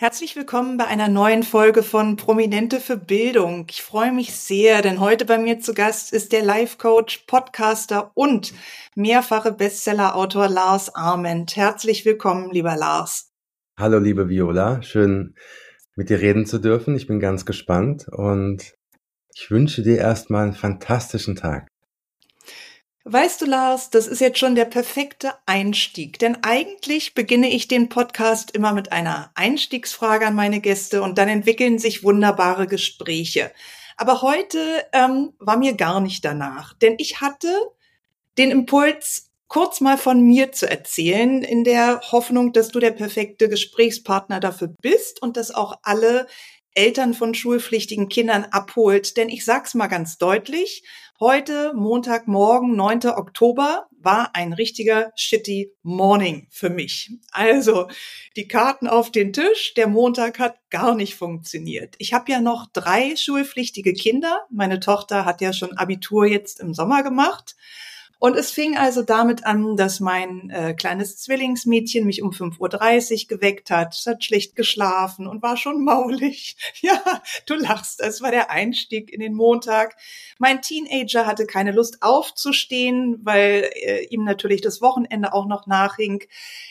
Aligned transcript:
Herzlich 0.00 0.34
willkommen 0.34 0.78
bei 0.78 0.86
einer 0.86 1.08
neuen 1.08 1.42
Folge 1.42 1.82
von 1.82 2.16
Prominente 2.16 2.80
für 2.80 2.96
Bildung. 2.96 3.66
Ich 3.68 3.82
freue 3.82 4.12
mich 4.12 4.32
sehr, 4.32 4.80
denn 4.80 4.98
heute 4.98 5.26
bei 5.26 5.36
mir 5.36 5.60
zu 5.60 5.74
Gast 5.74 6.14
ist 6.14 6.32
der 6.32 6.42
Life-Coach, 6.42 7.24
Podcaster 7.26 8.10
und 8.14 8.54
mehrfache 8.96 9.52
Bestseller-Autor 9.52 10.48
Lars 10.48 10.94
Arment. 10.94 11.54
Herzlich 11.54 12.06
willkommen, 12.06 12.50
lieber 12.50 12.76
Lars. 12.76 13.30
Hallo, 13.78 13.98
liebe 13.98 14.30
Viola. 14.30 14.80
Schön, 14.80 15.34
mit 15.96 16.08
dir 16.08 16.22
reden 16.22 16.46
zu 16.46 16.60
dürfen. 16.60 16.96
Ich 16.96 17.06
bin 17.06 17.20
ganz 17.20 17.44
gespannt 17.44 18.08
und 18.08 18.72
ich 19.34 19.50
wünsche 19.50 19.82
dir 19.82 19.98
erstmal 19.98 20.44
einen 20.44 20.54
fantastischen 20.54 21.36
Tag. 21.36 21.68
Weißt 23.04 23.40
du, 23.40 23.46
Lars, 23.46 23.88
das 23.88 24.06
ist 24.06 24.20
jetzt 24.20 24.38
schon 24.38 24.54
der 24.54 24.66
perfekte 24.66 25.32
Einstieg, 25.46 26.18
denn 26.18 26.36
eigentlich 26.42 27.14
beginne 27.14 27.48
ich 27.48 27.66
den 27.66 27.88
Podcast 27.88 28.50
immer 28.50 28.74
mit 28.74 28.92
einer 28.92 29.30
Einstiegsfrage 29.34 30.26
an 30.26 30.34
meine 30.34 30.60
Gäste 30.60 31.00
und 31.02 31.16
dann 31.16 31.30
entwickeln 31.30 31.78
sich 31.78 32.04
wunderbare 32.04 32.66
Gespräche. 32.66 33.52
Aber 33.96 34.20
heute 34.20 34.58
ähm, 34.92 35.32
war 35.38 35.56
mir 35.56 35.72
gar 35.76 36.00
nicht 36.00 36.26
danach, 36.26 36.74
denn 36.74 36.96
ich 36.98 37.22
hatte 37.22 37.48
den 38.36 38.50
Impuls, 38.50 39.30
kurz 39.48 39.80
mal 39.80 39.96
von 39.96 40.20
mir 40.20 40.52
zu 40.52 40.68
erzählen, 40.70 41.42
in 41.42 41.64
der 41.64 42.02
Hoffnung, 42.12 42.52
dass 42.52 42.68
du 42.68 42.80
der 42.80 42.92
perfekte 42.92 43.48
Gesprächspartner 43.48 44.40
dafür 44.40 44.74
bist 44.82 45.22
und 45.22 45.38
dass 45.38 45.54
auch 45.54 45.78
alle 45.82 46.26
Eltern 46.74 47.14
von 47.14 47.34
schulpflichtigen 47.34 48.08
Kindern 48.08 48.44
abholt. 48.44 49.16
Denn 49.16 49.28
ich 49.28 49.44
sag's 49.44 49.74
mal 49.74 49.88
ganz 49.88 50.18
deutlich, 50.18 50.84
heute, 51.20 51.74
Montagmorgen, 51.74 52.74
9. 52.74 53.06
Oktober, 53.08 53.86
war 54.02 54.34
ein 54.34 54.54
richtiger 54.54 55.12
shitty 55.14 55.72
Morning 55.82 56.46
für 56.50 56.70
mich. 56.70 57.10
Also 57.30 57.88
die 58.36 58.48
Karten 58.48 58.88
auf 58.88 59.12
den 59.12 59.34
Tisch, 59.34 59.74
der 59.74 59.86
Montag 59.86 60.38
hat 60.38 60.56
gar 60.70 60.94
nicht 60.94 61.16
funktioniert. 61.16 61.94
Ich 61.98 62.14
habe 62.14 62.32
ja 62.32 62.40
noch 62.40 62.66
drei 62.72 63.14
schulpflichtige 63.16 63.92
Kinder. 63.92 64.46
Meine 64.50 64.80
Tochter 64.80 65.26
hat 65.26 65.42
ja 65.42 65.52
schon 65.52 65.76
Abitur 65.76 66.24
jetzt 66.24 66.60
im 66.60 66.72
Sommer 66.72 67.02
gemacht. 67.02 67.54
Und 68.20 68.36
es 68.36 68.50
fing 68.50 68.76
also 68.76 69.00
damit 69.00 69.46
an, 69.46 69.78
dass 69.78 69.98
mein 69.98 70.50
äh, 70.50 70.74
kleines 70.74 71.16
Zwillingsmädchen 71.16 72.04
mich 72.04 72.20
um 72.20 72.32
5.30 72.32 73.22
Uhr 73.22 73.28
geweckt 73.28 73.70
hat. 73.70 73.94
Es 73.94 74.04
hat 74.04 74.22
schlecht 74.22 74.56
geschlafen 74.56 75.26
und 75.26 75.42
war 75.42 75.56
schon 75.56 75.82
maulig. 75.82 76.56
Ja, 76.82 77.22
du 77.46 77.54
lachst. 77.54 78.00
Es 78.00 78.20
war 78.20 78.30
der 78.30 78.50
Einstieg 78.50 79.10
in 79.10 79.20
den 79.20 79.34
Montag. 79.34 79.96
Mein 80.38 80.60
Teenager 80.60 81.26
hatte 81.26 81.46
keine 81.46 81.72
Lust 81.72 82.02
aufzustehen, 82.02 83.20
weil 83.22 83.70
äh, 83.74 84.04
ihm 84.10 84.24
natürlich 84.24 84.60
das 84.60 84.82
Wochenende 84.82 85.32
auch 85.32 85.46
noch 85.46 85.66
nachhing. 85.66 86.22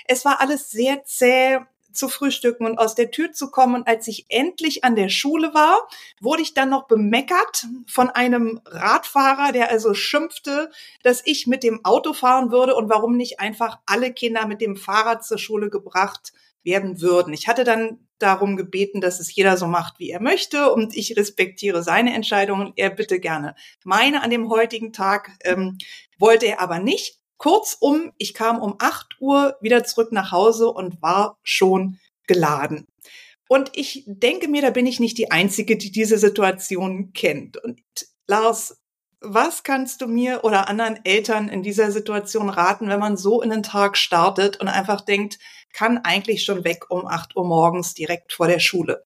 Es 0.06 0.26
war 0.26 0.42
alles 0.42 0.70
sehr 0.70 1.04
zäh 1.04 1.60
zu 2.00 2.10
frühstücken 2.10 2.66
und 2.66 2.80
aus 2.80 2.96
der 2.96 3.12
Tür 3.12 3.32
zu 3.32 3.52
kommen. 3.52 3.76
Und 3.76 3.88
als 3.88 4.08
ich 4.08 4.26
endlich 4.30 4.84
an 4.84 4.96
der 4.96 5.10
Schule 5.10 5.54
war, 5.54 5.88
wurde 6.20 6.42
ich 6.42 6.54
dann 6.54 6.70
noch 6.70 6.88
bemeckert 6.88 7.68
von 7.88 8.10
einem 8.10 8.62
Radfahrer, 8.66 9.52
der 9.52 9.70
also 9.70 9.94
schimpfte, 9.94 10.72
dass 11.04 11.22
ich 11.26 11.46
mit 11.46 11.62
dem 11.62 11.86
Auto 11.86 12.14
fahren 12.14 12.52
würde 12.52 12.76
und 12.76 12.90
warum 12.90 13.18
nicht 13.18 13.40
einfach 13.40 13.80
alle 13.86 14.14
Kinder 14.14 14.48
mit 14.48 14.62
dem 14.62 14.76
Fahrrad 14.76 15.24
zur 15.24 15.38
Schule 15.38 15.70
gebracht 15.70 16.34
werden 16.64 17.02
würden. 17.02 17.34
Ich 17.34 17.48
hatte 17.48 17.64
dann 17.64 18.00
darum 18.20 18.58
gebeten, 18.58 19.02
dass 19.02 19.20
es 19.20 19.34
jeder 19.34 19.58
so 19.58 19.68
macht, 19.68 20.00
wie 20.00 20.10
er 20.10 20.22
möchte 20.22 20.72
und 20.72 20.96
ich 20.96 21.16
respektiere 21.18 21.84
seine 21.84 22.14
Entscheidungen. 22.14 22.74
Er 22.76 22.90
bitte 22.90 23.20
gerne 23.20 23.56
meine 23.84 24.22
an 24.24 24.30
dem 24.30 24.50
heutigen 24.50 24.92
Tag 24.92 25.32
ähm, 25.44 25.78
wollte 26.18 26.48
er 26.48 26.60
aber 26.60 26.80
nicht. 26.80 27.19
Kurzum, 27.40 28.12
ich 28.18 28.34
kam 28.36 28.62
um 28.62 28.76
8 28.78 29.16
Uhr 29.20 29.58
wieder 29.62 29.84
zurück 29.84 30.12
nach 30.12 30.32
Hause 30.32 30.70
und 30.70 31.02
war 31.02 31.40
schon 31.42 31.98
geladen. 32.28 32.86
Und 33.48 33.72
ich 33.74 34.04
denke 34.06 34.48
mir, 34.48 34.62
da 34.62 34.70
bin 34.70 34.86
ich 34.86 35.00
nicht 35.00 35.18
die 35.18 35.32
Einzige, 35.32 35.78
die 35.78 35.92
diese 35.92 36.20
Situation 36.20 37.14
kennt. 37.14 37.58
Und 37.58 37.82
Lars, 38.28 38.80
was 39.22 39.64
kannst 39.64 40.02
du 40.02 40.08
mir 40.08 40.44
oder 40.44 40.68
anderen 40.70 41.04
Eltern 41.04 41.50
in 41.50 41.64
dieser 41.64 41.92
Situation 41.92 42.50
raten, 42.50 42.90
wenn 42.90 43.00
man 43.00 43.18
so 43.18 43.42
in 43.42 43.50
den 43.50 43.64
Tag 43.64 43.98
startet 43.98 44.58
und 44.58 44.68
einfach 44.68 45.02
denkt, 45.02 45.40
kann 45.74 45.98
eigentlich 45.98 46.44
schon 46.44 46.64
weg 46.64 46.92
um 46.92 47.08
8 47.08 47.36
Uhr 47.36 47.48
morgens 47.48 47.94
direkt 47.94 48.34
vor 48.34 48.48
der 48.48 48.60
Schule? 48.60 49.06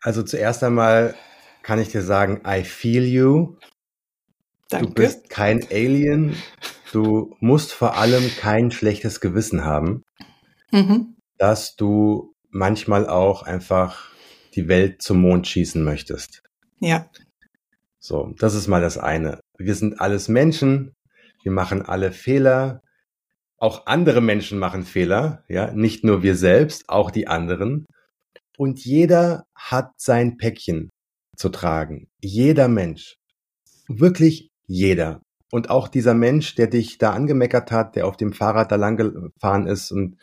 Also 0.00 0.22
zuerst 0.22 0.62
einmal 0.62 1.14
kann 1.62 1.80
ich 1.80 1.88
dir 1.88 2.02
sagen, 2.02 2.42
I 2.46 2.64
feel 2.64 3.04
you. 3.04 3.56
Danke. 4.68 4.86
Du 4.86 4.94
bist 4.94 5.30
kein 5.30 5.66
Alien. 5.70 6.36
Du 6.92 7.34
musst 7.40 7.72
vor 7.72 7.96
allem 7.96 8.30
kein 8.38 8.70
schlechtes 8.70 9.20
Gewissen 9.20 9.64
haben, 9.64 10.04
mhm. 10.70 11.16
dass 11.36 11.76
du 11.76 12.34
manchmal 12.50 13.08
auch 13.08 13.42
einfach 13.42 14.10
die 14.54 14.68
Welt 14.68 15.02
zum 15.02 15.20
Mond 15.20 15.46
schießen 15.46 15.82
möchtest. 15.82 16.42
Ja. 16.80 17.10
So, 17.98 18.34
das 18.38 18.54
ist 18.54 18.68
mal 18.68 18.80
das 18.80 18.96
eine. 18.96 19.40
Wir 19.58 19.74
sind 19.74 20.00
alles 20.00 20.28
Menschen. 20.28 20.94
Wir 21.42 21.52
machen 21.52 21.82
alle 21.82 22.12
Fehler. 22.12 22.82
Auch 23.58 23.86
andere 23.86 24.20
Menschen 24.20 24.58
machen 24.58 24.84
Fehler. 24.84 25.44
Ja, 25.48 25.72
nicht 25.72 26.04
nur 26.04 26.22
wir 26.22 26.36
selbst, 26.36 26.88
auch 26.88 27.10
die 27.10 27.26
anderen. 27.26 27.86
Und 28.56 28.84
jeder 28.84 29.44
hat 29.54 29.92
sein 29.96 30.36
Päckchen 30.36 30.90
zu 31.36 31.48
tragen. 31.48 32.08
Jeder 32.20 32.68
Mensch. 32.68 33.16
Wirklich 33.88 34.48
jeder. 34.68 35.22
Und 35.50 35.70
auch 35.70 35.88
dieser 35.88 36.14
Mensch, 36.14 36.54
der 36.54 36.68
dich 36.68 36.98
da 36.98 37.12
angemeckert 37.12 37.72
hat, 37.72 37.96
der 37.96 38.06
auf 38.06 38.16
dem 38.16 38.32
Fahrrad 38.32 38.70
da 38.70 38.76
lang 38.76 38.96
gefahren 38.96 39.66
ist 39.66 39.90
und 39.90 40.18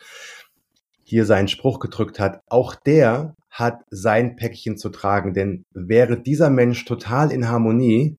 hier 1.02 1.26
seinen 1.26 1.48
Spruch 1.48 1.80
gedrückt 1.80 2.18
hat, 2.18 2.40
auch 2.46 2.74
der 2.74 3.36
hat 3.50 3.82
sein 3.90 4.36
Päckchen 4.36 4.76
zu 4.76 4.88
tragen. 4.88 5.34
Denn 5.34 5.64
wäre 5.72 6.20
dieser 6.20 6.48
Mensch 6.48 6.84
total 6.84 7.32
in 7.32 7.48
Harmonie, 7.48 8.16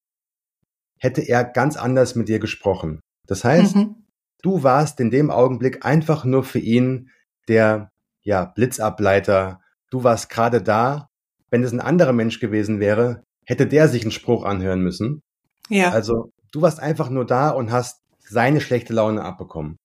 hätte 0.99 1.21
er 1.21 1.43
ganz 1.43 1.77
anders 1.77 2.15
mit 2.15 2.27
dir 2.27 2.39
gesprochen. 2.39 2.99
Das 3.25 3.44
heißt, 3.44 3.75
mhm. 3.75 3.95
du 4.41 4.63
warst 4.63 4.99
in 4.99 5.11
dem 5.11 5.31
Augenblick 5.31 5.85
einfach 5.85 6.25
nur 6.25 6.44
für 6.44 6.59
ihn 6.59 7.09
der 7.47 7.91
ja, 8.23 8.45
Blitzableiter. 8.45 9.61
Du 9.89 10.03
warst 10.03 10.29
gerade 10.29 10.61
da. 10.61 11.07
Wenn 11.49 11.63
es 11.63 11.71
ein 11.71 11.79
anderer 11.79 12.13
Mensch 12.13 12.39
gewesen 12.39 12.81
wäre, 12.81 13.23
hätte 13.45 13.67
der 13.67 13.88
sich 13.88 14.01
einen 14.01 14.11
Spruch 14.11 14.44
anhören 14.44 14.81
müssen. 14.81 15.21
Ja. 15.69 15.91
Also 15.91 16.31
du 16.51 16.61
warst 16.61 16.79
einfach 16.79 17.09
nur 17.09 17.25
da 17.25 17.50
und 17.50 17.72
hast 17.72 18.01
seine 18.19 18.61
schlechte 18.61 18.94
Laune 18.94 19.23
abbekommen. 19.23 19.78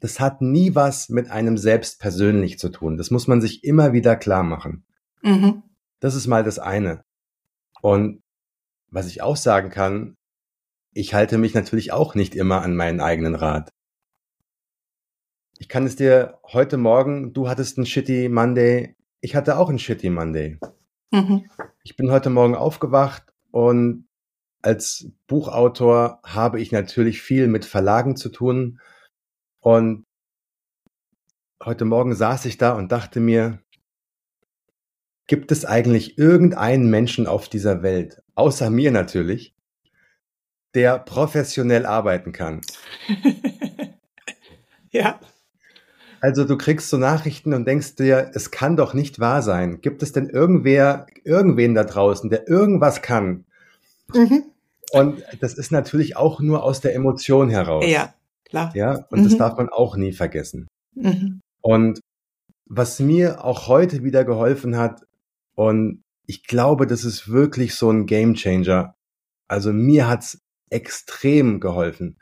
Das 0.00 0.18
hat 0.18 0.42
nie 0.42 0.74
was 0.74 1.08
mit 1.08 1.30
einem 1.30 1.56
selbst 1.56 2.00
persönlich 2.00 2.58
zu 2.58 2.70
tun. 2.70 2.96
Das 2.96 3.10
muss 3.10 3.28
man 3.28 3.40
sich 3.40 3.62
immer 3.62 3.92
wieder 3.92 4.16
klar 4.16 4.42
machen. 4.42 4.84
Mhm. 5.22 5.62
Das 6.00 6.14
ist 6.14 6.26
mal 6.26 6.42
das 6.42 6.58
eine. 6.58 7.04
Und 7.80 8.20
was 8.90 9.06
ich 9.06 9.22
auch 9.22 9.36
sagen 9.36 9.70
kann, 9.70 10.16
ich 10.92 11.14
halte 11.14 11.38
mich 11.38 11.54
natürlich 11.54 11.92
auch 11.92 12.14
nicht 12.14 12.34
immer 12.34 12.62
an 12.62 12.76
meinen 12.76 13.00
eigenen 13.00 13.34
Rat. 13.34 13.70
Ich 15.58 15.68
kann 15.68 15.86
es 15.86 15.96
dir 15.96 16.40
heute 16.52 16.76
Morgen, 16.76 17.32
du 17.32 17.48
hattest 17.48 17.78
einen 17.78 17.86
shitty 17.86 18.28
Monday, 18.28 18.96
ich 19.20 19.36
hatte 19.36 19.56
auch 19.56 19.68
einen 19.68 19.78
shitty 19.78 20.10
Monday. 20.10 20.58
Mhm. 21.12 21.48
Ich 21.84 21.96
bin 21.96 22.10
heute 22.10 22.30
Morgen 22.30 22.56
aufgewacht 22.56 23.32
und 23.52 24.08
als 24.62 25.08
Buchautor 25.26 26.20
habe 26.24 26.60
ich 26.60 26.72
natürlich 26.72 27.20
viel 27.20 27.48
mit 27.48 27.64
Verlagen 27.64 28.16
zu 28.16 28.28
tun. 28.28 28.80
Und 29.60 30.04
heute 31.62 31.84
Morgen 31.84 32.14
saß 32.14 32.44
ich 32.46 32.58
da 32.58 32.72
und 32.72 32.92
dachte 32.92 33.20
mir, 33.20 33.60
gibt 35.26 35.52
es 35.52 35.64
eigentlich 35.64 36.18
irgendeinen 36.18 36.90
Menschen 36.90 37.26
auf 37.26 37.48
dieser 37.48 37.82
Welt, 37.82 38.22
außer 38.34 38.70
mir 38.70 38.90
natürlich, 38.90 39.54
der 40.74 40.98
professionell 40.98 41.86
arbeiten 41.86 42.32
kann? 42.32 42.60
ja. 44.90 45.20
Also 46.20 46.44
du 46.44 46.56
kriegst 46.56 46.88
so 46.88 46.98
Nachrichten 46.98 47.52
und 47.52 47.66
denkst 47.66 47.96
dir, 47.96 48.30
es 48.34 48.52
kann 48.52 48.76
doch 48.76 48.94
nicht 48.94 49.18
wahr 49.18 49.42
sein. 49.42 49.80
Gibt 49.80 50.04
es 50.04 50.12
denn 50.12 50.28
irgendwer, 50.28 51.06
irgendwen 51.24 51.74
da 51.74 51.82
draußen, 51.82 52.30
der 52.30 52.46
irgendwas 52.46 53.02
kann? 53.02 53.44
Mhm. 54.14 54.51
Und 54.92 55.22
das 55.40 55.54
ist 55.54 55.72
natürlich 55.72 56.16
auch 56.16 56.40
nur 56.40 56.62
aus 56.62 56.80
der 56.80 56.94
Emotion 56.94 57.48
heraus. 57.48 57.84
Ja, 57.86 58.14
klar. 58.44 58.70
Ja, 58.74 59.06
und 59.10 59.20
mhm. 59.20 59.24
das 59.24 59.38
darf 59.38 59.56
man 59.56 59.70
auch 59.70 59.96
nie 59.96 60.12
vergessen. 60.12 60.68
Mhm. 60.94 61.40
Und 61.62 62.00
was 62.66 63.00
mir 63.00 63.42
auch 63.44 63.68
heute 63.68 64.04
wieder 64.04 64.24
geholfen 64.24 64.76
hat, 64.76 65.02
und 65.54 66.02
ich 66.26 66.44
glaube, 66.44 66.86
das 66.86 67.04
ist 67.04 67.28
wirklich 67.28 67.74
so 67.74 67.90
ein 67.90 68.06
Game 68.06 68.34
Changer. 68.34 68.94
Also 69.48 69.72
mir 69.72 70.08
hat's 70.08 70.38
extrem 70.70 71.60
geholfen. 71.60 72.18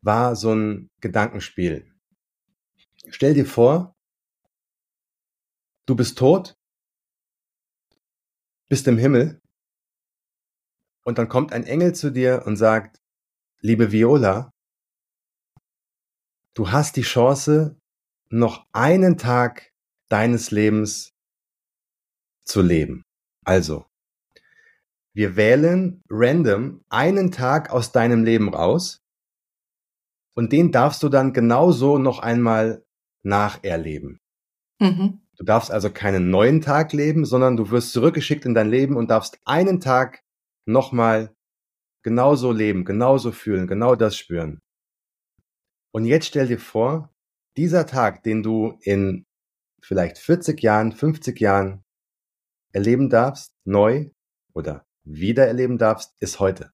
war 0.00 0.36
so 0.36 0.54
ein 0.54 0.90
Gedankenspiel. 1.00 1.90
Stell 3.08 3.34
dir 3.34 3.46
vor, 3.46 3.94
du 5.86 5.96
bist 5.96 6.18
tot, 6.18 6.54
bist 8.68 8.86
im 8.86 8.98
Himmel 8.98 9.40
und 11.08 11.16
dann 11.16 11.30
kommt 11.30 11.54
ein 11.54 11.64
Engel 11.64 11.94
zu 11.94 12.10
dir 12.12 12.42
und 12.44 12.56
sagt, 12.56 13.00
liebe 13.62 13.92
Viola, 13.92 14.52
du 16.52 16.70
hast 16.70 16.96
die 16.96 17.02
Chance, 17.02 17.80
noch 18.28 18.66
einen 18.72 19.16
Tag 19.16 19.72
deines 20.10 20.50
Lebens 20.50 21.14
zu 22.44 22.60
leben. 22.60 23.04
Also, 23.42 23.86
wir 25.14 25.34
wählen 25.36 26.02
random 26.10 26.84
einen 26.90 27.32
Tag 27.32 27.70
aus 27.70 27.90
deinem 27.90 28.22
Leben 28.22 28.52
raus 28.52 29.00
und 30.34 30.52
den 30.52 30.72
darfst 30.72 31.02
du 31.02 31.08
dann 31.08 31.32
genauso 31.32 31.96
noch 31.96 32.18
einmal 32.18 32.84
nacherleben. 33.22 34.20
Mhm. 34.78 35.22
Du 35.38 35.44
darfst 35.44 35.70
also 35.70 35.88
keinen 35.88 36.28
neuen 36.28 36.60
Tag 36.60 36.92
leben, 36.92 37.24
sondern 37.24 37.56
du 37.56 37.70
wirst 37.70 37.92
zurückgeschickt 37.92 38.44
in 38.44 38.52
dein 38.52 38.68
Leben 38.68 38.94
und 38.94 39.10
darfst 39.10 39.38
einen 39.46 39.80
Tag 39.80 40.22
nochmal 40.68 41.34
genauso 42.02 42.52
leben, 42.52 42.84
genauso 42.84 43.32
fühlen, 43.32 43.66
genau 43.66 43.94
das 43.94 44.16
spüren. 44.16 44.60
Und 45.90 46.04
jetzt 46.04 46.26
stell 46.26 46.46
dir 46.46 46.60
vor, 46.60 47.12
dieser 47.56 47.86
Tag, 47.86 48.22
den 48.22 48.42
du 48.42 48.78
in 48.82 49.26
vielleicht 49.82 50.18
40 50.18 50.62
Jahren, 50.62 50.92
50 50.92 51.40
Jahren 51.40 51.82
erleben 52.72 53.10
darfst, 53.10 53.54
neu 53.64 54.10
oder 54.52 54.86
wieder 55.04 55.46
erleben 55.46 55.78
darfst, 55.78 56.14
ist 56.20 56.38
heute. 56.38 56.70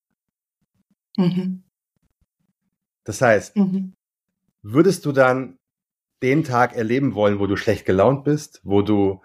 Mhm. 1.17 1.63
Das 3.05 3.21
heißt, 3.21 3.57
mhm. 3.57 3.95
würdest 4.63 5.07
du 5.07 5.13
dann 5.13 5.59
den 6.23 6.43
Tag 6.43 6.75
erleben 6.75 7.15
wollen, 7.15 7.39
wo 7.39 7.47
du 7.47 7.57
schlecht 7.57 7.87
gelaunt 7.87 8.25
bist, 8.25 8.61
wo 8.65 8.83
du 8.83 9.23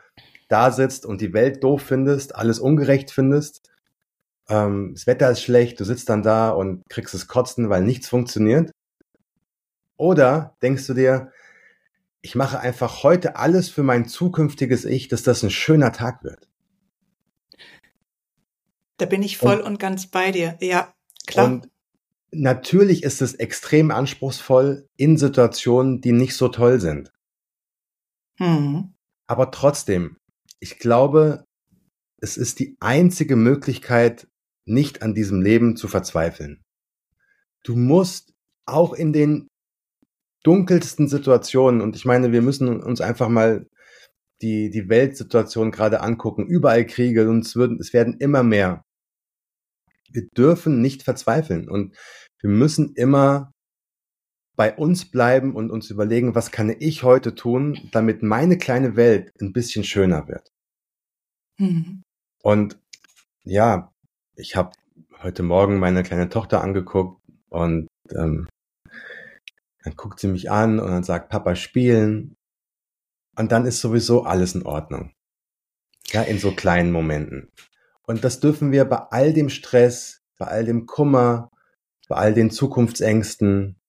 da 0.48 0.72
sitzt 0.72 1.06
und 1.06 1.22
die 1.22 1.34
Welt 1.34 1.64
doof 1.64 1.82
findest, 1.82 2.36
alles 2.36 2.60
ungerecht 2.60 3.12
findest, 3.12 3.69
ähm, 4.50 4.92
das 4.94 5.08
Wetter 5.08 5.32
ist 5.32 5.42
schlecht, 5.42 5.80
du 5.80 5.86
sitzt 5.86 6.10
dann 6.10 6.24
da 6.24 6.50
und 6.50 6.84
kriegst 6.90 7.14
es 7.14 7.28
kotzen, 7.28 7.70
weil 7.70 7.84
nichts 7.84 8.10
funktioniert? 8.10 8.72
Oder 9.98 10.56
denkst 10.62 10.88
du 10.88 10.94
dir, 10.94 11.32
ich 12.22 12.36
mache 12.36 12.60
einfach 12.60 13.04
heute 13.04 13.36
alles 13.36 13.70
für 13.70 13.84
mein 13.84 14.08
zukünftiges 14.08 14.86
Ich, 14.86 15.08
dass 15.08 15.24
das 15.24 15.44
ein 15.44 15.50
schöner 15.50 15.92
Tag 15.92 16.24
wird? 16.24 16.50
Da 18.98 19.06
bin 19.06 19.24
ich 19.24 19.38
voll 19.38 19.60
und, 19.60 19.66
und 19.66 19.80
ganz 19.80 20.08
bei 20.08 20.32
dir. 20.32 20.58
Ja, 20.60 20.94
klar. 21.26 21.46
Und 21.46 21.70
natürlich 22.32 23.04
ist 23.04 23.22
es 23.22 23.36
extrem 23.36 23.92
anspruchsvoll 23.92 24.88
in 24.98 25.18
Situationen, 25.18 26.02
die 26.02 26.12
nicht 26.12 26.36
so 26.36 26.50
toll 26.50 26.82
sind. 26.82 27.14
Mhm. 28.40 28.94
Aber 29.28 29.52
trotzdem, 29.52 30.18
ich 30.60 30.80
glaube, 30.80 31.46
es 32.18 32.36
ist 32.36 32.60
die 32.60 32.76
einzige 32.80 33.36
Möglichkeit, 33.36 34.28
nicht 34.70 35.02
an 35.02 35.14
diesem 35.14 35.42
Leben 35.42 35.76
zu 35.76 35.88
verzweifeln. 35.88 36.62
Du 37.64 37.76
musst 37.76 38.34
auch 38.66 38.94
in 38.94 39.14
den 39.14 39.48
dunkelsten 40.44 41.08
Situationen, 41.08 41.82
und 41.82 41.96
ich 41.96 42.06
meine, 42.06 42.32
wir 42.32 42.42
müssen 42.42 42.82
uns 42.82 43.02
einfach 43.02 43.30
mal 43.30 43.68
die, 44.42 44.70
die 44.70 44.88
Weltsituation 44.88 45.72
gerade 45.72 46.02
angucken, 46.02 46.48
überall 46.48 46.86
Kriege 46.86 47.30
und 47.30 47.46
es, 47.46 47.56
würden, 47.56 47.78
es 47.80 47.92
werden 47.92 48.18
immer 48.20 48.44
mehr 48.44 48.84
wir 50.12 50.28
dürfen 50.30 50.82
nicht 50.82 51.04
verzweifeln 51.04 51.70
und 51.70 51.96
wir 52.42 52.50
müssen 52.50 52.94
immer 52.96 53.54
bei 54.56 54.76
uns 54.76 55.10
bleiben 55.10 55.56
und 55.56 55.72
uns 55.72 55.90
überlegen, 55.90 56.36
was 56.36 56.52
kann 56.52 56.74
ich 56.80 57.04
heute 57.04 57.34
tun, 57.34 57.90
damit 57.92 58.24
meine 58.24 58.58
kleine 58.58 58.96
Welt 58.96 59.32
ein 59.42 59.54
bisschen 59.54 59.84
schöner 59.84 60.28
wird. 60.28 60.50
Mhm. 61.58 62.04
Und 62.42 62.80
ja, 63.44 63.94
ich 64.40 64.56
habe 64.56 64.72
heute 65.22 65.44
Morgen 65.44 65.80
meine 65.80 66.02
kleine 66.04 66.30
Tochter 66.30 66.62
angeguckt 66.62 67.22
und 67.50 67.88
ähm, 68.16 68.48
dann 69.84 69.96
guckt 69.96 70.20
sie 70.20 70.28
mich 70.28 70.50
an 70.50 70.80
und 70.80 70.90
dann 70.90 71.04
sagt 71.04 71.30
Papa 71.30 71.56
spielen 71.56 72.36
und 73.36 73.52
dann 73.52 73.66
ist 73.66 73.82
sowieso 73.82 74.24
alles 74.24 74.56
in 74.56 74.64
Ordnung. 74.64 75.14
Ja, 76.08 76.24
in 76.24 76.40
so 76.40 76.52
kleinen 76.52 76.92
Momenten. 76.92 77.52
Und 78.02 78.24
das 78.24 78.40
dürfen 78.40 78.72
wir 78.72 78.86
bei 78.86 78.98
all 78.98 79.34
dem 79.34 79.50
Stress, 79.50 80.24
bei 80.38 80.48
all 80.48 80.66
dem 80.66 80.88
Kummer, 80.88 81.52
bei 82.08 82.16
all 82.16 82.34
den 82.34 82.50
Zukunftsängsten 82.50 83.80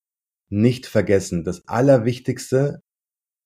nicht 0.50 0.87
vergessen. 0.87 1.44
Das 1.44 1.67
Allerwichtigste 1.67 2.82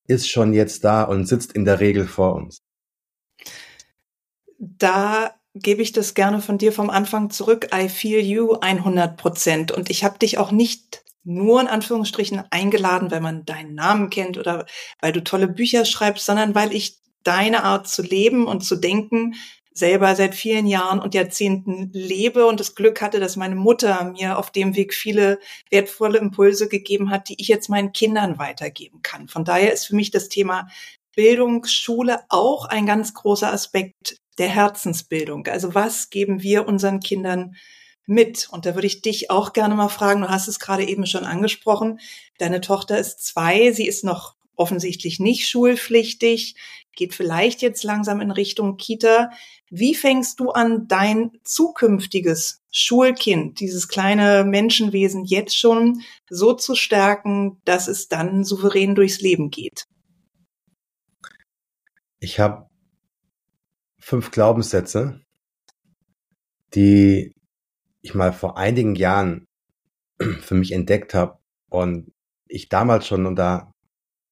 ist 0.09 0.29
schon 0.29 0.53
jetzt 0.55 0.85
da 0.85 1.05
und 1.05 1.27
sitzt 1.27 1.53
in 1.53 1.65
der 1.65 1.81
Regel 1.81 2.07
vor 2.07 2.35
uns. 2.35 2.59
Da 4.59 5.35
gebe 5.55 5.83
ich 5.83 5.93
das 5.93 6.15
gerne 6.15 6.41
von 6.41 6.59
dir 6.59 6.73
vom 6.73 6.91
Anfang 6.91 7.31
zurück. 7.31 7.69
I 7.75 7.89
feel 7.89 8.21
you 8.21 8.55
100 8.55 9.17
Prozent. 9.17 9.73
Und 9.73 9.89
ich 9.89 10.05
habe 10.05 10.19
dich 10.19 10.39
auch 10.39 10.51
nicht 10.51 11.05
nur 11.23 11.61
in 11.61 11.69
Anführungsstrichen 11.69 12.43
eingeladen, 12.51 13.11
weil 13.11 13.21
man 13.21 13.47
deinen 13.47 13.75
Namen 13.75 14.11
kennt 14.11 14.37
oder 14.37 14.67
weil 15.01 15.13
du 15.13 15.23
tolle 15.23 15.49
Bücher 15.49 15.85
schreibst, 15.85 16.27
sondern 16.27 16.55
weil 16.55 16.75
ich 16.75 16.99
deine 17.23 17.65
Art 17.65 17.89
zu 17.89 18.03
leben 18.03 18.47
und 18.47 18.63
zu 18.63 18.77
denken 18.77 19.35
selber 19.75 20.15
seit 20.15 20.37
vielen 20.37 20.67
Jahren 20.67 21.01
und 21.01 21.15
Jahrzehnten 21.15 21.91
lebe 21.93 22.47
und 22.47 22.61
das 22.61 22.77
Glück 22.77 23.01
hatte, 23.03 23.19
dass 23.19 23.35
meine 23.35 23.57
Mutter 23.57 24.13
mir 24.13 24.39
auf 24.39 24.53
dem 24.53 24.77
Weg 24.77 24.95
viele 24.95 25.41
wertvolle 25.69 26.19
Impulse 26.19 26.69
gegeben 26.69 27.11
hat, 27.11 27.29
die 27.29 27.41
ich 27.41 27.49
jetzt 27.49 27.69
meinen 27.69 27.93
Kindern 27.93 28.39
weitergeben 28.39 29.03
kann. 29.03 29.27
Von 29.27 29.45
daher 29.45 29.73
ist 29.73 29.87
für 29.87 29.97
mich 29.97 30.13
das 30.13 30.29
Thema 30.29 30.69
Bildung, 31.17 31.65
Schule 31.65 32.21
auch 32.29 32.67
ein 32.67 32.87
ganz 32.87 33.15
großer 33.15 33.53
Aspekt 33.53 34.17
der 34.39 34.49
Herzensbildung. 34.49 35.47
Also 35.47 35.75
was 35.75 36.11
geben 36.11 36.43
wir 36.43 36.67
unseren 36.67 37.01
Kindern 37.01 37.57
mit? 38.07 38.49
Und 38.51 38.67
da 38.67 38.75
würde 38.75 38.87
ich 38.87 39.03
dich 39.03 39.31
auch 39.31 39.53
gerne 39.53 39.75
mal 39.75 39.89
fragen, 39.89 40.23
du 40.23 40.29
hast 40.29 40.49
es 40.49 40.61
gerade 40.61 40.85
eben 40.85 41.07
schon 41.07 41.25
angesprochen, 41.25 42.01
deine 42.39 42.61
Tochter 42.61 42.99
ist 42.99 43.25
zwei, 43.25 43.73
sie 43.73 43.87
ist 43.87 44.05
noch 44.05 44.37
offensichtlich 44.57 45.19
nicht 45.19 45.49
schulpflichtig, 45.49 46.55
geht 46.95 47.15
vielleicht 47.15 47.61
jetzt 47.63 47.83
langsam 47.83 48.21
in 48.21 48.31
Richtung 48.31 48.77
Kita. 48.77 49.31
Wie 49.69 49.95
fängst 49.95 50.39
du 50.39 50.51
an, 50.51 50.87
dein 50.87 51.33
zukünftiges 51.43 52.63
Schulkind, 52.71 53.59
dieses 53.61 53.89
kleine 53.89 54.45
Menschenwesen 54.45 55.25
jetzt 55.25 55.59
schon 55.59 56.03
so 56.29 56.53
zu 56.53 56.77
stärken, 56.77 57.61
dass 57.65 57.89
es 57.89 58.09
dann 58.09 58.45
souverän 58.45 58.95
durchs 58.95 59.21
Leben 59.21 59.51
geht? 59.51 59.87
Ich 62.21 62.39
habe 62.39 62.69
fünf 64.05 64.31
Glaubenssätze, 64.31 65.23
die 66.75 67.35
ich 68.03 68.15
mal 68.15 68.35
vor 68.35 68.59
einigen 68.59 68.97
Jahren 68.97 69.47
für 70.41 70.55
mich 70.55 70.73
entdeckt 70.73 71.15
habe 71.15 71.39
und 71.71 72.13
ich 72.47 72.69
damals 72.69 73.07
schon, 73.07 73.25
und 73.25 73.37
da 73.37 73.73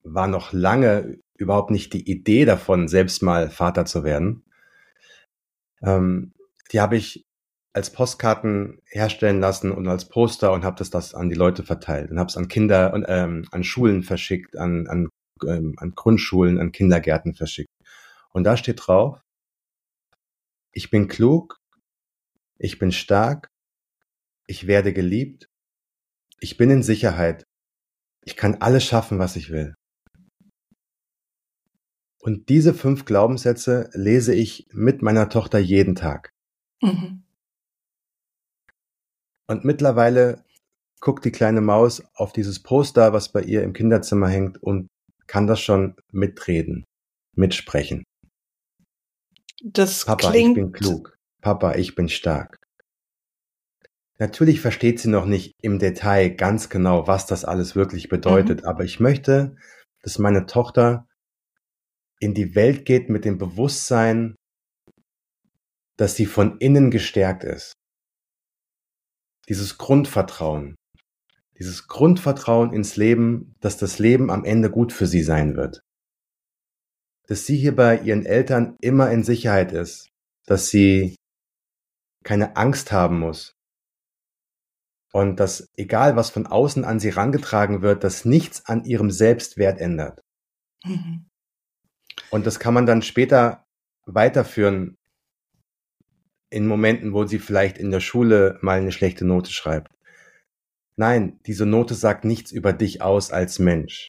war 0.05 0.29
noch 0.29 0.53
lange 0.53 1.19
überhaupt 1.39 1.71
nicht 1.71 1.95
die 1.95 2.09
Idee 2.09 2.45
davon, 2.45 2.87
selbst 2.87 3.23
mal 3.23 3.49
Vater 3.49 3.87
zu 3.87 4.05
werden. 4.05 4.45
Ähm, 5.83 6.35
die 6.71 6.81
habe 6.81 6.99
ich 6.99 7.25
als 7.73 7.91
Postkarten 7.91 8.79
herstellen 8.85 9.41
lassen 9.41 9.73
und 9.73 9.89
als 9.89 10.07
Poster 10.07 10.53
und 10.53 10.65
habe 10.65 10.77
das, 10.77 10.91
das 10.91 11.15
an 11.15 11.31
die 11.31 11.35
Leute 11.35 11.63
verteilt 11.63 12.11
und 12.11 12.19
habe 12.19 12.29
es 12.29 12.37
an 12.37 12.49
Kinder 12.49 12.93
und 12.93 13.07
ähm, 13.09 13.47
an 13.51 13.65
Schulen 13.65 14.03
verschickt, 14.03 14.55
an, 14.59 14.87
an, 14.87 15.09
ähm, 15.47 15.77
an 15.79 15.95
Grundschulen, 15.95 16.59
an 16.59 16.73
Kindergärten 16.73 17.35
verschickt. 17.35 17.71
Und 18.35 18.45
da 18.45 18.59
steht 18.59 18.87
drauf, 18.87 19.22
ich 20.73 20.91
bin 20.91 21.09
klug, 21.09 21.59
ich 22.59 22.79
bin 22.79 22.93
stark, 22.93 23.49
ich 24.47 24.67
werde 24.67 24.93
geliebt, 24.93 25.49
ich 26.41 26.57
bin 26.57 26.71
in 26.71 26.83
Sicherheit, 26.83 27.45
ich 28.25 28.37
kann 28.37 28.57
alles 28.57 28.85
schaffen, 28.85 29.19
was 29.19 29.37
ich 29.37 29.51
will. 29.51 29.75
Und 32.21 32.49
diese 32.49 32.73
fünf 32.73 33.05
Glaubenssätze 33.05 33.91
lese 33.95 34.35
ich 34.35 34.69
mit 34.73 35.03
meiner 35.03 35.29
Tochter 35.29 35.59
jeden 35.59 35.97
Tag. 35.97 36.31
Mhm. 36.81 37.25
Und 39.49 39.65
mittlerweile 39.65 40.45
guckt 41.01 41.25
die 41.25 41.33
kleine 41.33 41.61
Maus 41.61 42.03
auf 42.15 42.33
dieses 42.33 42.63
Poster, 42.63 43.13
was 43.13 43.33
bei 43.33 43.43
ihr 43.43 43.65
im 43.65 43.73
Kinderzimmer 43.73 44.29
hängt 44.29 44.63
und 44.63 44.89
kann 45.27 45.49
das 45.49 45.61
schon 45.61 45.97
mitreden, 46.13 46.85
mitsprechen. 47.35 48.05
Das 49.65 50.05
Papa, 50.05 50.31
klingt... 50.31 50.59
ich 50.59 50.65
bin 50.65 50.73
klug. 50.73 51.17
Papa, 51.41 51.75
ich 51.77 51.95
bin 51.95 52.09
stark. 52.09 52.59
Natürlich 54.19 54.61
versteht 54.61 55.01
sie 55.01 55.09
noch 55.09 55.25
nicht 55.25 55.55
im 55.63 55.79
Detail 55.79 56.31
ganz 56.31 56.69
genau, 56.69 57.07
was 57.07 57.27
das 57.27 57.45
alles 57.45 57.77
wirklich 57.77 58.09
bedeutet, 58.09 58.63
mhm. 58.63 58.69
aber 58.69 58.85
ich 58.85 59.01
möchte, 59.01 59.57
dass 60.03 60.19
meine 60.19 60.47
Tochter 60.47 61.07
in 62.19 62.35
die 62.35 62.55
Welt 62.55 62.85
geht 62.85 63.09
mit 63.09 63.25
dem 63.25 63.39
Bewusstsein, 63.39 64.37
dass 65.97 66.17
sie 66.17 66.27
von 66.27 66.59
innen 66.59 66.91
gestärkt 66.91 67.45
ist. 67.45 67.73
Dieses 69.49 69.79
Grundvertrauen, 69.79 70.77
dieses 71.59 71.87
Grundvertrauen 71.87 72.73
ins 72.73 72.97
Leben, 72.97 73.55
dass 73.61 73.77
das 73.77 73.99
Leben 73.99 74.31
am 74.31 74.45
Ende 74.45 74.71
gut 74.71 74.93
für 74.93 75.07
sie 75.07 75.23
sein 75.23 75.57
wird. 75.57 75.81
Dass 77.27 77.47
sie 77.47 77.57
hier 77.57 77.75
bei 77.75 77.99
ihren 77.99 78.27
Eltern 78.27 78.77
immer 78.81 79.11
in 79.11 79.23
Sicherheit 79.23 79.73
ist, 79.73 80.09
dass 80.47 80.69
sie 80.69 81.17
keine 82.25 82.57
Angst 82.57 82.93
haben 82.93 83.19
muss. 83.19 83.55
Und 85.13 85.41
dass 85.41 85.69
egal 85.77 86.17
was 86.17 86.31
von 86.31 86.47
außen 86.47 86.85
an 86.85 86.99
sie 86.99 87.11
rangetragen 87.11 87.83
wird, 87.83 88.03
dass 88.03 88.25
nichts 88.25 88.65
an 88.67 88.85
ihrem 88.85 89.11
Selbstwert 89.11 89.79
ändert. 89.79 90.21
Mhm. 90.85 91.27
Und 92.31 92.47
das 92.47 92.59
kann 92.59 92.75
man 92.75 92.87
dann 92.87 93.03
später 93.03 93.65
weiterführen 94.07 94.97
in 96.51 96.67
Momenten, 96.67 97.13
wo 97.13 97.25
sie 97.25 97.39
vielleicht 97.39 97.79
in 97.79 97.91
der 97.91 98.01
Schule 98.01 98.59
mal 98.63 98.79
eine 98.79 98.93
schlechte 98.93 99.25
Note 99.25 99.51
schreibt. 99.51 99.93
Nein, 100.97 101.41
diese 101.47 101.67
Note 101.67 101.95
sagt 101.95 102.25
nichts 102.25 102.53
über 102.53 102.73
dich 102.73 103.01
aus 103.03 103.31
als 103.31 103.59
Mensch. 103.59 104.09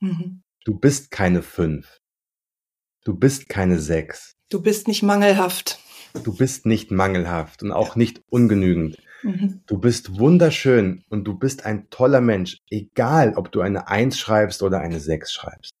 Mhm. 0.00 0.42
Du 0.64 0.78
bist 0.78 1.10
keine 1.10 1.42
fünf. 1.42 1.99
Du 3.04 3.14
bist 3.14 3.48
keine 3.48 3.78
sechs. 3.78 4.36
Du 4.48 4.62
bist 4.62 4.88
nicht 4.88 5.02
mangelhaft. 5.02 5.78
Du 6.24 6.36
bist 6.36 6.66
nicht 6.66 6.90
mangelhaft 6.90 7.62
und 7.62 7.72
auch 7.72 7.96
nicht 7.96 8.22
ungenügend. 8.28 8.98
Mhm. 9.22 9.62
Du 9.66 9.78
bist 9.78 10.18
wunderschön 10.18 11.04
und 11.08 11.24
du 11.24 11.38
bist 11.38 11.64
ein 11.64 11.88
toller 11.90 12.20
Mensch, 12.20 12.58
egal 12.68 13.34
ob 13.36 13.52
du 13.52 13.60
eine 13.60 13.88
Eins 13.88 14.18
schreibst 14.18 14.62
oder 14.62 14.80
eine 14.80 15.00
Sechs 15.00 15.32
schreibst. 15.32 15.72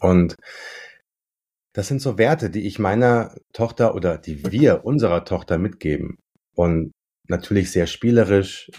Und 0.00 0.36
das 1.72 1.88
sind 1.88 2.00
so 2.00 2.16
Werte, 2.16 2.50
die 2.50 2.66
ich 2.66 2.78
meiner 2.78 3.36
Tochter 3.52 3.94
oder 3.94 4.18
die 4.18 4.50
wir 4.50 4.84
unserer 4.84 5.24
Tochter 5.24 5.58
mitgeben. 5.58 6.18
Und 6.54 6.92
natürlich 7.28 7.70
sehr 7.70 7.86
spielerisch. 7.86 8.70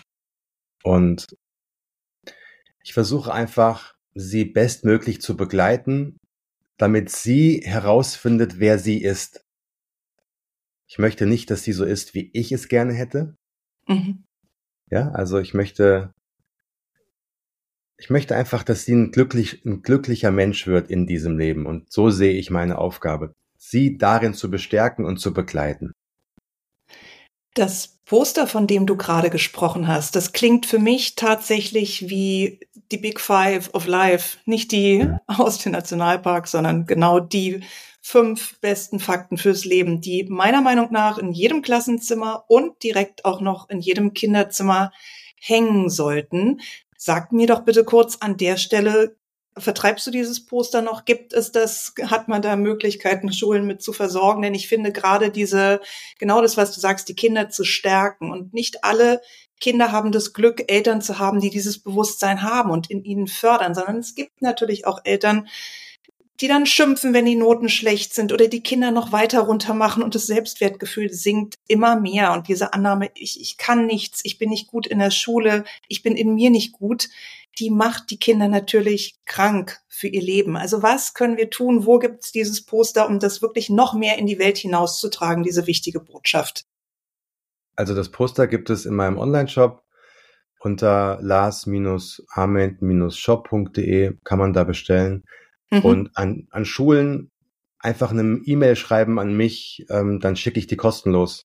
Und 0.84 1.28
ich 2.84 2.94
versuche 2.94 3.34
einfach, 3.34 3.97
sie 4.18 4.46
bestmöglich 4.46 5.22
zu 5.22 5.38
begleiten, 5.38 6.18
damit 6.78 7.10
sie 7.10 7.62
herausfindet, 7.64 8.60
wer 8.60 8.80
sie 8.80 9.02
ist. 9.02 9.42
Ich 10.88 10.98
möchte 11.00 11.26
nicht, 11.26 11.52
dass 11.52 11.64
sie 11.64 11.74
so 11.74 11.86
ist, 11.86 12.14
wie 12.14 12.30
ich 12.34 12.52
es 12.52 12.68
gerne 12.68 12.94
hätte. 12.94 13.36
Mhm. 13.88 14.24
Ja, 14.90 15.10
also 15.12 15.38
ich 15.40 15.54
möchte, 15.54 16.12
ich 17.98 18.10
möchte 18.10 18.36
einfach, 18.36 18.64
dass 18.64 18.86
sie 18.86 18.94
ein, 18.94 19.12
glücklich, 19.12 19.66
ein 19.66 19.82
glücklicher 19.82 20.32
Mensch 20.32 20.66
wird 20.66 20.90
in 20.90 21.08
diesem 21.08 21.38
Leben. 21.38 21.66
Und 21.66 21.92
so 21.92 22.10
sehe 22.10 22.34
ich 22.34 22.50
meine 22.50 22.78
Aufgabe, 22.78 23.34
sie 23.58 23.98
darin 23.98 24.34
zu 24.34 24.50
bestärken 24.50 25.06
und 25.06 25.18
zu 25.18 25.34
begleiten. 25.34 25.92
Das 27.54 27.98
Poster, 28.06 28.48
von 28.48 28.68
dem 28.68 28.86
du 28.86 28.96
gerade 28.96 29.30
gesprochen 29.30 29.88
hast, 29.88 30.16
das 30.16 30.32
klingt 30.32 30.66
für 30.66 30.80
mich 30.80 31.16
tatsächlich 31.16 32.10
wie 32.10 32.62
die 32.92 32.98
Big 32.98 33.20
Five 33.20 33.74
of 33.74 33.88
Life. 33.88 34.38
Nicht 34.46 34.72
die 34.72 35.08
aus 35.28 35.60
dem 35.60 35.74
Nationalpark, 35.74 36.48
sondern 36.48 36.86
genau 36.86 37.20
die 37.20 37.62
fünf 38.02 38.60
besten 38.60 39.00
Fakten 39.00 39.38
fürs 39.38 39.66
Leben, 39.66 40.00
die 40.00 40.24
meiner 40.30 40.62
Meinung 40.62 40.92
nach 40.92 41.18
in 41.18 41.34
jedem 41.34 41.62
Klassenzimmer 41.62 42.46
und 42.48 42.82
direkt 42.82 43.26
auch 43.26 43.42
noch 43.42 43.70
in 43.70 43.80
jedem 43.80 44.14
Kinderzimmer 44.14 44.92
hängen 45.40 45.90
sollten. 45.90 46.62
Sag 46.98 47.32
mir 47.32 47.48
doch 47.48 47.66
bitte 47.66 47.84
kurz 47.84 48.18
an 48.22 48.38
der 48.38 48.58
Stelle, 48.58 49.18
vertreibst 49.58 50.06
du 50.08 50.12
dieses 50.12 50.46
Poster 50.46 50.82
noch? 50.82 51.06
Gibt 51.06 51.34
es 51.34 51.52
das? 51.52 51.94
Hat 52.04 52.28
man 52.28 52.42
da 52.42 52.56
Möglichkeiten, 52.56 53.34
Schulen 53.34 53.66
mit 53.66 53.82
zu 53.82 53.94
versorgen? 53.94 54.42
Denn 54.42 54.54
ich 54.54 54.68
finde 54.68 54.92
gerade 54.92 55.32
diese, 55.32 55.82
genau 56.20 56.42
das, 56.42 56.58
was 56.58 56.74
du 56.74 56.80
sagst, 56.80 57.10
die 57.10 57.16
Kinder 57.16 57.50
zu 57.50 57.64
stärken. 57.64 58.32
Und 58.32 58.54
nicht 58.54 58.84
alle 58.84 59.22
Kinder 59.60 59.92
haben 59.92 60.12
das 60.12 60.34
Glück, 60.34 60.64
Eltern 60.68 61.02
zu 61.02 61.20
haben, 61.20 61.40
die 61.40 61.50
dieses 61.50 61.80
Bewusstsein 61.80 62.42
haben 62.42 62.72
und 62.72 62.90
in 62.90 63.04
ihnen 63.04 63.28
fördern, 63.28 63.74
sondern 63.74 63.98
es 63.98 64.16
gibt 64.16 64.42
natürlich 64.42 64.86
auch 64.86 65.02
Eltern, 65.04 65.48
die 66.40 66.48
dann 66.48 66.68
schimpfen, 66.68 67.14
wenn 67.14 67.26
die 67.26 67.36
Noten 67.36 67.68
schlecht 67.68 68.14
sind 68.14 68.32
oder 68.32 68.48
die 68.48 68.62
Kinder 68.62 68.92
noch 68.92 69.12
weiter 69.12 69.42
runter 69.42 69.74
machen 69.74 70.04
und 70.04 70.14
das 70.14 70.28
Selbstwertgefühl 70.28 71.12
sinkt 71.12 71.56
immer 71.68 72.00
mehr. 72.00 72.34
Und 72.34 72.48
diese 72.48 72.74
Annahme, 72.74 73.10
ich, 73.16 73.42
ich 73.42 73.58
kann 73.58 73.88
nichts, 73.88 74.22
ich 74.24 74.38
bin 74.38 74.50
nicht 74.50 74.68
gut 74.68 74.86
in 74.86 75.00
der 75.00 75.12
Schule, 75.12 75.64
ich 75.88 76.04
bin 76.04 76.16
in 76.16 76.36
mir 76.36 76.52
nicht 76.52 76.74
gut, 76.74 77.10
die 77.58 77.72
macht 77.72 78.12
die 78.12 78.20
Kinder 78.20 78.48
natürlich 78.48 79.16
krank 79.26 79.80
für 79.88 80.08
ihr 80.08 80.22
Leben. 80.22 80.56
Also 80.58 80.84
was 80.84 81.16
können 81.16 81.38
wir 81.38 81.50
tun? 81.50 81.88
Wo 81.88 81.98
gibt 81.98 82.26
es 82.26 82.32
dieses 82.32 82.64
Poster, 82.64 83.08
um 83.08 83.20
das 83.20 83.42
wirklich 83.42 83.72
noch 83.72 83.96
mehr 83.96 84.20
in 84.20 84.28
die 84.28 84.38
Welt 84.38 84.60
hinauszutragen, 84.60 85.44
diese 85.44 85.66
wichtige 85.66 86.00
Botschaft? 86.00 86.66
Also 87.78 87.96
das 87.96 88.10
Poster 88.10 88.48
gibt 88.48 88.70
es 88.70 88.86
in 88.86 88.96
meinem 88.96 89.18
Online-Shop 89.18 89.88
unter 90.60 91.20
lars-ament-shop.de 91.22 94.18
kann 94.24 94.40
man 94.40 94.54
da 94.54 94.64
bestellen. 94.64 95.24
Mhm. 95.70 95.80
Und 95.80 96.10
an, 96.16 96.48
an 96.52 96.64
Schulen 96.66 97.32
einfach 97.80 98.12
eine 98.12 98.40
E-Mail 98.44 98.76
schreiben 98.76 99.20
an 99.20 99.36
mich, 99.36 99.86
ähm, 99.90 100.20
dann 100.20 100.36
schicke 100.36 100.60
ich 100.60 100.68
die 100.68 100.76
kostenlos. 100.76 101.44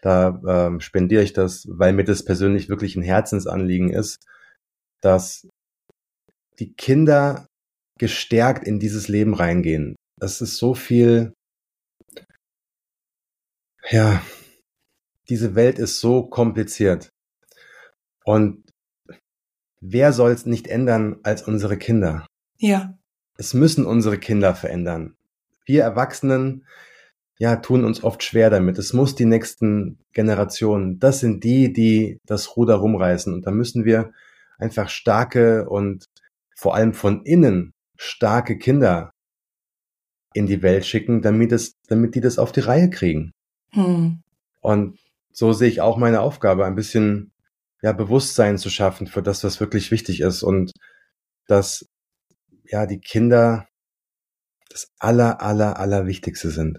Da 0.00 0.40
ähm, 0.46 0.80
spendiere 0.80 1.22
ich 1.22 1.32
das, 1.32 1.66
weil 1.70 1.92
mir 1.92 2.04
das 2.04 2.24
persönlich 2.24 2.68
wirklich 2.68 2.96
ein 2.96 3.02
Herzensanliegen 3.02 3.92
ist, 3.92 4.24
dass 5.00 5.48
die 6.58 6.74
Kinder 6.74 7.46
gestärkt 7.98 8.66
in 8.66 8.78
dieses 8.78 9.08
Leben 9.08 9.34
reingehen. 9.34 9.96
Das 10.18 10.40
ist 10.40 10.56
so 10.56 10.74
viel, 10.74 11.34
ja, 13.90 14.22
diese 15.28 15.54
Welt 15.54 15.78
ist 15.78 16.00
so 16.00 16.22
kompliziert. 16.22 17.12
Und 18.24 18.64
wer 19.80 20.12
soll 20.12 20.32
es 20.32 20.46
nicht 20.46 20.68
ändern 20.68 21.16
als 21.22 21.42
unsere 21.42 21.76
Kinder? 21.76 22.26
Ja 22.58 22.96
es 23.38 23.54
müssen 23.54 23.86
unsere 23.86 24.18
Kinder 24.18 24.54
verändern. 24.54 25.16
Wir 25.64 25.82
Erwachsenen, 25.82 26.64
ja, 27.38 27.56
tun 27.56 27.84
uns 27.84 28.02
oft 28.02 28.22
schwer 28.22 28.50
damit. 28.50 28.78
Es 28.78 28.92
muss 28.92 29.14
die 29.14 29.26
nächsten 29.26 29.98
Generationen, 30.12 30.98
das 30.98 31.20
sind 31.20 31.44
die, 31.44 31.72
die 31.72 32.18
das 32.24 32.56
Ruder 32.56 32.76
rumreißen. 32.76 33.32
Und 33.32 33.46
da 33.46 33.50
müssen 33.50 33.84
wir 33.84 34.12
einfach 34.58 34.88
starke 34.88 35.68
und 35.68 36.06
vor 36.54 36.74
allem 36.74 36.94
von 36.94 37.24
innen 37.24 37.74
starke 37.96 38.56
Kinder 38.56 39.12
in 40.32 40.46
die 40.46 40.62
Welt 40.62 40.86
schicken, 40.86 41.20
damit 41.20 41.52
es, 41.52 41.74
damit 41.88 42.14
die 42.14 42.20
das 42.20 42.38
auf 42.38 42.52
die 42.52 42.60
Reihe 42.60 42.88
kriegen. 42.88 43.32
Hm. 43.72 44.22
Und 44.60 44.98
so 45.36 45.52
sehe 45.52 45.68
ich 45.68 45.82
auch 45.82 45.98
meine 45.98 46.22
Aufgabe, 46.22 46.64
ein 46.64 46.74
bisschen 46.74 47.32
ja 47.82 47.92
Bewusstsein 47.92 48.56
zu 48.58 48.70
schaffen 48.70 49.06
für 49.06 49.22
das, 49.22 49.44
was 49.44 49.60
wirklich 49.60 49.90
wichtig 49.90 50.20
ist 50.22 50.42
und 50.42 50.72
dass 51.46 51.86
ja, 52.64 52.86
die 52.86 53.00
Kinder 53.00 53.68
das 54.70 54.90
aller, 54.98 55.42
aller, 55.42 55.78
aller 55.78 56.06
Wichtigste 56.06 56.50
sind. 56.50 56.78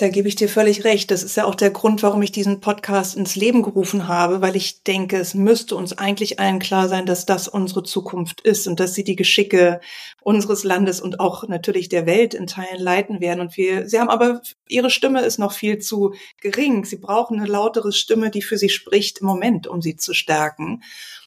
Da 0.00 0.08
gebe 0.08 0.28
ich 0.28 0.34
dir 0.34 0.48
völlig 0.48 0.84
recht. 0.84 1.10
Das 1.10 1.22
ist 1.22 1.36
ja 1.36 1.44
auch 1.44 1.54
der 1.54 1.68
Grund, 1.68 2.02
warum 2.02 2.22
ich 2.22 2.32
diesen 2.32 2.60
Podcast 2.60 3.14
ins 3.18 3.36
Leben 3.36 3.60
gerufen 3.60 4.08
habe, 4.08 4.40
weil 4.40 4.56
ich 4.56 4.82
denke, 4.82 5.18
es 5.18 5.34
müsste 5.34 5.76
uns 5.76 5.98
eigentlich 5.98 6.40
allen 6.40 6.58
klar 6.58 6.88
sein, 6.88 7.04
dass 7.04 7.26
das 7.26 7.48
unsere 7.48 7.82
Zukunft 7.82 8.40
ist 8.40 8.66
und 8.66 8.80
dass 8.80 8.94
sie 8.94 9.04
die 9.04 9.14
Geschicke 9.14 9.78
unseres 10.22 10.64
Landes 10.64 11.02
und 11.02 11.20
auch 11.20 11.46
natürlich 11.48 11.90
der 11.90 12.06
Welt 12.06 12.32
in 12.32 12.46
Teilen 12.46 12.80
leiten 12.80 13.20
werden. 13.20 13.40
Und 13.40 13.58
wir, 13.58 13.90
sie 13.90 14.00
haben 14.00 14.08
aber, 14.08 14.40
ihre 14.68 14.88
Stimme 14.88 15.20
ist 15.20 15.36
noch 15.36 15.52
viel 15.52 15.80
zu 15.80 16.14
gering. 16.40 16.86
Sie 16.86 16.96
brauchen 16.96 17.38
eine 17.38 17.46
lautere 17.46 17.92
Stimme, 17.92 18.30
die 18.30 18.40
für 18.40 18.56
sie 18.56 18.70
spricht 18.70 19.18
im 19.18 19.26
Moment, 19.26 19.66
um 19.66 19.82
sie 19.82 19.96
zu 19.96 20.14
stärken. 20.14 20.82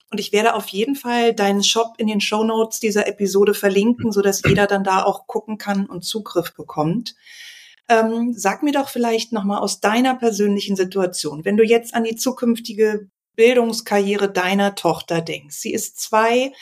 Und 0.10 0.20
ich 0.20 0.32
werde 0.32 0.56
auf 0.56 0.68
jeden 0.70 0.96
Fall 0.96 1.36
deinen 1.36 1.64
Shop 1.64 1.94
in 2.00 2.08
den 2.08 2.22
Show 2.22 2.44
Notes 2.44 2.80
dieser 2.80 3.06
Episode 3.06 3.54
verlinken, 3.54 4.12
so 4.12 4.24
dass 4.24 4.42
jeder 4.44 4.66
dann 4.66 4.84
da 4.84 5.04
auch 5.04 5.28
gucken 5.28 5.60
kann 5.60 5.86
und 5.86 6.04
Zugriff 6.04 6.56
bekommt. 6.56 7.14
Ähm, 7.90 8.34
sag 8.34 8.64
mir 8.64 8.72
doch 8.72 8.90
vielleicht 8.90 9.34
nochmal 9.34 9.60
aus 9.60 9.80
deiner 9.82 10.16
persönlichen 10.16 10.76
Situation, 10.76 11.44
wenn 11.44 11.58
du 11.58 11.64
jetzt 11.64 11.94
an 11.94 12.06
die 12.06 12.16
zukünftige 12.16 13.10
Bildungskarriere 13.36 14.32
deiner 14.32 14.76
Tochter 14.76 15.22
denkst. 15.22 15.56
Sie 15.58 15.74
ist 15.74 16.00
zwei. 16.00 16.54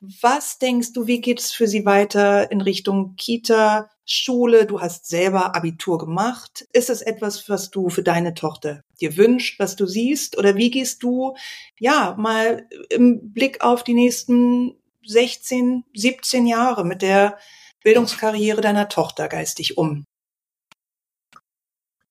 Was 0.00 0.58
denkst 0.58 0.92
du, 0.92 1.08
wie 1.08 1.20
geht 1.20 1.40
es 1.40 1.50
für 1.50 1.66
sie 1.66 1.84
weiter 1.84 2.52
in 2.52 2.60
Richtung 2.60 3.16
Kita, 3.16 3.90
Schule? 4.04 4.64
Du 4.64 4.80
hast 4.80 5.06
selber 5.08 5.56
Abitur 5.56 5.98
gemacht. 5.98 6.66
Ist 6.72 6.88
es 6.88 7.02
etwas, 7.02 7.48
was 7.48 7.70
du 7.70 7.88
für 7.88 8.04
deine 8.04 8.34
Tochter 8.34 8.82
dir 9.00 9.16
wünscht, 9.16 9.58
was 9.58 9.74
du 9.74 9.86
siehst? 9.86 10.38
Oder 10.38 10.54
wie 10.56 10.70
gehst 10.70 11.02
du, 11.02 11.34
ja, 11.80 12.14
mal 12.16 12.68
im 12.90 13.32
Blick 13.32 13.60
auf 13.60 13.82
die 13.82 13.94
nächsten 13.94 14.76
16, 15.04 15.82
17 15.94 16.46
Jahre 16.46 16.84
mit 16.84 17.02
der 17.02 17.38
Bildungskarriere 17.82 18.60
deiner 18.60 18.88
Tochter 18.88 19.26
geistig 19.26 19.78
um? 19.78 20.04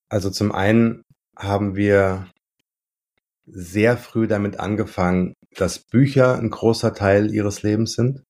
Also 0.10 0.30
zum 0.30 0.52
einen 0.52 1.04
haben 1.36 1.76
wir 1.76 2.28
sehr 3.46 3.98
früh 3.98 4.28
damit 4.28 4.60
angefangen, 4.60 5.34
dass 5.56 5.80
Bücher 5.80 6.38
ein 6.38 6.50
großer 6.50 6.94
Teil 6.94 7.34
ihres 7.34 7.64
Lebens 7.64 7.94
sind. 7.94 8.24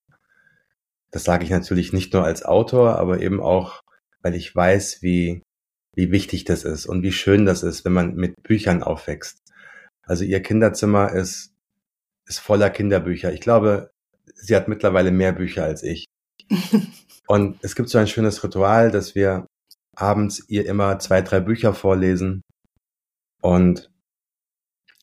Das 1.12 1.24
sage 1.24 1.44
ich 1.44 1.50
natürlich 1.50 1.94
nicht 1.94 2.14
nur 2.14 2.24
als 2.24 2.44
Autor, 2.44 2.98
aber 2.98 3.22
eben 3.22 3.42
auch, 3.42 3.82
weil 4.22 4.36
ich 4.36 4.54
weiß, 4.56 5.02
wie, 5.02 5.42
wie 5.96 6.12
wichtig 6.12 6.46
das 6.46 6.64
ist 6.64 6.86
und 6.86 7.02
wie 7.02 7.12
schön 7.12 7.46
das 7.46 7.64
ist, 7.64 7.86
wenn 7.86 7.94
man 7.94 8.16
mit 8.16 8.36
Büchern 8.44 8.84
aufwächst. 8.84 9.40
Also 10.04 10.24
ihr 10.24 10.42
Kinderzimmer 10.42 11.12
ist, 11.14 11.52
ist 12.26 12.40
voller 12.40 12.70
Kinderbücher. 12.70 13.34
Ich 13.34 13.42
glaube, 13.42 13.92
sie 14.36 14.56
hat 14.56 14.68
mittlerweile 14.68 15.12
mehr 15.12 15.34
Bücher 15.34 15.64
als 15.64 15.84
ich. 15.84 16.06
Und 17.28 17.58
es 17.62 17.76
gibt 17.76 17.90
so 17.90 17.98
ein 17.98 18.08
schönes 18.08 18.42
Ritual, 18.44 18.90
dass 18.90 19.16
wir 19.16 19.48
abends 19.98 20.44
ihr 20.48 20.66
immer 20.66 21.00
zwei, 21.00 21.22
drei 21.22 21.40
Bücher 21.40 21.74
vorlesen 21.74 22.42
und 23.42 23.90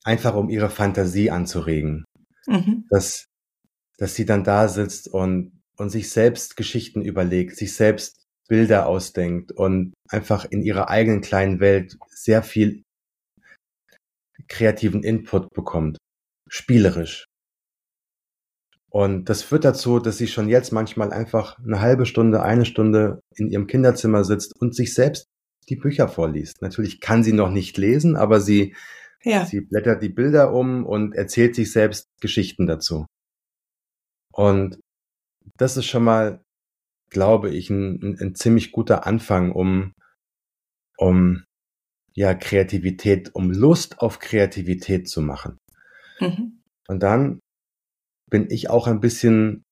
einfach 0.05 0.35
um 0.35 0.49
ihre 0.49 0.71
Fantasie 0.71 1.31
anzuregen. 1.31 2.05
Mhm. 2.47 2.87
Dass, 2.91 3.27
dass 3.99 4.15
sie 4.15 4.25
dann 4.25 4.45
da 4.45 4.69
sitzt 4.69 5.09
und, 5.09 5.61
und 5.77 5.91
sich 5.91 6.11
selbst 6.11 6.57
Geschichten 6.57 7.03
überlegt, 7.03 7.57
sich 7.57 7.75
selbst 7.75 8.23
Bilder 8.49 8.87
ausdenkt 8.87 9.53
und 9.53 9.95
einfach 10.09 10.45
in 10.45 10.63
ihrer 10.63 10.89
eigenen 10.91 11.23
kleinen 11.23 11.61
Welt 11.61 11.97
sehr 12.09 12.43
viel 12.43 12.83
kreativen 14.49 15.03
Input 15.03 15.49
bekommt. 15.55 15.97
Spielerisch. 16.49 17.25
Und 18.95 19.29
das 19.29 19.43
führt 19.43 19.65
dazu, 19.65 19.99
dass 19.99 20.19
sie 20.19 20.29
schon 20.29 20.49
jetzt 20.49 20.71
manchmal 20.71 21.13
einfach 21.13 21.59
eine 21.59 21.81
halbe 21.81 22.07
Stunde, 22.07 22.45
eine 22.45 22.65
Stunde 22.65 23.21
in 23.35 23.49
ihrem 23.49 23.67
Kinderzimmer 23.67 24.23
sitzt 24.23 24.55
und 24.61 24.73
sich 24.77 24.95
selbst 24.95 25.27
die 25.69 25.75
Bücher 25.75 26.07
vorliest. 26.07 26.63
Natürlich 26.63 27.01
kann 27.01 27.25
sie 27.25 27.33
noch 27.33 27.51
nicht 27.51 27.77
lesen, 27.77 28.15
aber 28.15 28.41
sie, 28.41 28.77
ja. 29.25 29.47
sie 29.47 29.63
blättert 29.63 30.01
die 30.01 30.11
Bilder 30.11 30.53
um 30.53 30.87
und 30.87 31.13
erzählt 31.13 31.57
sich 31.57 31.73
selbst 31.73 32.07
Geschichten 32.21 32.69
dazu. 32.69 33.07
Und 34.33 34.79
das 35.57 35.77
ist 35.77 35.87
schon 35.87 36.05
mal, 36.05 36.41
glaube 37.11 37.51
ich, 37.51 37.71
ein, 37.71 38.01
ein, 38.01 38.19
ein 38.21 38.35
ziemlich 38.37 38.71
guter 38.71 39.09
Anfang, 39.09 39.51
um, 39.51 39.93
um 40.99 41.43
ja 42.15 42.33
Kreativität, 42.33 43.35
um 43.35 43.51
Lust 43.51 43.99
auf 43.99 44.21
Kreativität 44.21 45.09
zu 45.09 45.21
machen. 45.21 45.59
Mhm. 46.21 46.61
Und 46.87 47.03
dann 47.03 47.41
bin 48.35 48.50
ich 48.50 48.69
auch 48.69 48.88
ein 48.88 48.99
bisschen 48.99 49.62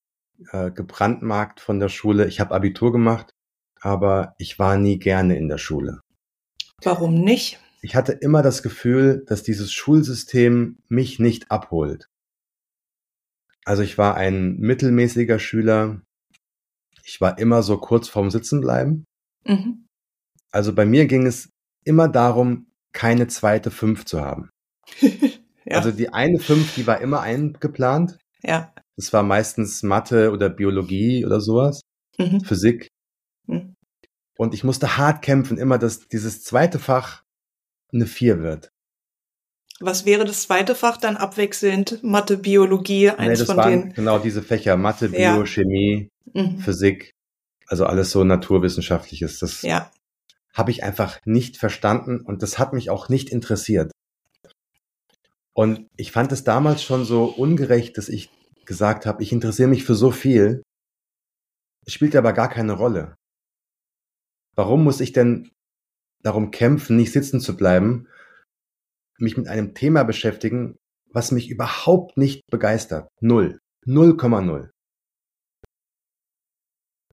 äh, 0.52 0.70
gebrandmarkt 0.70 1.58
von 1.58 1.80
der 1.80 1.88
Schule. 1.88 2.28
Ich 2.28 2.38
habe 2.38 2.54
Abitur 2.54 2.92
gemacht, 2.92 3.34
aber 3.80 4.36
ich 4.38 4.60
war 4.60 4.76
nie 4.76 5.00
gerne 5.00 5.36
in 5.36 5.48
der 5.48 5.58
Schule. 5.58 6.00
Warum 6.80 7.24
nicht? 7.24 7.58
Ich 7.80 7.96
hatte 7.96 8.12
immer 8.12 8.40
das 8.40 8.62
Gefühl, 8.62 9.24
dass 9.26 9.42
dieses 9.42 9.72
Schulsystem 9.72 10.78
mich 10.88 11.18
nicht 11.18 11.50
abholt. 11.50 12.06
Also 13.64 13.82
ich 13.82 13.98
war 13.98 14.14
ein 14.14 14.58
mittelmäßiger 14.58 15.40
Schüler. 15.40 16.00
Ich 17.02 17.20
war 17.20 17.38
immer 17.38 17.64
so 17.64 17.78
kurz 17.78 18.08
vorm 18.08 18.30
Sitzenbleiben. 18.30 19.02
Mhm. 19.44 19.88
Also 20.52 20.72
bei 20.72 20.86
mir 20.86 21.06
ging 21.06 21.26
es 21.26 21.50
immer 21.82 22.06
darum, 22.06 22.68
keine 22.92 23.26
zweite 23.26 23.72
Fünf 23.72 24.04
zu 24.04 24.20
haben. 24.20 24.50
ja. 25.00 25.78
Also 25.78 25.90
die 25.90 26.12
eine 26.12 26.38
Fünf, 26.38 26.76
die 26.76 26.86
war 26.86 27.00
immer 27.00 27.22
eingeplant. 27.22 28.18
Ja. 28.42 28.72
Das 28.96 29.12
war 29.12 29.22
meistens 29.22 29.82
Mathe 29.82 30.32
oder 30.32 30.48
Biologie 30.48 31.24
oder 31.24 31.40
sowas. 31.40 31.80
Mhm. 32.18 32.42
Physik. 32.42 32.88
Mhm. 33.46 33.74
Und 34.36 34.54
ich 34.54 34.64
musste 34.64 34.96
hart 34.96 35.22
kämpfen, 35.22 35.58
immer, 35.58 35.78
dass 35.78 36.08
dieses 36.08 36.42
zweite 36.42 36.78
Fach 36.78 37.22
eine 37.92 38.06
Vier 38.06 38.42
wird. 38.42 38.70
Was 39.80 40.04
wäre 40.04 40.24
das 40.24 40.42
zweite 40.42 40.74
Fach 40.74 40.96
dann 40.96 41.16
abwechselnd? 41.16 42.02
Mathe, 42.02 42.38
Biologie, 42.38 43.10
eins 43.10 43.20
nee, 43.20 43.36
das 43.36 43.46
von 43.46 43.56
waren 43.56 43.70
denen? 43.70 43.92
Genau 43.94 44.18
diese 44.18 44.42
Fächer, 44.42 44.76
Mathe, 44.76 45.08
Bio, 45.08 45.18
ja. 45.20 45.46
Chemie, 45.46 46.08
mhm. 46.32 46.58
Physik, 46.58 47.12
also 47.66 47.86
alles 47.86 48.10
so 48.10 48.24
naturwissenschaftliches. 48.24 49.38
Das 49.38 49.62
ja. 49.62 49.90
habe 50.54 50.70
ich 50.70 50.84
einfach 50.84 51.18
nicht 51.24 51.56
verstanden 51.56 52.20
und 52.20 52.42
das 52.42 52.58
hat 52.58 52.72
mich 52.72 52.90
auch 52.90 53.08
nicht 53.08 53.30
interessiert. 53.30 53.91
Und 55.54 55.88
ich 55.96 56.12
fand 56.12 56.32
es 56.32 56.44
damals 56.44 56.82
schon 56.82 57.04
so 57.04 57.24
ungerecht, 57.24 57.98
dass 57.98 58.08
ich 58.08 58.30
gesagt 58.64 59.06
habe, 59.06 59.22
ich 59.22 59.32
interessiere 59.32 59.68
mich 59.68 59.84
für 59.84 59.94
so 59.94 60.10
viel. 60.10 60.62
Spielt 61.86 62.16
aber 62.16 62.32
gar 62.32 62.48
keine 62.48 62.72
Rolle. 62.72 63.16
Warum 64.54 64.84
muss 64.84 65.00
ich 65.00 65.12
denn 65.12 65.50
darum 66.22 66.50
kämpfen, 66.50 66.96
nicht 66.96 67.12
sitzen 67.12 67.40
zu 67.40 67.56
bleiben, 67.56 68.06
mich 69.18 69.36
mit 69.36 69.48
einem 69.48 69.74
Thema 69.74 70.04
beschäftigen, 70.04 70.76
was 71.10 71.32
mich 71.32 71.50
überhaupt 71.50 72.16
nicht 72.16 72.42
begeistert? 72.50 73.08
Null. 73.20 73.58
0,0. 73.86 74.70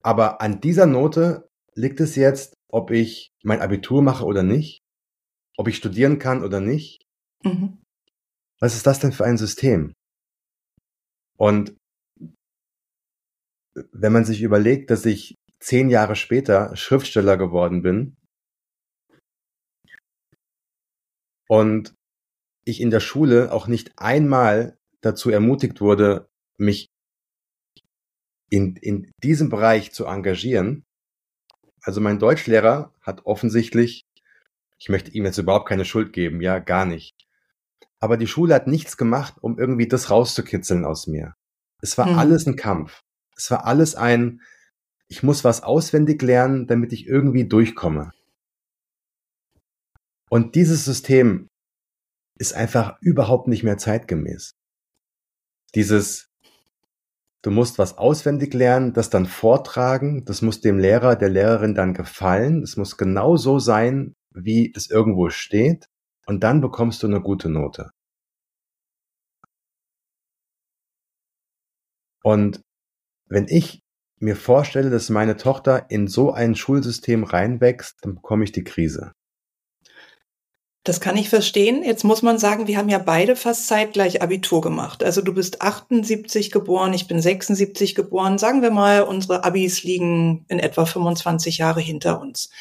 Aber 0.01 0.41
an 0.41 0.61
dieser 0.61 0.85
Note 0.85 1.49
liegt 1.73 1.99
es 1.99 2.15
jetzt, 2.15 2.53
ob 2.69 2.91
ich 2.91 3.31
mein 3.43 3.61
Abitur 3.61 4.01
mache 4.01 4.25
oder 4.25 4.43
nicht, 4.43 4.79
ob 5.57 5.67
ich 5.67 5.77
studieren 5.77 6.19
kann 6.19 6.43
oder 6.43 6.59
nicht, 6.59 7.01
mhm. 7.43 7.78
Was 8.59 8.75
ist 8.75 8.85
das 8.85 8.99
denn 8.99 9.11
für 9.11 9.25
ein 9.25 9.37
System? 9.37 9.93
Und 11.37 11.77
wenn 13.91 14.11
man 14.11 14.25
sich 14.25 14.41
überlegt, 14.41 14.89
dass 14.89 15.05
ich 15.05 15.35
zehn 15.59 15.89
Jahre 15.89 16.15
später 16.15 16.75
Schriftsteller 16.75 17.37
geworden 17.37 17.81
bin 17.81 18.17
und 21.47 21.95
ich 22.65 22.81
in 22.81 22.91
der 22.91 22.99
Schule 22.99 23.51
auch 23.51 23.67
nicht 23.67 23.93
einmal 23.97 24.77
dazu 25.01 25.29
ermutigt 25.29 25.81
wurde, 25.81 26.29
mich 26.57 26.87
in, 28.49 28.75
in 28.75 29.11
diesem 29.23 29.49
Bereich 29.49 29.93
zu 29.93 30.05
engagieren. 30.05 30.83
Also 31.81 32.01
mein 32.01 32.19
Deutschlehrer 32.19 32.93
hat 33.01 33.25
offensichtlich, 33.25 34.03
ich 34.77 34.89
möchte 34.89 35.11
ihm 35.11 35.25
jetzt 35.25 35.37
überhaupt 35.37 35.67
keine 35.69 35.85
Schuld 35.85 36.13
geben, 36.13 36.41
ja, 36.41 36.59
gar 36.59 36.85
nicht. 36.85 37.18
Aber 37.99 38.17
die 38.17 38.27
Schule 38.27 38.55
hat 38.55 38.67
nichts 38.67 38.97
gemacht, 38.97 39.35
um 39.41 39.59
irgendwie 39.59 39.87
das 39.87 40.09
rauszukitzeln 40.09 40.85
aus 40.85 41.07
mir. 41.07 41.35
Es 41.81 41.97
war 41.97 42.07
mhm. 42.07 42.19
alles 42.19 42.45
ein 42.45 42.55
Kampf. 42.55 43.01
Es 43.35 43.51
war 43.51 43.65
alles 43.65 43.95
ein, 43.95 44.41
ich 45.07 45.23
muss 45.23 45.43
was 45.43 45.63
auswendig 45.63 46.21
lernen, 46.21 46.67
damit 46.67 46.93
ich 46.93 47.07
irgendwie 47.07 47.47
durchkomme. 47.47 48.11
Und 50.29 50.55
dieses 50.55 50.85
System 50.85 51.47
ist 52.37 52.53
einfach 52.53 52.97
überhaupt 53.01 53.47
nicht 53.47 53.63
mehr 53.63 53.77
zeitgemäß. 53.77 54.55
Dieses, 55.75 56.29
du 57.41 57.51
musst 57.51 57.79
was 57.79 57.97
auswendig 57.97 58.53
lernen, 58.53 58.93
das 58.93 59.09
dann 59.09 59.25
vortragen, 59.25 60.25
das 60.25 60.41
muss 60.41 60.61
dem 60.61 60.79
Lehrer, 60.79 61.15
der 61.15 61.29
Lehrerin 61.29 61.75
dann 61.75 61.93
gefallen, 61.93 62.63
es 62.63 62.77
muss 62.77 62.97
genau 62.97 63.35
so 63.35 63.59
sein, 63.59 64.15
wie 64.31 64.71
es 64.75 64.89
irgendwo 64.89 65.29
steht 65.29 65.89
und 66.29 66.41
dann 66.41 66.61
bekommst 66.61 67.01
du 67.01 67.07
eine 67.07 67.21
gute 67.21 67.49
Note. 67.49 67.89
Und 72.23 72.61
wenn 73.25 73.47
ich 73.47 73.81
mir 74.19 74.35
vorstelle, 74.35 74.91
dass 74.91 75.09
meine 75.09 75.37
Tochter 75.37 75.89
in 75.89 76.07
so 76.07 76.31
ein 76.31 76.55
Schulsystem 76.55 77.23
reinwächst, 77.23 77.97
dann 78.01 78.13
bekomme 78.13 78.43
ich 78.43 78.51
die 78.51 78.63
Krise. 78.63 79.13
Das 80.83 81.01
kann 81.01 81.17
ich 81.17 81.29
verstehen. 81.29 81.83
Jetzt 81.83 82.03
muss 82.03 82.21
man 82.21 82.37
sagen, 82.37 82.67
wir 82.67 82.77
haben 82.77 82.89
ja 82.89 82.99
beide 82.99 83.35
fast 83.35 83.65
zeitgleich 83.67 84.21
Abitur 84.21 84.61
gemacht. 84.61 85.03
Also 85.03 85.23
du 85.23 85.33
bist 85.33 85.63
78 85.63 86.51
geboren, 86.51 86.93
ich 86.93 87.07
bin 87.07 87.19
76 87.19 87.95
geboren. 87.95 88.37
Sagen 88.37 88.61
wir 88.61 88.71
mal, 88.71 89.01
unsere 89.01 89.43
Abis 89.43 89.83
liegen 89.83 90.45
in 90.47 90.59
etwa 90.59 90.85
25 90.85 91.57
Jahre 91.57 91.81
hinter 91.81 92.21
uns. 92.21 92.51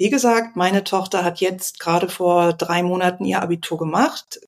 Wie 0.00 0.08
gesagt, 0.08 0.56
meine 0.56 0.82
Tochter 0.82 1.24
hat 1.24 1.40
jetzt 1.40 1.78
gerade 1.78 2.08
vor 2.08 2.54
drei 2.54 2.82
Monaten 2.82 3.26
ihr 3.26 3.42
Abitur 3.42 3.76
gemacht. 3.76 4.40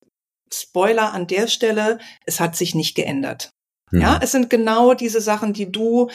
Spoiler 0.51 1.13
an 1.13 1.27
der 1.27 1.47
Stelle, 1.47 1.99
es 2.25 2.41
hat 2.41 2.57
sich 2.57 2.75
nicht 2.75 2.95
geändert. 2.95 3.51
Mhm. 3.91 4.01
Ja, 4.01 4.19
es 4.23 4.33
sind 4.33 4.49
genau 4.49 4.95
diese 4.95 5.21
Sachen, 5.21 5.53
die 5.53 5.71
du 5.71 6.09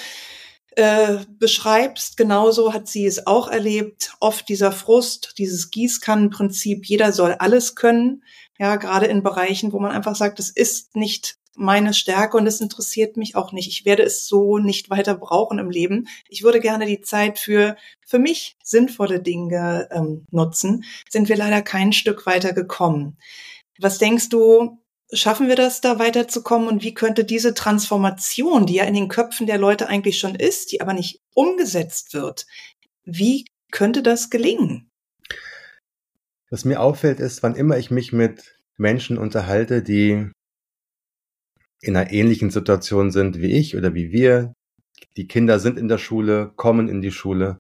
äh, 0.76 1.20
beschreibst. 1.38 2.18
Genauso 2.18 2.74
hat 2.74 2.88
sie 2.88 3.06
es 3.06 3.28
auch 3.28 3.48
erlebt. 3.48 4.16
Oft 4.20 4.50
dieser 4.50 4.72
Frust, 4.72 5.36
dieses 5.38 5.70
Gießkannenprinzip, 5.70 6.88
jeder 6.88 7.14
soll 7.14 7.34
alles 7.34 7.76
können. 7.76 8.24
Ja, 8.58 8.78
gerade 8.78 9.06
in 9.06 9.22
Bereichen, 9.22 9.72
wo 9.72 9.80
man 9.80 9.92
einfach 9.92 10.16
sagt, 10.16 10.40
es 10.40 10.50
ist 10.50 10.96
nicht 10.96 11.37
meine 11.58 11.94
Stärke 11.94 12.38
und 12.38 12.48
es 12.48 12.62
interessiert 12.62 13.18
mich 13.18 13.36
auch 13.36 13.52
nicht. 13.52 13.68
Ich 13.68 13.86
werde 13.86 14.04
es 14.04 14.28
so 14.28 14.58
nicht 14.60 14.90
weiter 14.90 15.16
brauchen 15.16 15.60
im 15.60 15.70
Leben. 15.70 16.08
Ich 16.30 16.44
würde 16.44 16.60
gerne 16.60 16.86
die 16.86 17.02
Zeit 17.02 17.40
für 17.40 17.76
für 18.06 18.20
mich 18.20 18.58
sinnvolle 18.64 19.22
Dinge 19.22 19.90
ähm, 19.92 20.26
nutzen. 20.32 20.86
Sind 21.10 21.30
wir 21.30 21.36
leider 21.36 21.62
kein 21.62 21.94
Stück 21.94 22.26
weiter 22.26 22.54
gekommen. 22.54 23.18
Was 23.80 23.98
denkst 23.98 24.30
du, 24.30 24.80
schaffen 25.12 25.48
wir 25.48 25.56
das, 25.56 25.82
da 25.82 26.00
weiterzukommen? 26.00 26.68
Und 26.68 26.84
wie 26.84 26.94
könnte 26.94 27.26
diese 27.26 27.54
Transformation, 27.54 28.66
die 28.66 28.76
ja 28.76 28.86
in 28.86 28.94
den 28.94 29.08
Köpfen 29.10 29.48
der 29.48 29.58
Leute 29.58 29.88
eigentlich 29.88 30.20
schon 30.20 30.36
ist, 30.36 30.72
die 30.72 30.82
aber 30.82 30.94
nicht 30.94 31.22
umgesetzt 31.34 32.14
wird, 32.14 32.46
wie 33.04 33.46
könnte 33.72 34.04
das 34.04 34.30
gelingen? 34.30 34.90
Was 36.50 36.66
mir 36.66 36.82
auffällt, 36.82 37.20
ist, 37.20 37.44
wann 37.44 37.56
immer 37.56 37.78
ich 37.78 37.92
mich 37.92 38.14
mit 38.14 38.56
Menschen 38.78 39.18
unterhalte, 39.18 39.82
die 39.82 40.32
in 41.82 41.96
einer 41.96 42.12
ähnlichen 42.12 42.50
Situation 42.50 43.12
sind 43.12 43.40
wie 43.40 43.52
ich 43.52 43.76
oder 43.76 43.94
wie 43.94 44.12
wir. 44.12 44.54
Die 45.16 45.28
Kinder 45.28 45.60
sind 45.60 45.78
in 45.78 45.88
der 45.88 45.98
Schule, 45.98 46.52
kommen 46.56 46.90
in 46.90 47.02
die 47.02 47.12
Schule. 47.12 47.60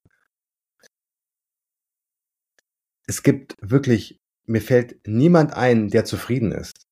Es 3.05 3.23
gibt 3.23 3.55
wirklich 3.61 4.19
mir 4.47 4.61
fällt 4.61 5.05
niemand 5.05 5.53
ein, 5.53 5.89
der 5.89 6.05
zufrieden 6.05 6.51
ist. 6.51 6.87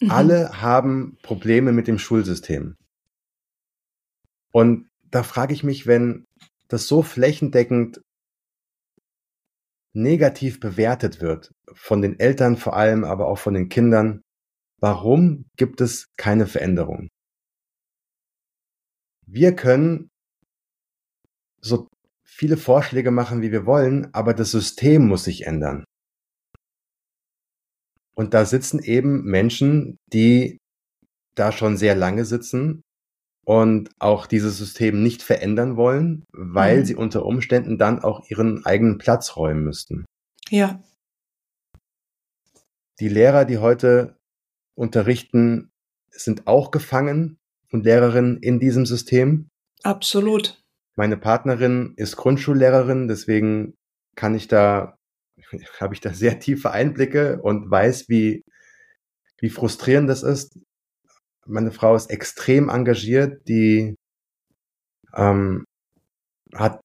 Mhm. 0.00 0.10
Alle 0.10 0.60
haben 0.60 1.16
Probleme 1.22 1.72
mit 1.72 1.86
dem 1.86 1.98
Schulsystem. 1.98 2.76
Und 4.52 4.88
da 5.02 5.22
frage 5.22 5.54
ich 5.54 5.64
mich, 5.64 5.86
wenn 5.86 6.26
das 6.68 6.86
so 6.86 7.02
flächendeckend 7.02 8.00
negativ 9.92 10.58
bewertet 10.58 11.20
wird, 11.20 11.52
von 11.72 12.02
den 12.02 12.18
Eltern 12.18 12.56
vor 12.56 12.74
allem, 12.74 13.04
aber 13.04 13.28
auch 13.28 13.38
von 13.38 13.54
den 13.54 13.68
Kindern, 13.68 14.22
warum 14.84 15.46
gibt 15.56 15.80
es 15.80 16.12
keine 16.18 16.46
Veränderung? 16.46 17.08
Wir 19.26 19.56
können 19.56 20.10
so 21.62 21.88
viele 22.22 22.58
Vorschläge 22.58 23.10
machen, 23.10 23.40
wie 23.40 23.50
wir 23.50 23.64
wollen, 23.64 24.12
aber 24.12 24.34
das 24.34 24.50
System 24.50 25.08
muss 25.08 25.24
sich 25.24 25.46
ändern. 25.46 25.84
Und 28.14 28.34
da 28.34 28.44
sitzen 28.44 28.78
eben 28.78 29.24
Menschen, 29.24 29.96
die 30.12 30.58
da 31.34 31.50
schon 31.50 31.78
sehr 31.78 31.94
lange 31.94 32.26
sitzen 32.26 32.82
und 33.46 33.88
auch 33.98 34.26
dieses 34.26 34.58
System 34.58 35.02
nicht 35.02 35.22
verändern 35.22 35.78
wollen, 35.78 36.24
weil 36.30 36.80
mhm. 36.80 36.84
sie 36.84 36.94
unter 36.94 37.24
Umständen 37.24 37.78
dann 37.78 38.00
auch 38.00 38.28
ihren 38.28 38.66
eigenen 38.66 38.98
Platz 38.98 39.34
räumen 39.34 39.64
müssten. 39.64 40.04
Ja. 40.50 40.84
Die 43.00 43.08
Lehrer, 43.08 43.46
die 43.46 43.56
heute 43.56 44.18
unterrichten, 44.74 45.72
sind 46.10 46.46
auch 46.46 46.70
gefangen 46.70 47.38
und 47.70 47.84
Lehrerinnen 47.84 48.38
in 48.38 48.60
diesem 48.60 48.86
System. 48.86 49.50
Absolut. 49.82 50.62
Meine 50.96 51.16
Partnerin 51.16 51.94
ist 51.96 52.16
Grundschullehrerin, 52.16 53.08
deswegen 53.08 53.74
kann 54.14 54.34
ich 54.34 54.48
da, 54.48 54.96
habe 55.80 55.94
ich 55.94 56.00
da 56.00 56.12
sehr 56.12 56.38
tiefe 56.38 56.70
Einblicke 56.70 57.40
und 57.42 57.70
weiß, 57.70 58.08
wie, 58.08 58.44
wie 59.38 59.50
frustrierend 59.50 60.08
das 60.08 60.22
ist. 60.22 60.58
Meine 61.46 61.72
Frau 61.72 61.94
ist 61.94 62.10
extrem 62.10 62.68
engagiert, 62.68 63.46
die 63.48 63.96
ähm, 65.14 65.64
hat 66.54 66.80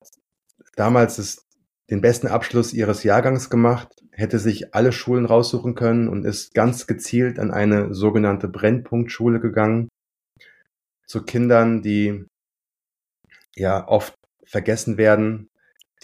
damals 0.76 1.18
das, 1.18 1.46
den 1.90 2.02
besten 2.02 2.28
Abschluss 2.28 2.74
ihres 2.74 3.04
Jahrgangs 3.04 3.50
gemacht, 3.50 3.90
hätte 4.12 4.40
sich 4.40 4.76
alle 4.76 4.92
Schulen 4.92 5.26
raussuchen 5.26 5.76
können 5.76 6.08
und 6.08 6.26
ist 6.26 6.54
ganz 6.54 6.88
gezielt 6.88 7.40
an 7.40 7.52
eine 7.52 7.94
sogenannte 7.94 8.48
Brennpunktschule 8.48 9.40
gegangen 9.40 9.90
zu 11.08 11.24
Kindern, 11.24 11.82
die 11.82 12.26
ja 13.56 13.88
oft 13.88 14.14
vergessen 14.46 14.98
werden, 14.98 15.50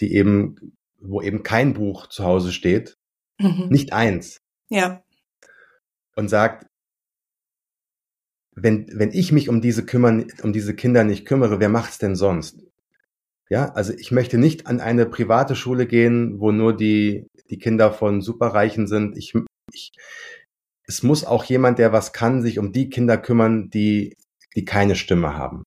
die 0.00 0.14
eben, 0.14 0.76
wo 0.98 1.22
eben 1.22 1.42
kein 1.42 1.74
Buch 1.74 2.08
zu 2.08 2.24
Hause 2.24 2.52
steht, 2.52 2.96
mhm. 3.38 3.68
nicht 3.68 3.92
eins. 3.92 4.40
Ja. 4.68 5.02
Und 6.16 6.28
sagt, 6.28 6.66
wenn, 8.52 8.88
wenn 8.92 9.12
ich 9.12 9.32
mich 9.32 9.48
um 9.48 9.60
diese 9.60 9.84
kümmern, 9.84 10.26
um 10.42 10.52
diese 10.52 10.74
Kinder 10.74 11.04
nicht 11.04 11.26
kümmere, 11.26 11.60
wer 11.60 11.68
macht's 11.68 11.98
denn 11.98 12.16
sonst? 12.16 12.65
Ja, 13.48 13.70
also 13.72 13.92
ich 13.92 14.10
möchte 14.10 14.38
nicht 14.38 14.66
an 14.66 14.80
eine 14.80 15.06
private 15.06 15.54
Schule 15.54 15.86
gehen, 15.86 16.40
wo 16.40 16.50
nur 16.50 16.76
die, 16.76 17.28
die 17.48 17.58
Kinder 17.58 17.92
von 17.92 18.20
Superreichen 18.20 18.88
sind. 18.88 19.16
Ich, 19.16 19.34
ich, 19.72 19.92
es 20.86 21.02
muss 21.02 21.24
auch 21.24 21.44
jemand, 21.44 21.78
der 21.78 21.92
was 21.92 22.12
kann, 22.12 22.42
sich 22.42 22.58
um 22.58 22.72
die 22.72 22.90
Kinder 22.90 23.18
kümmern, 23.18 23.70
die, 23.70 24.16
die 24.56 24.64
keine 24.64 24.96
Stimme 24.96 25.34
haben. 25.34 25.62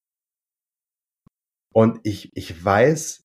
Und 1.74 2.00
ich, 2.04 2.32
ich 2.36 2.63
weiß 2.63 3.22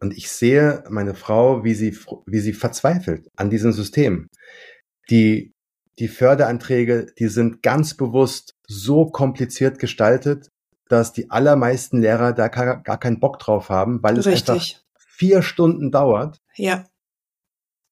und 0.00 0.16
ich 0.16 0.30
sehe 0.30 0.82
meine 0.88 1.14
Frau, 1.14 1.62
wie 1.62 1.74
sie, 1.74 1.96
wie 2.26 2.40
sie 2.40 2.54
verzweifelt 2.54 3.28
an 3.36 3.50
diesem 3.50 3.72
System. 3.72 4.28
Die, 5.10 5.52
die 5.98 6.08
Förderanträge, 6.08 7.06
die 7.18 7.28
sind 7.28 7.62
ganz 7.62 7.94
bewusst 7.94 8.54
so 8.66 9.06
kompliziert 9.10 9.78
gestaltet, 9.78 10.48
dass 10.90 11.12
die 11.12 11.30
allermeisten 11.30 12.00
Lehrer 12.00 12.32
da 12.32 12.48
gar, 12.48 12.82
keinen 12.82 13.20
Bock 13.20 13.38
drauf 13.38 13.68
haben, 13.68 14.02
weil 14.02 14.18
es 14.18 14.26
Richtig. 14.26 14.50
einfach 14.50 14.82
vier 14.98 15.42
Stunden 15.42 15.92
dauert. 15.92 16.42
Ja. 16.56 16.84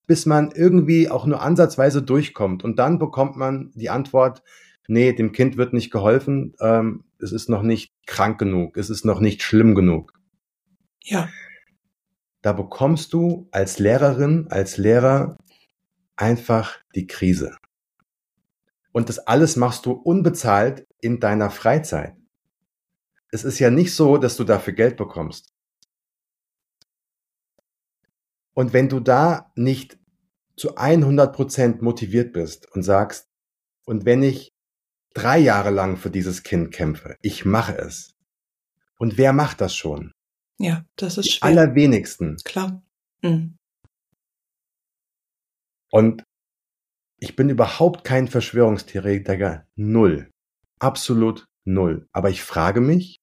Bis 0.09 0.27
man 0.27 0.51
irgendwie 0.51 1.09
auch 1.09 1.25
nur 1.25 1.41
ansatzweise 1.41 2.03
durchkommt. 2.03 2.65
Und 2.65 2.81
dann 2.81 2.99
bekommt 2.99 3.37
man 3.37 3.71
die 3.77 3.89
Antwort, 3.89 4.43
nee, 4.89 5.13
dem 5.13 5.31
Kind 5.31 5.57
wird 5.57 5.73
nicht 5.73 5.93
geholfen, 5.93 6.55
ähm, 6.61 7.05
es 7.21 7.31
ist 7.31 7.49
noch 7.49 7.63
nicht 7.63 7.93
krank 8.07 8.37
genug, 8.39 8.77
es 8.77 8.91
ist 8.91 9.05
noch 9.05 9.21
nicht 9.21 9.43
schlimm 9.43 9.77
genug. 9.77 10.15
Ja. 11.05 11.29
Da 12.43 12.53
bekommst 12.53 13.13
du 13.13 13.49
als 13.53 13.79
Lehrerin, 13.79 14.49
als 14.51 14.77
Lehrer 14.77 15.37
einfach 16.17 16.79
die 16.97 17.07
Krise. 17.07 17.57
Und 18.91 19.09
das 19.09 19.21
alles 19.21 19.55
machst 19.55 19.87
du 19.87 19.93
unbezahlt 19.93 20.85
in 21.01 21.21
deiner 21.21 21.51
Freizeit. 21.51 22.17
Es 23.31 23.45
ist 23.45 23.59
ja 23.59 23.71
nicht 23.71 23.95
so, 23.95 24.17
dass 24.17 24.37
du 24.37 24.45
dafür 24.45 24.73
Geld 24.73 24.97
bekommst. 24.97 25.53
Und 28.55 28.73
wenn 28.73 28.89
du 28.89 29.01
da 29.01 29.53
nicht 29.55 29.99
zu 30.57 30.77
100 30.77 31.35
Prozent 31.35 31.83
motiviert 31.83 32.33
bist 32.33 32.71
und 32.73 32.83
sagst, 32.83 33.29
und 33.85 34.05
wenn 34.05 34.23
ich 34.23 34.51
drei 35.15 35.39
Jahre 35.39 35.71
lang 35.71 35.97
für 35.97 36.11
dieses 36.11 36.43
Kind 36.43 36.73
kämpfe. 36.73 37.17
Ich 37.23 37.45
mache 37.45 37.77
es. 37.77 38.15
Und 38.99 39.19
wer 39.19 39.33
macht 39.33 39.61
das 39.61 39.75
schon? 39.75 40.13
Ja, 40.59 40.85
das 40.97 41.19
ist 41.19 41.27
Die 41.27 41.31
schwer. 41.33 41.49
Allerwenigsten. 41.49 42.37
Klar. 42.45 42.83
Mhm. 43.23 43.57
Und 45.91 46.25
ich 47.19 47.35
bin 47.37 47.49
überhaupt 47.49 48.05
kein 48.05 48.29
Verschwörungstheoretiker. 48.29 49.67
Null. 49.75 50.31
Absolut 50.79 51.48
null. 51.69 52.09
Aber 52.13 52.31
ich 52.31 52.43
frage 52.43 52.81
mich, 52.81 53.21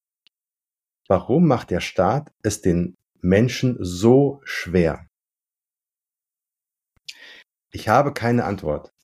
warum 1.07 1.47
macht 1.47 1.71
der 1.71 1.81
Staat 1.81 2.31
es 2.43 2.61
den 2.61 2.95
Menschen 3.21 3.77
so 3.79 4.41
schwer? 4.43 5.07
Ich 7.71 7.89
habe 7.89 8.13
keine 8.13 8.45
Antwort. 8.45 8.94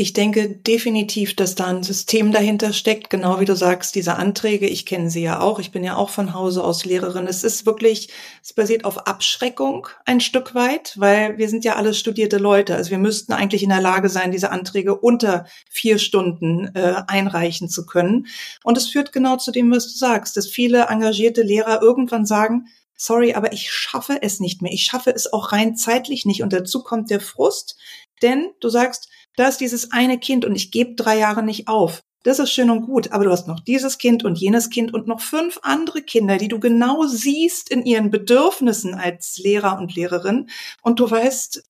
Ich 0.00 0.12
denke 0.12 0.48
definitiv, 0.48 1.34
dass 1.34 1.56
da 1.56 1.66
ein 1.66 1.82
System 1.82 2.30
dahinter 2.30 2.72
steckt, 2.72 3.10
genau 3.10 3.40
wie 3.40 3.44
du 3.44 3.56
sagst, 3.56 3.96
diese 3.96 4.14
Anträge, 4.14 4.68
ich 4.68 4.86
kenne 4.86 5.10
sie 5.10 5.22
ja 5.24 5.40
auch, 5.40 5.58
ich 5.58 5.72
bin 5.72 5.82
ja 5.82 5.96
auch 5.96 6.10
von 6.10 6.34
Hause 6.34 6.62
aus 6.62 6.84
Lehrerin. 6.84 7.26
Es 7.26 7.42
ist 7.42 7.66
wirklich, 7.66 8.08
es 8.40 8.52
basiert 8.52 8.84
auf 8.84 9.08
Abschreckung 9.08 9.88
ein 10.04 10.20
Stück 10.20 10.54
weit, 10.54 10.94
weil 11.00 11.36
wir 11.36 11.48
sind 11.48 11.64
ja 11.64 11.74
alles 11.74 11.98
studierte 11.98 12.38
Leute. 12.38 12.76
Also 12.76 12.92
wir 12.92 12.98
müssten 12.98 13.32
eigentlich 13.32 13.64
in 13.64 13.70
der 13.70 13.80
Lage 13.80 14.08
sein, 14.08 14.30
diese 14.30 14.52
Anträge 14.52 14.94
unter 14.94 15.46
vier 15.68 15.98
Stunden 15.98 16.70
äh, 16.76 17.02
einreichen 17.08 17.68
zu 17.68 17.84
können. 17.84 18.28
Und 18.62 18.78
es 18.78 18.88
führt 18.88 19.10
genau 19.10 19.36
zu 19.36 19.50
dem, 19.50 19.68
was 19.72 19.92
du 19.92 19.98
sagst, 19.98 20.36
dass 20.36 20.46
viele 20.46 20.84
engagierte 20.84 21.42
Lehrer 21.42 21.82
irgendwann 21.82 22.24
sagen, 22.24 22.68
sorry, 22.94 23.34
aber 23.34 23.52
ich 23.52 23.72
schaffe 23.72 24.22
es 24.22 24.38
nicht 24.38 24.62
mehr. 24.62 24.72
Ich 24.72 24.84
schaffe 24.84 25.10
es 25.10 25.32
auch 25.32 25.50
rein 25.50 25.74
zeitlich 25.74 26.24
nicht. 26.24 26.44
Und 26.44 26.52
dazu 26.52 26.84
kommt 26.84 27.10
der 27.10 27.20
Frust, 27.20 27.76
denn 28.22 28.50
du 28.60 28.68
sagst, 28.68 29.08
da 29.38 29.48
ist 29.48 29.60
dieses 29.60 29.92
eine 29.92 30.18
Kind 30.18 30.44
und 30.44 30.56
ich 30.56 30.70
gebe 30.70 30.94
drei 30.94 31.18
Jahre 31.18 31.42
nicht 31.42 31.68
auf. 31.68 32.02
Das 32.24 32.40
ist 32.40 32.50
schön 32.50 32.70
und 32.70 32.86
gut, 32.86 33.12
aber 33.12 33.24
du 33.24 33.30
hast 33.30 33.46
noch 33.46 33.60
dieses 33.60 33.98
Kind 33.98 34.24
und 34.24 34.36
jenes 34.38 34.70
Kind 34.70 34.92
und 34.92 35.06
noch 35.06 35.20
fünf 35.20 35.60
andere 35.62 36.02
Kinder, 36.02 36.36
die 36.36 36.48
du 36.48 36.58
genau 36.58 37.06
siehst 37.06 37.70
in 37.70 37.84
ihren 37.84 38.10
Bedürfnissen 38.10 38.94
als 38.94 39.38
Lehrer 39.38 39.78
und 39.78 39.94
Lehrerin. 39.94 40.48
Und 40.82 40.98
du 40.98 41.08
weißt, 41.08 41.62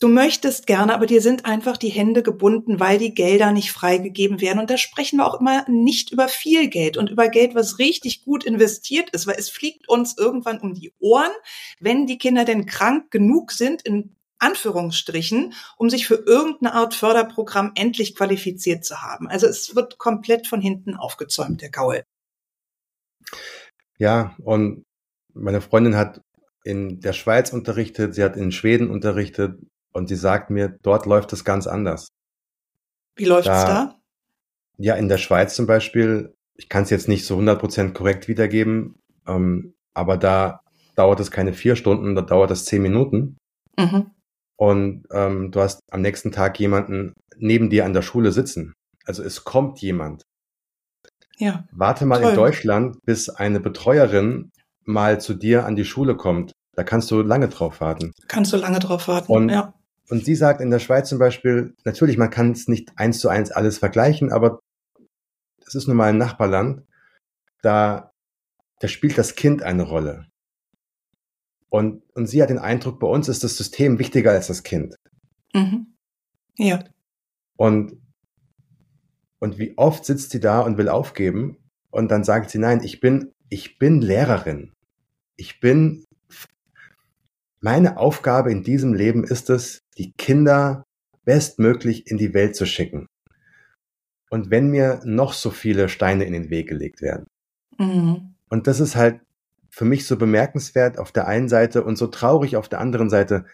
du 0.00 0.08
möchtest 0.08 0.66
gerne, 0.66 0.92
aber 0.92 1.06
dir 1.06 1.20
sind 1.20 1.46
einfach 1.46 1.76
die 1.76 1.90
Hände 1.90 2.24
gebunden, 2.24 2.80
weil 2.80 2.98
die 2.98 3.14
Gelder 3.14 3.52
nicht 3.52 3.70
freigegeben 3.70 4.40
werden. 4.40 4.58
Und 4.58 4.68
da 4.68 4.76
sprechen 4.76 5.18
wir 5.18 5.26
auch 5.26 5.40
immer 5.40 5.64
nicht 5.70 6.10
über 6.10 6.26
viel 6.26 6.66
Geld 6.66 6.96
und 6.96 7.08
über 7.08 7.28
Geld, 7.28 7.54
was 7.54 7.78
richtig 7.78 8.24
gut 8.24 8.42
investiert 8.42 9.10
ist, 9.10 9.28
weil 9.28 9.36
es 9.38 9.48
fliegt 9.48 9.88
uns 9.88 10.18
irgendwann 10.18 10.58
um 10.58 10.74
die 10.74 10.92
Ohren, 10.98 11.32
wenn 11.78 12.06
die 12.08 12.18
Kinder 12.18 12.44
denn 12.44 12.66
krank 12.66 13.12
genug 13.12 13.52
sind, 13.52 13.82
in 13.82 14.16
Anführungsstrichen, 14.44 15.54
um 15.76 15.90
sich 15.90 16.06
für 16.06 16.16
irgendeine 16.16 16.74
Art 16.74 16.94
Förderprogramm 16.94 17.72
endlich 17.74 18.14
qualifiziert 18.14 18.84
zu 18.84 19.02
haben. 19.02 19.26
Also 19.28 19.46
es 19.46 19.74
wird 19.74 19.98
komplett 19.98 20.46
von 20.46 20.60
hinten 20.60 20.94
aufgezäumt, 20.94 21.62
der 21.62 21.70
Gaul. 21.70 22.04
Ja, 23.98 24.34
und 24.42 24.84
meine 25.32 25.60
Freundin 25.60 25.96
hat 25.96 26.20
in 26.62 27.00
der 27.00 27.14
Schweiz 27.14 27.52
unterrichtet, 27.52 28.14
sie 28.14 28.22
hat 28.22 28.36
in 28.36 28.52
Schweden 28.52 28.90
unterrichtet 28.90 29.58
und 29.92 30.08
sie 30.08 30.16
sagt 30.16 30.50
mir, 30.50 30.78
dort 30.82 31.06
läuft 31.06 31.32
es 31.32 31.44
ganz 31.44 31.66
anders. 31.66 32.08
Wie 33.16 33.24
läuft 33.24 33.48
es 33.48 33.64
da, 33.64 33.66
da? 33.66 34.00
Ja, 34.76 34.94
in 34.96 35.08
der 35.08 35.18
Schweiz 35.18 35.54
zum 35.54 35.66
Beispiel, 35.66 36.34
ich 36.56 36.68
kann 36.68 36.82
es 36.82 36.90
jetzt 36.90 37.08
nicht 37.08 37.24
so 37.24 37.38
100% 37.38 37.92
korrekt 37.92 38.28
wiedergeben, 38.28 38.96
ähm, 39.26 39.74
aber 39.94 40.16
da 40.16 40.60
dauert 40.96 41.20
es 41.20 41.30
keine 41.30 41.52
vier 41.52 41.76
Stunden, 41.76 42.14
da 42.14 42.22
dauert 42.22 42.50
es 42.50 42.64
zehn 42.64 42.82
Minuten. 42.82 43.36
Mhm 43.78 44.13
und 44.56 45.04
ähm, 45.12 45.50
du 45.50 45.60
hast 45.60 45.80
am 45.90 46.02
nächsten 46.02 46.32
Tag 46.32 46.58
jemanden 46.58 47.14
neben 47.36 47.70
dir 47.70 47.84
an 47.84 47.92
der 47.92 48.02
Schule 48.02 48.32
sitzen. 48.32 48.74
Also 49.04 49.22
es 49.22 49.44
kommt 49.44 49.80
jemand. 49.80 50.22
Ja. 51.36 51.64
Warte 51.72 52.06
mal 52.06 52.20
toll. 52.20 52.30
in 52.30 52.36
Deutschland, 52.36 52.96
bis 53.04 53.28
eine 53.28 53.60
Betreuerin 53.60 54.50
mal 54.84 55.20
zu 55.20 55.34
dir 55.34 55.66
an 55.66 55.76
die 55.76 55.84
Schule 55.84 56.16
kommt. 56.16 56.52
Da 56.74 56.84
kannst 56.84 57.10
du 57.10 57.22
lange 57.22 57.48
drauf 57.48 57.80
warten. 57.80 58.12
Kannst 58.28 58.52
du 58.52 58.56
lange 58.56 58.78
drauf 58.78 59.08
warten, 59.08 59.32
und, 59.32 59.48
ja. 59.48 59.74
Und 60.08 60.24
sie 60.24 60.34
sagt 60.34 60.60
in 60.60 60.70
der 60.70 60.80
Schweiz 60.80 61.08
zum 61.08 61.18
Beispiel, 61.18 61.74
natürlich, 61.84 62.18
man 62.18 62.30
kann 62.30 62.52
es 62.52 62.68
nicht 62.68 62.92
eins 62.96 63.18
zu 63.18 63.28
eins 63.28 63.50
alles 63.50 63.78
vergleichen, 63.78 64.32
aber 64.32 64.60
das 65.64 65.74
ist 65.74 65.88
nun 65.88 65.96
mal 65.96 66.10
ein 66.10 66.18
Nachbarland. 66.18 66.82
Da, 67.62 68.12
da 68.80 68.88
spielt 68.88 69.16
das 69.16 69.34
Kind 69.34 69.62
eine 69.62 69.84
Rolle. 69.84 70.26
Und, 71.74 72.04
und 72.14 72.28
sie 72.28 72.40
hat 72.40 72.50
den 72.50 72.60
Eindruck, 72.60 73.00
bei 73.00 73.08
uns 73.08 73.28
ist 73.28 73.42
das 73.42 73.56
System 73.56 73.98
wichtiger 73.98 74.30
als 74.30 74.46
das 74.46 74.62
Kind. 74.62 74.94
Mhm. 75.52 75.88
Ja. 76.56 76.84
Und, 77.56 78.00
und 79.40 79.58
wie 79.58 79.76
oft 79.76 80.04
sitzt 80.04 80.30
sie 80.30 80.38
da 80.38 80.60
und 80.60 80.78
will 80.78 80.88
aufgeben 80.88 81.56
und 81.90 82.12
dann 82.12 82.22
sagt 82.22 82.50
sie, 82.50 82.58
nein, 82.58 82.80
ich 82.84 83.00
bin, 83.00 83.32
ich 83.48 83.80
bin 83.80 84.00
Lehrerin. 84.00 84.72
Ich 85.34 85.58
bin, 85.58 86.04
meine 87.58 87.96
Aufgabe 87.96 88.52
in 88.52 88.62
diesem 88.62 88.94
Leben 88.94 89.24
ist 89.24 89.50
es, 89.50 89.80
die 89.98 90.12
Kinder 90.12 90.84
bestmöglich 91.24 92.06
in 92.06 92.18
die 92.18 92.34
Welt 92.34 92.54
zu 92.54 92.66
schicken. 92.66 93.08
Und 94.30 94.52
wenn 94.52 94.68
mir 94.68 95.00
noch 95.04 95.32
so 95.32 95.50
viele 95.50 95.88
Steine 95.88 96.22
in 96.22 96.34
den 96.34 96.50
Weg 96.50 96.68
gelegt 96.68 97.02
werden. 97.02 97.26
Mhm. 97.78 98.36
Und 98.48 98.68
das 98.68 98.78
ist 98.78 98.94
halt 98.94 99.23
für 99.74 99.84
mich 99.84 100.06
so 100.06 100.16
bemerkenswert 100.16 101.00
auf 101.00 101.10
der 101.10 101.26
einen 101.26 101.48
Seite 101.48 101.82
und 101.82 101.96
so 101.96 102.06
traurig 102.06 102.56
auf 102.56 102.68
der 102.68 102.78
anderen 102.78 103.10
Seite. 103.10 103.44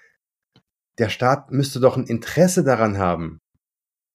Der 0.99 1.09
Staat 1.09 1.51
müsste 1.51 1.81
doch 1.81 1.97
ein 1.97 2.05
Interesse 2.05 2.63
daran 2.63 2.99
haben, 2.99 3.39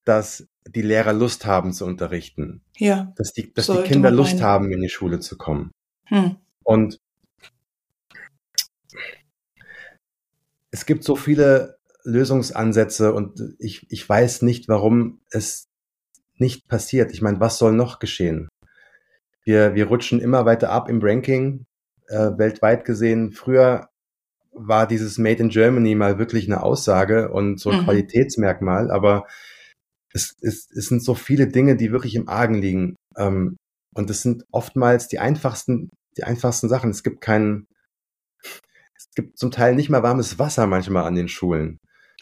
dass 0.04 0.48
die 0.68 0.84
Lehrer 0.84 1.14
Lust 1.14 1.48
haben 1.48 1.74
zu 1.74 1.84
unterrichten. 1.84 2.62
Ja. 2.78 3.12
Dass 3.16 3.34
die, 3.34 3.52
dass 3.52 3.66
die 3.66 3.82
Kinder 3.82 4.12
Lust 4.12 4.40
haben, 4.40 4.72
in 4.72 4.82
die 4.82 4.90
Schule 4.90 5.20
zu 5.20 5.36
kommen. 5.36 5.72
Hm. 6.04 6.36
Und 6.64 7.00
es 10.70 10.86
gibt 10.86 11.04
so 11.04 11.16
viele 11.16 11.80
Lösungsansätze 12.04 13.16
und 13.16 13.56
ich, 13.58 13.88
ich 13.90 14.08
weiß 14.08 14.44
nicht, 14.44 14.68
warum 14.68 15.22
es 15.32 15.70
nicht 16.36 16.68
passiert. 16.68 17.12
Ich 17.12 17.24
meine, 17.24 17.40
was 17.40 17.58
soll 17.58 17.74
noch 17.74 17.98
geschehen? 17.98 18.48
Wir, 19.44 19.74
wir 19.74 19.88
rutschen 19.88 20.22
immer 20.22 20.46
weiter 20.46 20.70
ab 20.70 20.88
im 20.88 21.00
Ranking, 21.02 21.66
äh, 22.08 22.38
weltweit 22.38 22.86
gesehen. 22.86 23.32
Früher 23.32 23.90
war 24.52 24.88
dieses 24.88 25.18
Made 25.18 25.42
in 25.42 25.50
Germany 25.50 25.96
mal 25.96 26.18
wirklich 26.18 26.46
eine 26.46 26.64
Aussage 26.64 27.32
und 27.32 27.60
so 27.60 27.70
ein 27.70 27.82
mhm. 27.82 27.84
Qualitätsmerkmal, 27.84 28.90
aber 28.90 29.26
es, 30.14 30.36
es, 30.42 30.70
es 30.72 30.88
sind 30.88 31.04
so 31.04 31.14
viele 31.14 31.48
Dinge, 31.48 31.76
die 31.76 31.92
wirklich 31.92 32.16
im 32.16 32.30
Argen 32.30 32.56
liegen. 32.56 32.96
Ähm, 33.18 33.58
und 33.94 34.10
es 34.10 34.22
sind 34.22 34.46
oftmals 34.52 35.08
die 35.08 35.20
einfachsten, 35.20 35.90
die 36.18 36.24
einfachsten 36.24 36.70
Sachen. 36.70 36.90
Es 36.90 37.04
gibt 37.04 37.22
keinen, 37.22 37.68
es 38.96 39.10
gibt 39.16 39.38
zum 39.38 39.52
Teil 39.52 39.76
nicht 39.76 39.90
mal 39.90 40.04
warmes 40.04 40.40
Wasser 40.40 40.68
manchmal 40.68 41.04
an 41.04 41.16
den 41.16 41.28
Schulen. 41.28 41.80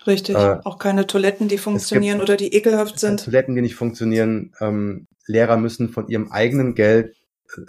Richtig, 0.08 0.36
äh, 0.36 0.60
auch 0.64 0.80
keine 0.80 1.08
Toiletten, 1.08 1.48
die 1.48 1.58
funktionieren 1.58 2.20
oder 2.20 2.36
die 2.36 2.54
ekelhaft 2.54 3.00
sind. 3.00 3.24
Toiletten, 3.24 3.56
die 3.56 3.62
nicht 3.62 3.76
funktionieren. 3.76 4.54
Ähm, 4.60 5.08
Lehrer 5.28 5.58
müssen 5.58 5.90
von 5.90 6.10
ihrem 6.10 6.32
eigenen 6.32 6.76
Geld 6.76 7.16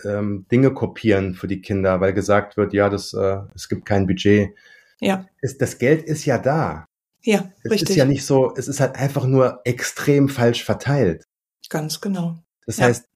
ähm, 0.05 0.47
Dinge 0.51 0.73
kopieren 0.73 1.35
für 1.35 1.47
die 1.47 1.61
Kinder, 1.61 2.01
weil 2.01 2.13
gesagt 2.13 2.57
wird, 2.57 2.73
ja, 2.73 2.89
das, 2.89 3.13
äh, 3.15 3.39
es 3.55 3.69
gibt 3.69 3.85
kein 3.87 4.07
Budget. 4.07 4.55
Ja. 5.01 5.27
Es, 5.41 5.59
das 5.59 5.79
Geld 5.79 6.03
ist 6.03 6.25
ja 6.25 6.39
da. 6.39 6.87
Ja, 7.23 7.51
es 7.63 7.71
richtig. 7.71 7.83
Es 7.83 7.91
ist 7.91 7.97
ja 7.97 8.05
nicht 8.05 8.25
so, 8.25 8.55
es 8.57 8.69
ist 8.69 8.81
halt 8.81 8.97
einfach 8.97 9.27
nur 9.27 9.61
extrem 9.65 10.29
falsch 10.29 10.65
verteilt. 10.65 11.25
Ganz 11.71 12.01
genau. 12.01 12.39
Das 12.67 12.77
ja. 12.77 12.87
heißt, 12.87 13.07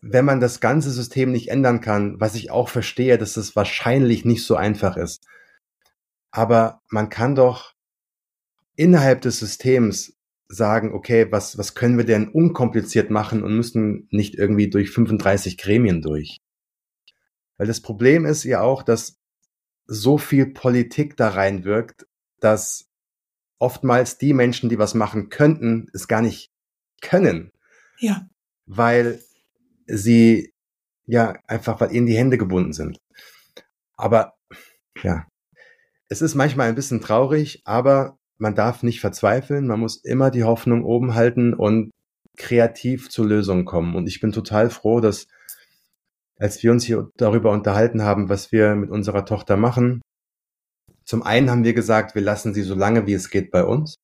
wenn 0.00 0.24
man 0.24 0.40
das 0.40 0.60
ganze 0.60 0.90
System 0.90 1.32
nicht 1.32 1.48
ändern 1.48 1.80
kann, 1.80 2.20
was 2.20 2.34
ich 2.34 2.50
auch 2.50 2.68
verstehe, 2.68 3.18
dass 3.18 3.36
es 3.36 3.56
wahrscheinlich 3.56 4.24
nicht 4.24 4.44
so 4.44 4.56
einfach 4.56 4.96
ist, 4.96 5.26
aber 6.30 6.82
man 6.88 7.08
kann 7.08 7.34
doch 7.34 7.74
innerhalb 8.76 9.22
des 9.22 9.38
Systems 9.38 10.14
sagen, 10.48 10.92
okay, 10.92 11.30
was, 11.30 11.58
was 11.58 11.74
können 11.74 11.96
wir 11.96 12.04
denn 12.04 12.28
unkompliziert 12.28 13.10
machen 13.10 13.42
und 13.42 13.56
müssen 13.56 14.08
nicht 14.10 14.34
irgendwie 14.34 14.68
durch 14.68 14.90
35 14.90 15.58
Gremien 15.58 16.02
durch. 16.02 16.40
Weil 17.56 17.66
das 17.66 17.80
Problem 17.80 18.24
ist 18.24 18.44
ja 18.44 18.60
auch, 18.60 18.82
dass 18.82 19.18
so 19.86 20.18
viel 20.18 20.46
Politik 20.46 21.16
da 21.16 21.28
reinwirkt, 21.28 22.06
dass 22.40 22.88
oftmals 23.58 24.18
die 24.18 24.34
Menschen, 24.34 24.68
die 24.68 24.78
was 24.78 24.94
machen 24.94 25.28
könnten, 25.28 25.88
es 25.92 26.08
gar 26.08 26.20
nicht 26.20 26.50
können. 27.00 27.52
Ja. 27.98 28.28
Weil 28.66 29.20
sie 29.86 30.52
ja 31.06 31.38
einfach, 31.46 31.80
weil 31.80 31.92
ihnen 31.92 32.06
die 32.06 32.16
Hände 32.16 32.38
gebunden 32.38 32.72
sind. 32.72 32.98
Aber 33.96 34.34
ja, 35.02 35.26
es 36.08 36.22
ist 36.22 36.34
manchmal 36.34 36.68
ein 36.68 36.74
bisschen 36.74 37.00
traurig, 37.00 37.62
aber 37.64 38.18
man 38.38 38.54
darf 38.54 38.82
nicht 38.82 39.00
verzweifeln, 39.00 39.66
man 39.66 39.80
muss 39.80 39.96
immer 39.96 40.30
die 40.30 40.44
Hoffnung 40.44 40.84
oben 40.84 41.14
halten 41.14 41.54
und 41.54 41.90
kreativ 42.36 43.08
zu 43.10 43.24
Lösungen 43.24 43.64
kommen. 43.64 43.94
Und 43.94 44.06
ich 44.06 44.20
bin 44.20 44.32
total 44.32 44.70
froh, 44.70 45.00
dass 45.00 45.26
als 46.38 46.62
wir 46.62 46.72
uns 46.72 46.84
hier 46.84 47.08
darüber 47.16 47.52
unterhalten 47.52 48.02
haben, 48.02 48.28
was 48.28 48.50
wir 48.50 48.74
mit 48.74 48.90
unserer 48.90 49.24
Tochter 49.24 49.56
machen, 49.56 50.02
zum 51.04 51.22
einen 51.22 51.50
haben 51.50 51.64
wir 51.64 51.74
gesagt, 51.74 52.14
wir 52.14 52.22
lassen 52.22 52.54
sie 52.54 52.62
so 52.62 52.74
lange 52.74 53.06
wie 53.06 53.12
es 53.12 53.30
geht 53.30 53.50
bei 53.50 53.64
uns. 53.64 53.96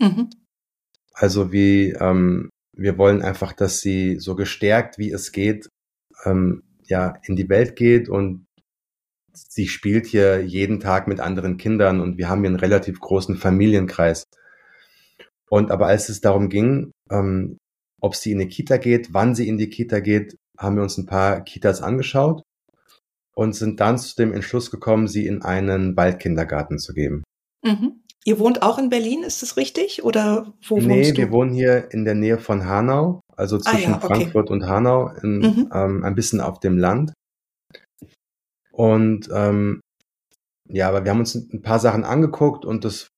Mhm. 0.00 0.30
Also 1.12 1.52
wie 1.52 1.90
ähm, 1.90 2.50
wir 2.76 2.98
wollen 2.98 3.22
einfach, 3.22 3.52
dass 3.52 3.80
sie 3.80 4.18
so 4.18 4.34
gestärkt 4.34 4.98
wie 4.98 5.10
es 5.10 5.32
geht, 5.32 5.68
ähm, 6.24 6.62
ja, 6.84 7.14
in 7.24 7.36
die 7.36 7.48
Welt 7.48 7.76
geht 7.76 8.08
und 8.08 8.45
sie 9.36 9.68
spielt 9.68 10.06
hier 10.06 10.44
jeden 10.44 10.80
Tag 10.80 11.08
mit 11.08 11.20
anderen 11.20 11.56
Kindern 11.56 12.00
und 12.00 12.18
wir 12.18 12.28
haben 12.28 12.40
hier 12.40 12.50
einen 12.50 12.58
relativ 12.58 13.00
großen 13.00 13.36
Familienkreis. 13.36 14.24
Und 15.48 15.70
aber 15.70 15.86
als 15.86 16.08
es 16.08 16.20
darum 16.20 16.48
ging, 16.48 16.92
ähm, 17.10 17.58
ob 18.00 18.14
sie 18.16 18.32
in 18.32 18.38
die 18.38 18.48
Kita 18.48 18.78
geht, 18.78 19.12
wann 19.12 19.34
sie 19.34 19.48
in 19.48 19.58
die 19.58 19.70
Kita 19.70 20.00
geht, 20.00 20.36
haben 20.58 20.76
wir 20.76 20.82
uns 20.82 20.98
ein 20.98 21.06
paar 21.06 21.42
Kitas 21.42 21.82
angeschaut 21.82 22.42
und 23.34 23.54
sind 23.54 23.80
dann 23.80 23.98
zu 23.98 24.16
dem 24.16 24.32
Entschluss 24.32 24.70
gekommen, 24.70 25.08
sie 25.08 25.26
in 25.26 25.42
einen 25.42 25.96
Waldkindergarten 25.96 26.78
zu 26.78 26.94
geben. 26.94 27.22
Mhm. 27.62 28.00
Ihr 28.24 28.40
wohnt 28.40 28.62
auch 28.62 28.78
in 28.78 28.88
Berlin, 28.88 29.22
ist 29.22 29.42
das 29.42 29.56
richtig? 29.56 30.04
Oder 30.04 30.52
wo 30.66 30.78
nee, 30.78 30.88
wohnst 30.88 31.10
du? 31.10 31.12
Nee, 31.12 31.18
wir 31.18 31.30
wohnen 31.30 31.52
hier 31.52 31.92
in 31.92 32.04
der 32.04 32.16
Nähe 32.16 32.38
von 32.38 32.66
Hanau, 32.66 33.20
also 33.36 33.58
zwischen 33.58 33.94
ah, 33.94 33.98
ja, 33.98 34.04
okay. 34.04 34.06
Frankfurt 34.06 34.50
und 34.50 34.66
Hanau, 34.66 35.10
in, 35.22 35.38
mhm. 35.38 35.70
ähm, 35.72 36.02
ein 36.02 36.16
bisschen 36.16 36.40
auf 36.40 36.58
dem 36.58 36.76
Land. 36.76 37.12
Und 38.76 39.30
ähm, 39.32 39.80
ja, 40.68 40.86
aber 40.88 41.02
wir 41.04 41.10
haben 41.10 41.20
uns 41.20 41.34
ein 41.34 41.62
paar 41.62 41.78
Sachen 41.78 42.04
angeguckt 42.04 42.66
und 42.66 42.84
das 42.84 43.08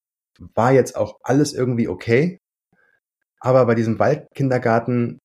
war 0.55 0.71
jetzt 0.71 0.95
auch 0.95 1.19
alles 1.25 1.53
irgendwie 1.53 1.89
okay. 1.89 2.39
Aber 3.41 3.67
bei 3.67 3.75
diesem 3.75 3.99
Waldkindergarten, 3.99 5.19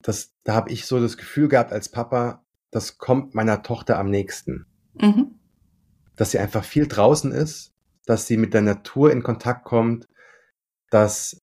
das, 0.00 0.30
da 0.44 0.54
habe 0.54 0.70
ich 0.70 0.86
so 0.86 0.98
das 0.98 1.18
Gefühl 1.18 1.48
gehabt 1.48 1.72
als 1.72 1.90
Papa, 1.90 2.42
das 2.70 2.96
kommt 2.96 3.34
meiner 3.34 3.62
Tochter 3.62 3.98
am 3.98 4.08
nächsten. 4.08 4.64
Mhm. 4.94 5.38
Dass 6.16 6.30
sie 6.30 6.38
einfach 6.38 6.64
viel 6.64 6.88
draußen 6.88 7.30
ist, 7.30 7.74
dass 8.06 8.26
sie 8.26 8.38
mit 8.38 8.54
der 8.54 8.62
Natur 8.62 9.12
in 9.12 9.22
Kontakt 9.22 9.66
kommt, 9.66 10.08
dass 10.88 11.38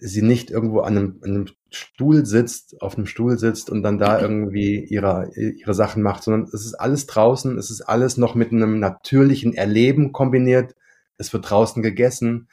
sie 0.00 0.22
nicht 0.22 0.50
irgendwo 0.50 0.80
an 0.80 0.96
einem, 0.96 1.20
an 1.22 1.30
einem 1.30 1.46
Stuhl 1.70 2.24
sitzt, 2.24 2.80
auf 2.80 2.96
einem 2.96 3.06
Stuhl 3.06 3.38
sitzt 3.38 3.70
und 3.70 3.82
dann 3.82 3.98
da 3.98 4.20
irgendwie 4.20 4.82
ihre, 4.84 5.30
ihre 5.34 5.74
Sachen 5.74 6.02
macht, 6.02 6.24
sondern 6.24 6.48
es 6.52 6.64
ist 6.64 6.74
alles 6.74 7.06
draußen, 7.06 7.58
es 7.58 7.70
ist 7.70 7.82
alles 7.82 8.16
noch 8.16 8.34
mit 8.34 8.50
einem 8.50 8.80
natürlichen 8.80 9.54
Erleben 9.54 10.12
kombiniert. 10.12 10.74
Es 11.18 11.32
wird 11.32 11.50
draußen 11.50 11.82
gegessen, 11.82 12.48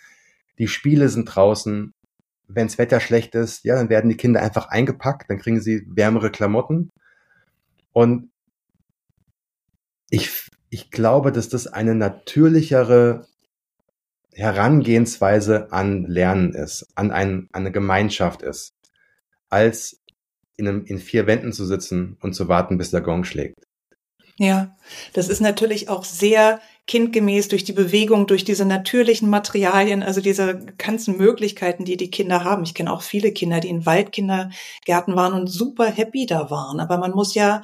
die 0.60 0.68
Spiele 0.68 1.10
sind 1.10 1.26
draußen. 1.26 1.94
Wenns 2.50 2.78
Wetter 2.78 3.00
schlecht 3.00 3.36
ist, 3.36 3.64
ja, 3.64 3.76
dann 3.76 3.90
werden 3.90 4.10
die 4.10 4.18
Kinder 4.18 4.42
einfach 4.42 4.68
eingepackt, 4.68 5.30
dann 5.30 5.40
kriegen 5.40 5.62
sie 5.62 5.84
wärmere 5.88 6.32
Klamotten. 6.32 6.92
Und 7.94 8.30
ich, 10.10 10.50
ich 10.70 10.92
glaube, 10.92 11.32
dass 11.32 11.50
das 11.50 11.68
eine 11.68 11.96
natürlichere 11.96 13.26
Herangehensweise 14.38 15.72
an 15.72 16.06
Lernen 16.06 16.54
ist, 16.54 16.86
an, 16.94 17.10
ein, 17.10 17.50
an 17.52 17.62
eine 17.64 17.72
Gemeinschaft 17.72 18.44
ist, 18.44 18.76
als 19.50 20.00
in, 20.58 20.68
einem, 20.68 20.86
in 20.86 21.00
vier 21.00 21.26
Wänden 21.26 21.54
zu 21.54 21.66
sitzen 21.66 22.18
und 22.22 22.34
zu 22.34 22.48
warten, 22.48 22.78
bis 22.78 22.92
der 22.92 23.02
Gong 23.02 23.24
schlägt. 23.24 23.58
Ja, 24.38 24.76
das 25.14 25.28
ist 25.28 25.42
natürlich 25.42 25.90
auch 25.90 26.06
sehr 26.06 26.62
kindgemäß 26.86 27.48
durch 27.48 27.64
die 27.64 27.74
Bewegung, 27.74 28.28
durch 28.28 28.46
diese 28.46 28.66
natürlichen 28.66 29.28
Materialien, 29.28 30.04
also 30.04 30.22
diese 30.22 30.68
ganzen 30.78 31.18
Möglichkeiten, 31.18 31.84
die 31.84 31.98
die 31.98 32.12
Kinder 32.12 32.44
haben. 32.44 32.62
Ich 32.62 32.76
kenne 32.76 32.94
auch 32.94 33.02
viele 33.02 33.32
Kinder, 33.32 33.60
die 33.60 33.70
in 33.70 33.88
Waldkindergärten 33.88 35.16
waren 35.16 35.34
und 35.34 35.48
super 35.48 35.88
happy 35.88 36.28
da 36.28 36.52
waren. 36.52 36.80
Aber 36.80 37.00
man 37.00 37.12
muss 37.12 37.34
ja 37.34 37.64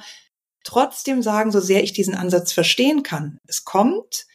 trotzdem 0.64 1.22
sagen, 1.22 1.52
so 1.52 1.60
sehr 1.60 1.84
ich 1.84 1.92
diesen 1.92 2.16
Ansatz 2.16 2.52
verstehen 2.52 3.04
kann, 3.04 3.38
es 3.46 3.64
kommt 3.64 4.26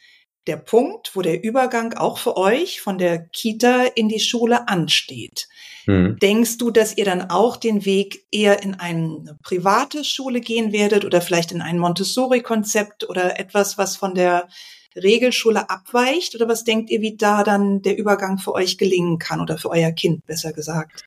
der 0.46 0.56
Punkt, 0.56 1.14
wo 1.14 1.22
der 1.22 1.42
Übergang 1.44 1.94
auch 1.94 2.18
für 2.18 2.36
euch 2.36 2.80
von 2.80 2.98
der 2.98 3.18
Kita 3.28 3.84
in 3.94 4.08
die 4.08 4.20
Schule 4.20 4.68
ansteht. 4.68 5.48
Mhm. 5.86 6.18
Denkst 6.20 6.58
du, 6.58 6.70
dass 6.70 6.96
ihr 6.96 7.04
dann 7.04 7.30
auch 7.30 7.56
den 7.56 7.84
Weg 7.84 8.24
eher 8.30 8.62
in 8.62 8.74
eine 8.74 9.38
private 9.42 10.04
Schule 10.04 10.40
gehen 10.40 10.72
werdet 10.72 11.04
oder 11.04 11.20
vielleicht 11.20 11.52
in 11.52 11.60
ein 11.60 11.78
Montessori-Konzept 11.78 13.08
oder 13.08 13.38
etwas, 13.38 13.78
was 13.78 13.96
von 13.96 14.14
der 14.14 14.48
Regelschule 14.96 15.68
abweicht? 15.70 16.34
Oder 16.34 16.48
was 16.48 16.64
denkt 16.64 16.90
ihr, 16.90 17.00
wie 17.00 17.16
da 17.16 17.44
dann 17.44 17.82
der 17.82 17.98
Übergang 17.98 18.38
für 18.38 18.54
euch 18.54 18.78
gelingen 18.78 19.18
kann 19.18 19.40
oder 19.40 19.58
für 19.58 19.70
euer 19.70 19.92
Kind, 19.92 20.24
besser 20.26 20.52
gesagt? 20.52 21.04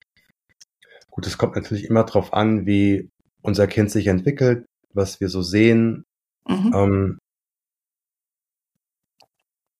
Gut, 1.09 1.27
es 1.27 1.37
kommt 1.37 1.55
natürlich 1.55 1.85
immer 1.85 2.03
darauf 2.03 2.33
an, 2.33 2.65
wie 2.65 3.09
unser 3.41 3.67
Kind 3.67 3.91
sich 3.91 4.07
entwickelt, 4.07 4.65
was 4.93 5.19
wir 5.19 5.29
so 5.29 5.41
sehen. 5.41 6.05
Mhm. 6.47 6.71
Ähm, 6.75 7.19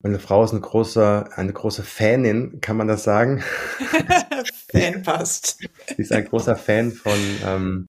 meine 0.04 0.20
Frau 0.20 0.44
ist 0.44 0.52
eine 0.52 0.60
große, 0.60 1.30
eine 1.34 1.54
große 1.54 1.82
Fanin, 1.82 2.60
kann 2.60 2.76
man 2.76 2.88
das 2.88 3.04
sagen? 3.04 3.42
Fan 4.70 5.02
passt. 5.02 5.60
Sie 5.88 6.02
ist 6.02 6.12
ein 6.12 6.26
großer 6.26 6.58
Fan 6.58 6.92
von 6.92 7.18
ähm, 7.46 7.88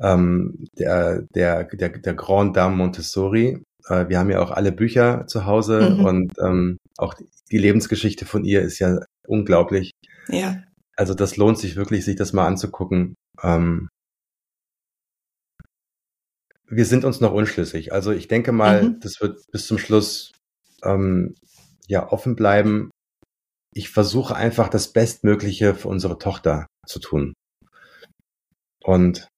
ähm, 0.00 0.66
der, 0.78 1.22
der, 1.34 1.64
der, 1.64 1.90
der 1.90 2.14
Grand 2.14 2.56
Dame 2.56 2.74
Montessori. 2.74 3.62
Äh, 3.86 4.08
wir 4.08 4.18
haben 4.18 4.30
ja 4.30 4.40
auch 4.40 4.50
alle 4.50 4.72
Bücher 4.72 5.26
zu 5.26 5.44
Hause 5.44 5.90
mhm. 5.90 6.04
und 6.04 6.32
ähm, 6.42 6.78
auch 6.96 7.14
die 7.50 7.58
Lebensgeschichte 7.58 8.24
von 8.24 8.44
ihr 8.44 8.62
ist 8.62 8.78
ja 8.78 8.98
unglaublich. 9.26 9.90
Ja. 10.28 10.62
Also 10.96 11.12
das 11.12 11.36
lohnt 11.36 11.58
sich 11.58 11.76
wirklich, 11.76 12.04
sich 12.04 12.16
das 12.16 12.32
mal 12.32 12.46
anzugucken. 12.46 13.14
Ähm, 13.42 13.88
wir 16.76 16.86
sind 16.86 17.04
uns 17.04 17.20
noch 17.20 17.32
unschlüssig. 17.32 17.92
Also 17.92 18.10
ich 18.10 18.28
denke 18.28 18.52
mal, 18.52 18.82
mhm. 18.82 19.00
das 19.00 19.20
wird 19.20 19.40
bis 19.52 19.66
zum 19.66 19.78
Schluss 19.78 20.32
ähm, 20.82 21.34
ja 21.86 22.10
offen 22.10 22.36
bleiben. 22.36 22.90
Ich 23.72 23.90
versuche 23.90 24.36
einfach 24.36 24.68
das 24.68 24.92
Bestmögliche 24.92 25.74
für 25.74 25.88
unsere 25.88 26.18
Tochter 26.18 26.66
zu 26.86 27.00
tun. 27.00 27.34
Und 28.82 29.28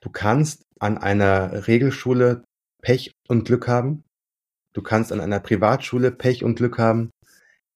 du 0.00 0.10
kannst 0.10 0.62
an 0.80 0.98
einer 0.98 1.66
Regelschule 1.66 2.44
Pech 2.82 3.12
und 3.28 3.44
Glück 3.44 3.68
haben. 3.68 4.04
Du 4.72 4.82
kannst 4.82 5.12
an 5.12 5.20
einer 5.20 5.40
Privatschule 5.40 6.10
Pech 6.10 6.42
und 6.44 6.56
Glück 6.56 6.78
haben. 6.78 7.10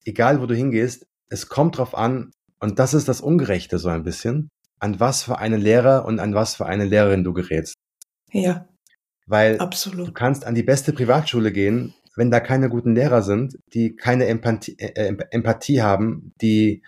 Egal 0.04 0.40
wo 0.40 0.46
du 0.46 0.54
hingehst, 0.54 1.06
es 1.28 1.48
kommt 1.48 1.78
drauf 1.78 1.94
an, 1.94 2.32
und 2.60 2.78
das 2.78 2.92
ist 2.92 3.08
das 3.08 3.20
Ungerechte 3.20 3.78
so 3.78 3.88
ein 3.88 4.02
bisschen, 4.02 4.48
an 4.80 4.98
was 4.98 5.22
für 5.22 5.38
einen 5.38 5.60
Lehrer 5.60 6.04
und 6.04 6.18
an 6.18 6.34
was 6.34 6.56
für 6.56 6.66
eine 6.66 6.84
Lehrerin 6.84 7.24
du 7.24 7.32
gerätst. 7.32 7.74
Ja. 8.32 8.68
Weil 9.26 9.58
absolut. 9.58 10.08
du 10.08 10.12
kannst 10.12 10.46
an 10.46 10.54
die 10.54 10.62
beste 10.62 10.92
Privatschule 10.92 11.52
gehen, 11.52 11.94
wenn 12.16 12.30
da 12.30 12.40
keine 12.40 12.68
guten 12.68 12.94
Lehrer 12.94 13.22
sind, 13.22 13.58
die 13.74 13.94
keine 13.94 14.26
Empathie, 14.26 14.76
äh, 14.78 15.14
Empathie 15.30 15.82
haben, 15.82 16.32
die, 16.40 16.82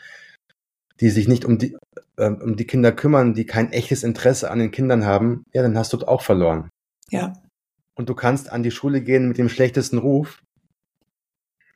die 1.01 1.11
sich 1.11 1.29
nicht 1.29 1.45
um 1.45 1.59
die, 1.59 1.77
äh, 2.17 2.31
um 2.31 2.57
die 2.57 2.67
Kinder 2.67 2.93
kümmern, 2.93 3.35
die 3.35 3.47
kein 3.47 3.73
echtes 3.73 4.03
Interesse 4.03 4.51
an 4.51 4.59
den 4.59 4.71
Kindern 4.71 5.05
haben, 5.05 5.45
ja, 5.53 5.63
dann 5.63 5.79
hast 5.79 5.93
du 5.93 5.99
auch 5.99 6.23
verloren. 6.23 6.69
Ja. 7.11 7.35
Und 7.95 8.09
du 8.09 8.15
kannst 8.15 8.51
an 8.51 8.63
die 8.63 8.71
Schule 8.71 9.03
gehen 9.03 9.29
mit 9.29 9.39
dem 9.39 9.49
schlechtesten 9.49 9.99
Ruf. 9.99 10.43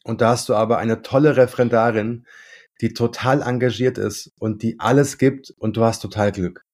Und 0.04 0.20
da 0.20 0.30
hast 0.30 0.48
du 0.48 0.54
aber 0.54 0.78
eine 0.78 1.02
tolle 1.02 1.36
Referendarin, 1.36 2.26
die 2.80 2.92
total 2.92 3.42
engagiert 3.42 3.98
ist 3.98 4.30
und 4.38 4.62
die 4.62 4.80
alles 4.80 5.18
gibt 5.18 5.54
und 5.58 5.76
du 5.76 5.84
hast 5.84 6.00
total 6.00 6.32
Glück. 6.32 6.64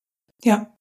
Ja. 0.42 0.72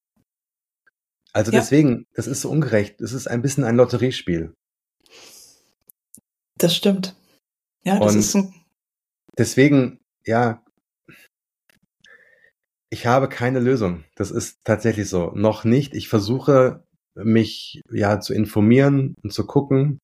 Also 1.34 1.52
ja. 1.52 1.60
deswegen, 1.60 2.06
das 2.14 2.28
ist 2.28 2.42
so 2.42 2.50
ungerecht. 2.50 3.02
Es 3.02 3.14
ist 3.14 3.28
ein 3.28 3.42
bisschen 3.42 3.64
ein 3.64 3.76
Lotteriespiel. 3.76 4.54
Das 6.58 6.76
stimmt. 6.76 7.16
Ja, 7.84 8.00
das 8.00 8.14
Und 8.14 8.20
ist 8.20 8.36
ein 8.36 8.54
deswegen, 9.38 10.00
ja, 10.26 10.64
ich 12.90 13.06
habe 13.06 13.30
keine 13.30 13.60
Lösung. 13.60 14.04
Das 14.16 14.32
ist 14.32 14.60
tatsächlich 14.64 15.10
so. 15.10 15.32
Noch 15.36 15.64
nicht. 15.64 15.94
Ich 15.94 16.10
versuche 16.10 16.84
mich 17.16 17.82
ja 17.92 18.20
zu 18.20 18.34
informieren 18.34 19.16
und 19.24 19.32
zu 19.32 19.46
gucken. 19.46 20.00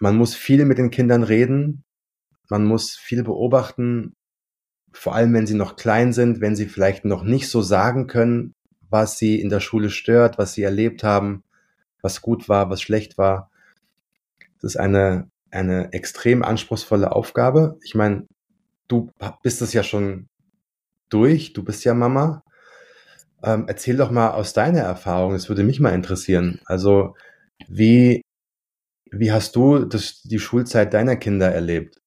Man 0.00 0.16
muss 0.16 0.34
viel 0.34 0.64
mit 0.64 0.78
den 0.78 0.90
Kindern 0.90 1.22
reden. 1.22 1.84
Man 2.48 2.64
muss 2.64 2.96
viel 2.96 3.22
beobachten. 3.22 4.14
Vor 4.92 5.14
allem, 5.14 5.34
wenn 5.34 5.46
sie 5.46 5.54
noch 5.54 5.76
klein 5.76 6.12
sind, 6.12 6.40
wenn 6.40 6.56
sie 6.56 6.66
vielleicht 6.66 7.04
noch 7.04 7.22
nicht 7.22 7.48
so 7.48 7.60
sagen 7.60 8.06
können, 8.06 8.54
was 8.90 9.18
sie 9.18 9.40
in 9.40 9.48
der 9.48 9.60
Schule 9.60 9.90
stört, 9.90 10.38
was 10.38 10.54
sie 10.54 10.62
erlebt 10.62 11.04
haben, 11.04 11.44
was 12.02 12.22
gut 12.22 12.48
war, 12.48 12.70
was 12.70 12.82
schlecht 12.82 13.18
war. 13.18 13.50
Das 14.60 14.72
ist 14.72 14.76
eine, 14.76 15.30
eine 15.50 15.92
extrem 15.92 16.42
anspruchsvolle 16.42 17.12
Aufgabe. 17.12 17.78
Ich 17.82 17.94
meine, 17.94 18.26
du 18.88 19.10
bist 19.42 19.62
es 19.62 19.72
ja 19.72 19.82
schon 19.82 20.28
durch, 21.08 21.52
du 21.52 21.64
bist 21.64 21.84
ja 21.84 21.94
Mama. 21.94 22.42
Ähm, 23.42 23.66
erzähl 23.68 23.96
doch 23.96 24.10
mal 24.10 24.30
aus 24.30 24.52
deiner 24.52 24.80
Erfahrung, 24.80 25.32
das 25.32 25.48
würde 25.48 25.62
mich 25.62 25.78
mal 25.78 25.94
interessieren. 25.94 26.60
Also, 26.64 27.14
wie, 27.68 28.22
wie 29.10 29.32
hast 29.32 29.54
du 29.54 29.84
das, 29.84 30.22
die 30.22 30.40
Schulzeit 30.40 30.92
deiner 30.92 31.16
Kinder 31.16 31.52
erlebt? 31.52 32.00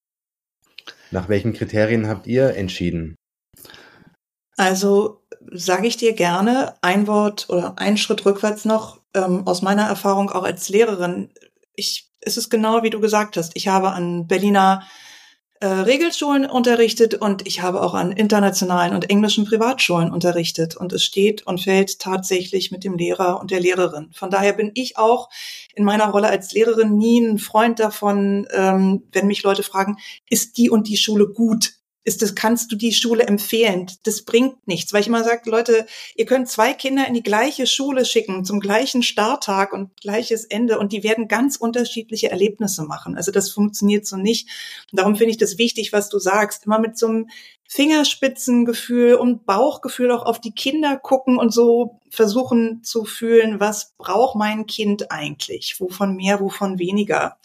Nach 1.12 1.30
welchen 1.30 1.54
Kriterien 1.54 2.08
habt 2.08 2.28
ihr 2.28 2.56
entschieden? 2.56 3.16
Also 4.58 5.21
sage 5.52 5.88
ich 5.88 5.98
dir 5.98 6.14
gerne 6.14 6.76
ein 6.82 7.08
Wort 7.08 7.48
oder 7.50 7.78
einen 7.78 7.98
Schritt 7.98 8.26
rückwärts 8.26 8.66
noch 8.66 9.00
ähm, 9.14 9.48
aus 9.48 9.62
meiner 9.62 9.84
Erfahrung 9.84 10.30
auch 10.30 10.44
als 10.44 10.70
Lehrerin. 10.70 11.30
Ich, 11.76 12.10
es 12.22 12.38
ist 12.38 12.50
genau 12.50 12.84
wie 12.84 12.90
du 12.90 13.00
gesagt 13.00 13.38
hast. 13.38 13.52
Ich 13.56 13.68
habe 13.68 13.92
an 13.92 14.28
Berliner 14.28 14.84
äh, 15.62 15.68
Regelschulen 15.68 16.48
unterrichtet 16.48 17.14
und 17.14 17.46
ich 17.46 17.62
habe 17.62 17.82
auch 17.84 17.94
an 17.94 18.12
internationalen 18.12 18.96
und 18.96 19.12
englischen 19.12 19.46
Privatschulen 19.46 20.12
unterrichtet. 20.12 20.76
Und 20.76 20.92
es 20.92 21.04
steht 21.04 21.46
und 21.46 21.62
fällt 21.62 22.00
tatsächlich 22.00 22.72
mit 22.72 22.84
dem 22.84 22.98
Lehrer 22.98 23.40
und 23.40 23.52
der 23.52 23.60
Lehrerin. 23.60 24.10
Von 24.12 24.32
daher 24.32 24.54
bin 24.54 24.72
ich 24.74 24.98
auch 24.98 25.30
in 25.76 25.84
meiner 25.84 26.10
Rolle 26.10 26.30
als 26.30 26.52
Lehrerin 26.52 26.98
nie 26.98 27.20
ein 27.22 27.38
Freund 27.38 27.80
davon, 27.80 28.48
ähm, 28.52 29.04
wenn 29.12 29.28
mich 29.28 29.44
Leute 29.44 29.62
fragen, 29.62 29.98
ist 30.30 30.58
die 30.58 30.72
und 30.72 30.88
die 30.88 30.98
Schule 30.98 31.28
gut? 31.28 31.74
Ist 32.04 32.22
das, 32.22 32.34
kannst 32.34 32.72
du 32.72 32.76
die 32.76 32.94
Schule 32.94 33.28
empfehlen? 33.28 33.86
Das 34.04 34.24
bringt 34.24 34.68
nichts, 34.68 34.92
weil 34.92 35.02
ich 35.02 35.08
immer 35.08 35.24
sage, 35.24 35.50
Leute, 35.50 35.86
ihr 36.16 36.26
könnt 36.26 36.50
zwei 36.50 36.74
Kinder 36.74 37.08
in 37.08 37.14
die 37.14 37.22
gleiche 37.22 37.68
Schule 37.68 38.06
schicken, 38.06 38.44
zum 38.44 38.60
gleichen 38.60 39.04
Starttag 39.04 39.72
und 39.72 40.02
gleiches 40.02 40.46
Ende 40.46 40.80
und 40.80 40.94
die 40.94 41.04
werden 41.04 41.28
ganz 41.28 41.58
unterschiedliche 41.58 42.32
Erlebnisse 42.32 42.84
machen. 42.84 43.16
Also 43.16 43.32
das 43.32 43.52
funktioniert 43.52 44.08
so 44.08 44.18
nicht. 44.18 44.50
Und 44.92 45.00
darum 45.00 45.16
finde 45.16 45.32
ich 45.32 45.38
das 45.38 45.60
wichtig, 45.60 45.94
was 45.94 46.10
du 46.10 46.18
sagst, 46.18 46.66
immer 46.66 46.80
mit 46.80 46.98
so 46.98 47.08
einem 47.08 47.30
Fingerspitzengefühl 47.68 49.14
und 49.14 49.46
Bauchgefühl 49.46 50.12
auch 50.12 50.26
auf 50.26 50.42
die 50.42 50.54
Kinder 50.54 50.98
gucken 50.98 51.38
und 51.38 51.54
so 51.54 52.02
versuchen 52.10 52.84
zu 52.84 53.06
fühlen, 53.06 53.60
was 53.60 53.94
braucht 53.98 54.36
mein 54.36 54.66
Kind 54.66 55.12
eigentlich? 55.12 55.80
Wovon 55.80 56.16
mehr, 56.16 56.42
wovon 56.42 56.80
weniger? 56.80 57.38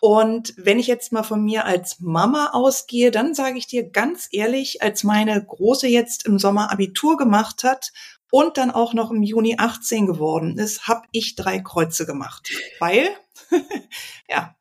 Und 0.00 0.54
wenn 0.58 0.78
ich 0.78 0.86
jetzt 0.86 1.12
mal 1.12 1.22
von 1.22 1.42
mir 1.42 1.64
als 1.64 2.00
Mama 2.00 2.50
ausgehe, 2.52 3.10
dann 3.10 3.34
sage 3.34 3.58
ich 3.58 3.66
dir 3.66 3.88
ganz 3.88 4.28
ehrlich, 4.30 4.82
als 4.82 5.04
meine 5.04 5.42
Große 5.42 5.88
jetzt 5.88 6.26
im 6.26 6.38
Sommer 6.38 6.70
Abitur 6.70 7.16
gemacht 7.16 7.64
hat 7.64 7.92
und 8.30 8.58
dann 8.58 8.70
auch 8.70 8.92
noch 8.92 9.10
im 9.10 9.22
Juni 9.22 9.56
18 9.58 10.06
geworden 10.06 10.58
ist, 10.58 10.86
habe 10.86 11.06
ich 11.12 11.34
drei 11.34 11.60
Kreuze 11.60 12.04
gemacht. 12.04 12.50
Weil, 12.78 13.08
ja, 14.28 14.54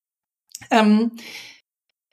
ähm, 0.71 1.11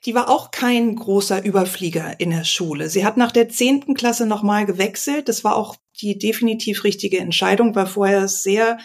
die 0.05 0.15
war 0.15 0.29
auch 0.29 0.51
kein 0.51 0.95
großer 0.95 1.45
Überflieger 1.45 2.19
in 2.19 2.31
der 2.31 2.43
Schule. 2.43 2.89
Sie 2.89 3.05
hat 3.05 3.15
nach 3.15 3.31
der 3.31 3.47
zehnten 3.47 3.93
Klasse 3.93 4.25
nochmal 4.25 4.65
gewechselt. 4.65 5.29
Das 5.29 5.45
war 5.45 5.55
auch 5.55 5.77
die 6.01 6.17
definitiv 6.17 6.83
richtige 6.83 7.19
Entscheidung, 7.19 7.73
weil 7.75 7.87
vorher 7.87 8.27
sehr 8.27 8.79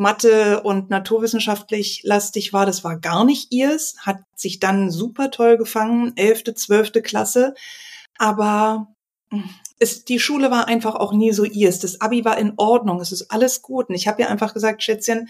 Mathe 0.00 0.62
und 0.62 0.90
naturwissenschaftlich 0.90 2.00
lastig 2.04 2.52
war, 2.52 2.66
das 2.66 2.82
war 2.82 2.98
gar 2.98 3.24
nicht 3.24 3.52
ihrs, 3.52 3.96
hat 3.98 4.22
sich 4.34 4.58
dann 4.58 4.90
super 4.90 5.30
toll 5.30 5.58
gefangen, 5.58 6.14
elfte, 6.16 6.54
zwölfte 6.54 7.02
Klasse, 7.02 7.54
aber 8.18 8.88
hm, 9.30 9.44
es, 9.78 10.04
die 10.04 10.18
Schule 10.18 10.50
war 10.50 10.68
einfach 10.68 10.94
auch 10.94 11.12
nie 11.12 11.32
so 11.32 11.44
ihrs. 11.44 11.78
Das 11.78 12.00
Abi 12.00 12.24
war 12.24 12.36
in 12.38 12.52
Ordnung, 12.56 13.00
es 13.00 13.12
ist 13.12 13.30
alles 13.30 13.62
gut. 13.62 13.88
Und 13.88 13.94
ich 13.94 14.06
habe 14.06 14.20
ihr 14.20 14.28
einfach 14.28 14.52
gesagt, 14.52 14.82
Schätzchen, 14.82 15.28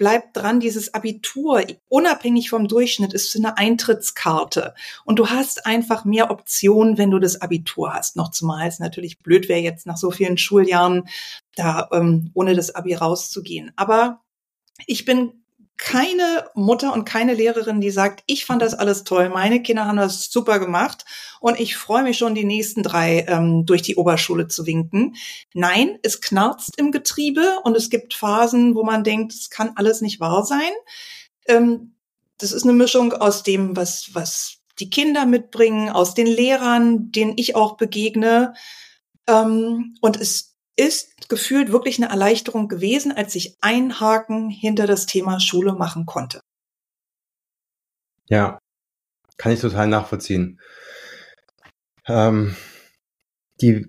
bleib 0.00 0.32
dran, 0.32 0.60
dieses 0.60 0.94
Abitur, 0.94 1.62
unabhängig 1.88 2.48
vom 2.48 2.68
Durchschnitt, 2.68 3.12
ist 3.12 3.36
eine 3.36 3.58
Eintrittskarte. 3.58 4.72
Und 5.04 5.18
du 5.18 5.28
hast 5.28 5.66
einfach 5.66 6.06
mehr 6.06 6.30
Optionen, 6.30 6.96
wenn 6.96 7.10
du 7.10 7.18
das 7.18 7.42
Abitur 7.42 7.92
hast. 7.92 8.16
Noch 8.16 8.30
zumal 8.30 8.66
es 8.66 8.78
natürlich 8.78 9.18
blöd 9.18 9.50
wäre, 9.50 9.60
jetzt 9.60 9.84
nach 9.84 9.98
so 9.98 10.10
vielen 10.10 10.38
Schuljahren 10.38 11.06
da 11.54 11.90
ähm, 11.92 12.30
ohne 12.32 12.54
das 12.56 12.74
Abi 12.74 12.94
rauszugehen. 12.94 13.72
Aber 13.76 14.22
ich 14.86 15.04
bin 15.04 15.44
keine 15.80 16.44
Mutter 16.54 16.92
und 16.92 17.06
keine 17.06 17.32
Lehrerin, 17.32 17.80
die 17.80 17.90
sagt, 17.90 18.22
ich 18.26 18.44
fand 18.44 18.60
das 18.60 18.74
alles 18.74 19.02
toll, 19.02 19.30
meine 19.30 19.62
Kinder 19.62 19.86
haben 19.86 19.96
das 19.96 20.30
super 20.30 20.58
gemacht 20.58 21.06
und 21.40 21.58
ich 21.58 21.74
freue 21.76 22.02
mich 22.02 22.18
schon, 22.18 22.34
die 22.34 22.44
nächsten 22.44 22.82
drei 22.82 23.24
ähm, 23.26 23.64
durch 23.64 23.80
die 23.80 23.96
Oberschule 23.96 24.46
zu 24.46 24.66
winken. 24.66 25.16
Nein, 25.54 25.98
es 26.02 26.20
knarzt 26.20 26.76
im 26.76 26.92
Getriebe 26.92 27.60
und 27.64 27.76
es 27.78 27.88
gibt 27.88 28.12
Phasen, 28.12 28.74
wo 28.74 28.84
man 28.84 29.04
denkt, 29.04 29.32
es 29.32 29.48
kann 29.48 29.72
alles 29.76 30.02
nicht 30.02 30.20
wahr 30.20 30.44
sein. 30.44 30.70
Ähm, 31.48 31.94
das 32.36 32.52
ist 32.52 32.64
eine 32.64 32.74
Mischung 32.74 33.14
aus 33.14 33.42
dem, 33.42 33.74
was, 33.74 34.10
was 34.12 34.58
die 34.80 34.90
Kinder 34.90 35.24
mitbringen, 35.24 35.88
aus 35.88 36.12
den 36.12 36.26
Lehrern, 36.26 37.10
denen 37.10 37.32
ich 37.36 37.56
auch 37.56 37.78
begegne. 37.78 38.52
Ähm, 39.26 39.96
und 40.02 40.20
es 40.20 40.49
ist 40.80 41.28
gefühlt 41.28 41.72
wirklich 41.72 41.98
eine 41.98 42.10
Erleichterung 42.10 42.68
gewesen, 42.68 43.12
als 43.12 43.34
ich 43.34 43.56
ein 43.60 44.00
Haken 44.00 44.48
hinter 44.48 44.86
das 44.86 45.06
Thema 45.06 45.38
Schule 45.38 45.74
machen 45.74 46.06
konnte. 46.06 46.40
Ja, 48.28 48.58
kann 49.36 49.52
ich 49.52 49.60
total 49.60 49.88
nachvollziehen. 49.88 50.60
Ähm, 52.06 52.56
die, 53.60 53.86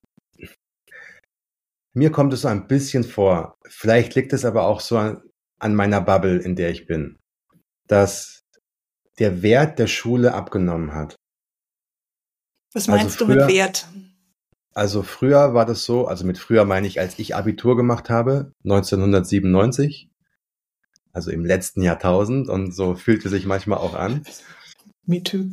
mir 1.93 2.11
kommt 2.11 2.33
es 2.33 2.41
so 2.41 2.49
ein 2.49 2.67
bisschen 2.67 3.03
vor, 3.03 3.55
vielleicht 3.67 4.15
liegt 4.15 4.33
es 4.33 4.43
aber 4.43 4.63
auch 4.63 4.81
so 4.81 4.97
an, 4.97 5.21
an 5.59 5.75
meiner 5.75 6.01
Bubble, 6.01 6.39
in 6.39 6.55
der 6.55 6.71
ich 6.71 6.87
bin, 6.87 7.17
dass 7.87 8.43
der 9.19 9.41
Wert 9.41 9.79
der 9.79 9.87
Schule 9.87 10.33
abgenommen 10.33 10.93
hat. 10.93 11.15
Was 12.73 12.89
also 12.89 12.91
meinst 12.91 13.21
also 13.21 13.25
früher, 13.25 13.35
du 13.35 13.41
mit 13.45 13.53
Wert? 13.53 13.87
Also 14.74 15.03
früher 15.03 15.53
war 15.53 15.65
das 15.65 15.84
so, 15.84 16.07
also 16.07 16.26
mit 16.26 16.38
früher 16.38 16.63
meine 16.65 16.88
ich, 16.88 16.99
als 16.99 17.19
ich 17.19 17.36
Abitur 17.36 17.76
gemacht 17.76 18.09
habe, 18.09 18.53
1997, 18.63 20.09
also 21.11 21.30
im 21.32 21.43
letzten 21.43 21.82
Jahrtausend 21.82 22.47
und 22.47 22.72
so 22.74 22.95
fühlte 22.95 23.28
sich 23.28 23.45
manchmal 23.45 23.80
auch 23.80 23.95
an. 23.95 24.24
Me 25.05 25.22
too. 25.22 25.49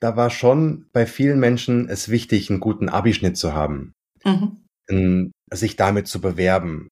Da 0.00 0.16
war 0.16 0.30
schon 0.30 0.86
bei 0.92 1.06
vielen 1.06 1.38
Menschen 1.38 1.88
es 1.88 2.08
wichtig, 2.08 2.50
einen 2.50 2.60
guten 2.60 2.88
Abischnitt 2.88 3.36
zu 3.36 3.52
haben, 3.52 3.92
mhm. 4.24 5.32
sich 5.52 5.76
damit 5.76 6.08
zu 6.08 6.20
bewerben, 6.20 6.88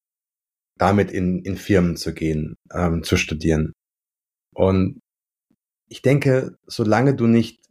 damit 0.79 1.11
in, 1.11 1.43
in 1.45 1.57
Firmen 1.57 1.97
zu 1.97 2.13
gehen, 2.13 2.57
ähm, 2.73 3.03
zu 3.03 3.17
studieren. 3.17 3.73
Und 4.55 5.01
ich 5.89 6.03
denke, 6.03 6.57
solange 6.67 7.15
du 7.15 7.27
nicht 7.27 7.62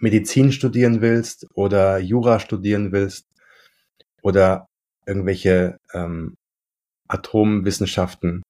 Medizin 0.00 0.52
studieren 0.52 1.00
willst 1.00 1.46
oder 1.54 1.98
Jura 1.98 2.40
studieren 2.40 2.92
willst 2.92 3.26
oder 4.22 4.66
irgendwelche 5.06 5.78
ähm, 5.92 6.36
Atomwissenschaften, 7.08 8.42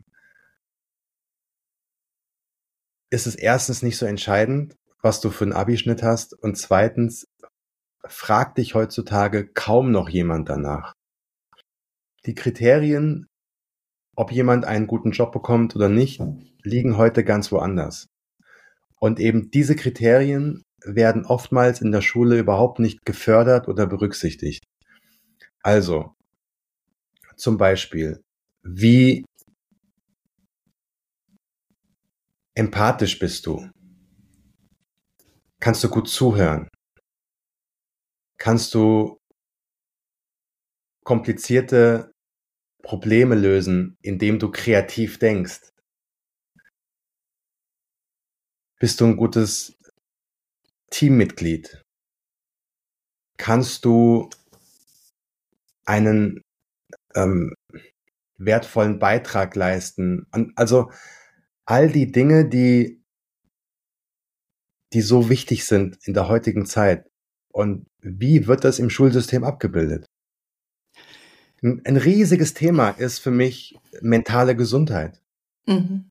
ist 3.11 3.27
es 3.27 3.35
erstens 3.35 3.83
nicht 3.83 3.99
so 3.99 4.07
entscheidend, 4.07 4.77
was 5.03 5.21
du 5.21 5.31
für 5.31 5.45
einen 5.45 5.53
Abischnitt 5.53 6.03
hast 6.03 6.35
und 6.35 6.57
zweitens 6.57 7.27
fragt 8.05 8.59
dich 8.59 8.75
heutzutage 8.75 9.47
kaum 9.47 9.91
noch 9.91 10.09
jemand 10.09 10.49
danach. 10.49 10.95
Die 12.27 12.35
Kriterien, 12.35 13.27
ob 14.17 14.31
jemand 14.31 14.65
einen 14.65 14.87
guten 14.87 15.11
Job 15.11 15.33
bekommt 15.33 15.75
oder 15.75 15.89
nicht, 15.89 16.21
liegen 16.63 16.97
heute 16.97 17.25
ganz 17.25 17.51
woanders. 17.51 18.07
Und 18.99 19.19
eben 19.19 19.51
diese 19.51 19.75
Kriterien 19.75 20.63
werden 20.85 21.25
oftmals 21.27 21.81
in 21.81 21.93
der 21.93 22.03
Schule 22.03 22.39
überhaupt 22.39 22.79
nicht 22.79 23.05
gefördert 23.05 23.69
oder 23.69 23.87
berücksichtigt. 23.87 24.65
Also, 25.63 26.15
zum 27.37 27.57
Beispiel, 27.57 28.23
wie 28.63 29.25
empathisch 32.55 33.19
bist 33.19 33.47
du? 33.47 33.69
Kannst 35.61 35.85
du 35.85 35.89
gut 35.89 36.09
zuhören? 36.09 36.69
Kannst 38.39 38.75
du 38.75 39.19
komplizierte 41.05 42.13
Probleme 42.83 43.35
lösen, 43.35 43.97
indem 44.03 44.39
du 44.39 44.51
kreativ 44.51 45.19
denkst? 45.19 45.71
Bist 48.79 49.01
du 49.01 49.05
ein 49.05 49.17
gutes 49.17 49.77
Teammitglied? 50.91 51.83
Kannst 53.37 53.85
du 53.85 54.29
einen 55.87 56.43
ähm, 57.15 57.55
wertvollen 58.37 58.99
Beitrag 58.99 59.57
leisten? 59.57 60.27
Also 60.57 60.91
all 61.65 61.91
die 61.91 62.11
Dinge, 62.11 62.49
die, 62.49 63.03
die 64.93 65.01
so 65.01 65.31
wichtig 65.31 65.65
sind 65.65 65.99
in 66.07 66.15
der 66.15 66.29
heutigen 66.29 66.67
Zeit. 66.67 67.09
Und 67.53 67.87
wie 67.99 68.47
wird 68.47 68.65
das 68.65 68.79
im 68.79 68.91
Schulsystem 68.91 69.45
abgebildet? 69.45 70.07
Ein, 71.63 71.83
ein 71.85 71.97
riesiges 71.97 72.55
Thema 72.55 72.91
ist 72.91 73.19
für 73.19 73.31
mich 73.31 73.79
mentale 74.01 74.57
Gesundheit. 74.57 75.21
Mhm. 75.67 76.11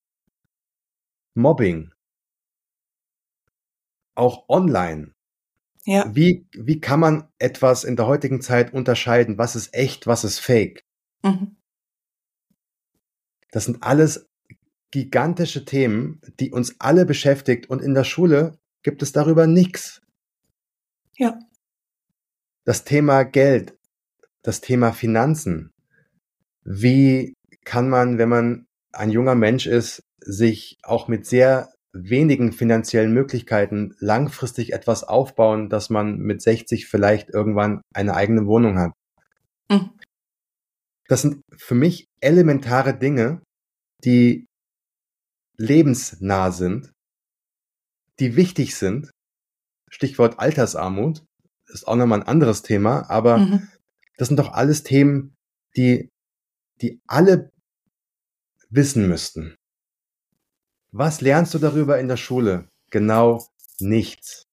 Mobbing, 1.35 1.91
auch 4.19 4.47
online. 4.49 5.13
Ja. 5.85 6.13
Wie, 6.13 6.45
wie 6.51 6.79
kann 6.79 6.99
man 6.99 7.27
etwas 7.39 7.83
in 7.83 7.95
der 7.95 8.05
heutigen 8.05 8.41
Zeit 8.41 8.73
unterscheiden? 8.73 9.37
Was 9.37 9.55
ist 9.55 9.73
echt, 9.73 10.05
was 10.07 10.23
ist 10.23 10.39
fake? 10.39 10.83
Mhm. 11.23 11.55
Das 13.51 13.65
sind 13.65 13.81
alles 13.81 14.27
gigantische 14.91 15.65
Themen, 15.65 16.21
die 16.39 16.51
uns 16.51 16.75
alle 16.79 17.05
beschäftigt 17.05 17.69
und 17.69 17.81
in 17.81 17.93
der 17.93 18.03
Schule 18.03 18.59
gibt 18.83 19.01
es 19.01 19.11
darüber 19.11 19.47
nichts. 19.47 20.01
Ja. 21.17 21.39
Das 22.65 22.83
Thema 22.83 23.23
Geld, 23.23 23.77
das 24.43 24.61
Thema 24.61 24.91
Finanzen. 24.91 25.71
Wie 26.63 27.33
kann 27.63 27.89
man, 27.89 28.17
wenn 28.17 28.29
man 28.29 28.67
ein 28.91 29.09
junger 29.09 29.35
Mensch 29.35 29.65
ist, 29.65 30.03
sich 30.19 30.77
auch 30.83 31.07
mit 31.07 31.25
sehr 31.25 31.73
wenigen 31.91 32.53
finanziellen 32.53 33.13
Möglichkeiten 33.13 33.95
langfristig 33.99 34.73
etwas 34.73 35.03
aufbauen, 35.03 35.69
dass 35.69 35.89
man 35.89 36.17
mit 36.17 36.41
60 36.41 36.87
vielleicht 36.87 37.29
irgendwann 37.29 37.81
eine 37.93 38.13
eigene 38.15 38.45
Wohnung 38.45 38.77
hat. 38.77 38.91
Mhm. 39.69 39.91
Das 41.07 41.23
sind 41.23 41.41
für 41.57 41.75
mich 41.75 42.07
elementare 42.21 42.97
Dinge, 42.97 43.41
die 44.03 44.45
lebensnah 45.57 46.51
sind, 46.51 46.93
die 48.19 48.35
wichtig 48.35 48.75
sind. 48.75 49.09
Stichwort 49.89 50.39
Altersarmut 50.39 51.23
ist 51.67 51.87
auch 51.87 51.95
nochmal 51.95 52.21
ein 52.21 52.27
anderes 52.27 52.61
Thema, 52.61 53.09
aber 53.09 53.39
mhm. 53.39 53.67
das 54.17 54.27
sind 54.27 54.37
doch 54.37 54.53
alles 54.53 54.83
Themen, 54.83 55.35
die, 55.75 56.09
die 56.81 56.99
alle 57.07 57.51
wissen 58.69 59.07
müssten. 59.07 59.55
Was 60.91 61.21
lernst 61.21 61.53
du 61.53 61.59
darüber 61.59 61.99
in 61.99 62.07
der 62.07 62.17
Schule? 62.17 62.67
Genau 62.89 63.45
nichts. 63.79 64.47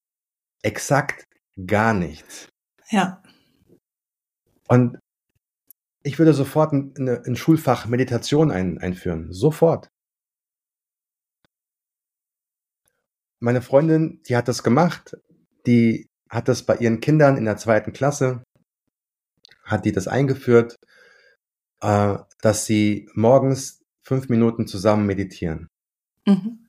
Exakt 0.63 1.27
gar 1.67 1.95
nichts. 1.95 2.49
Ja. 2.91 3.23
Und 4.69 4.99
ich 6.03 6.19
würde 6.19 6.35
sofort 6.35 6.73
ein, 6.73 6.95
ein 6.97 7.37
Schulfach 7.37 7.87
Meditation 7.87 8.51
ein, 8.51 8.79
einführen. 8.79 9.33
Sofort. 9.33 9.89
Meine 13.41 13.63
Freundin, 13.63 14.23
die 14.29 14.37
hat 14.37 14.49
das 14.49 14.63
gemacht. 14.63 15.17
Die 15.67 16.07
hat 16.29 16.49
das 16.49 16.65
bei 16.65 16.77
ihren 16.77 17.01
Kindern 17.01 17.37
in 17.37 17.45
der 17.45 17.57
zweiten 17.57 17.93
Klasse, 17.93 18.45
hat 19.63 19.85
die 19.85 19.93
das 19.93 20.09
eingeführt, 20.09 20.77
äh, 21.81 22.17
dass 22.41 22.67
sie 22.67 23.09
morgens 23.15 23.83
fünf 24.03 24.29
Minuten 24.29 24.67
zusammen 24.67 25.07
meditieren. 25.07 25.69
Mhm. 26.27 26.67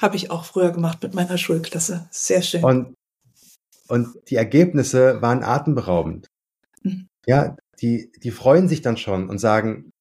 Habe 0.00 0.16
ich 0.16 0.30
auch 0.30 0.44
früher 0.44 0.72
gemacht 0.72 1.02
mit 1.02 1.14
meiner 1.14 1.38
Schulklasse. 1.38 2.08
Sehr 2.10 2.42
schön. 2.42 2.64
Und, 2.64 2.94
und 3.88 4.08
die 4.28 4.36
Ergebnisse 4.36 5.22
waren 5.22 5.44
atemberaubend. 5.44 6.26
Mhm. 6.82 7.08
Ja, 7.26 7.56
die, 7.80 8.10
die 8.22 8.30
freuen 8.30 8.68
sich 8.68 8.82
dann 8.82 8.96
schon 8.96 9.28
und 9.28 9.38
sagen, 9.38 9.92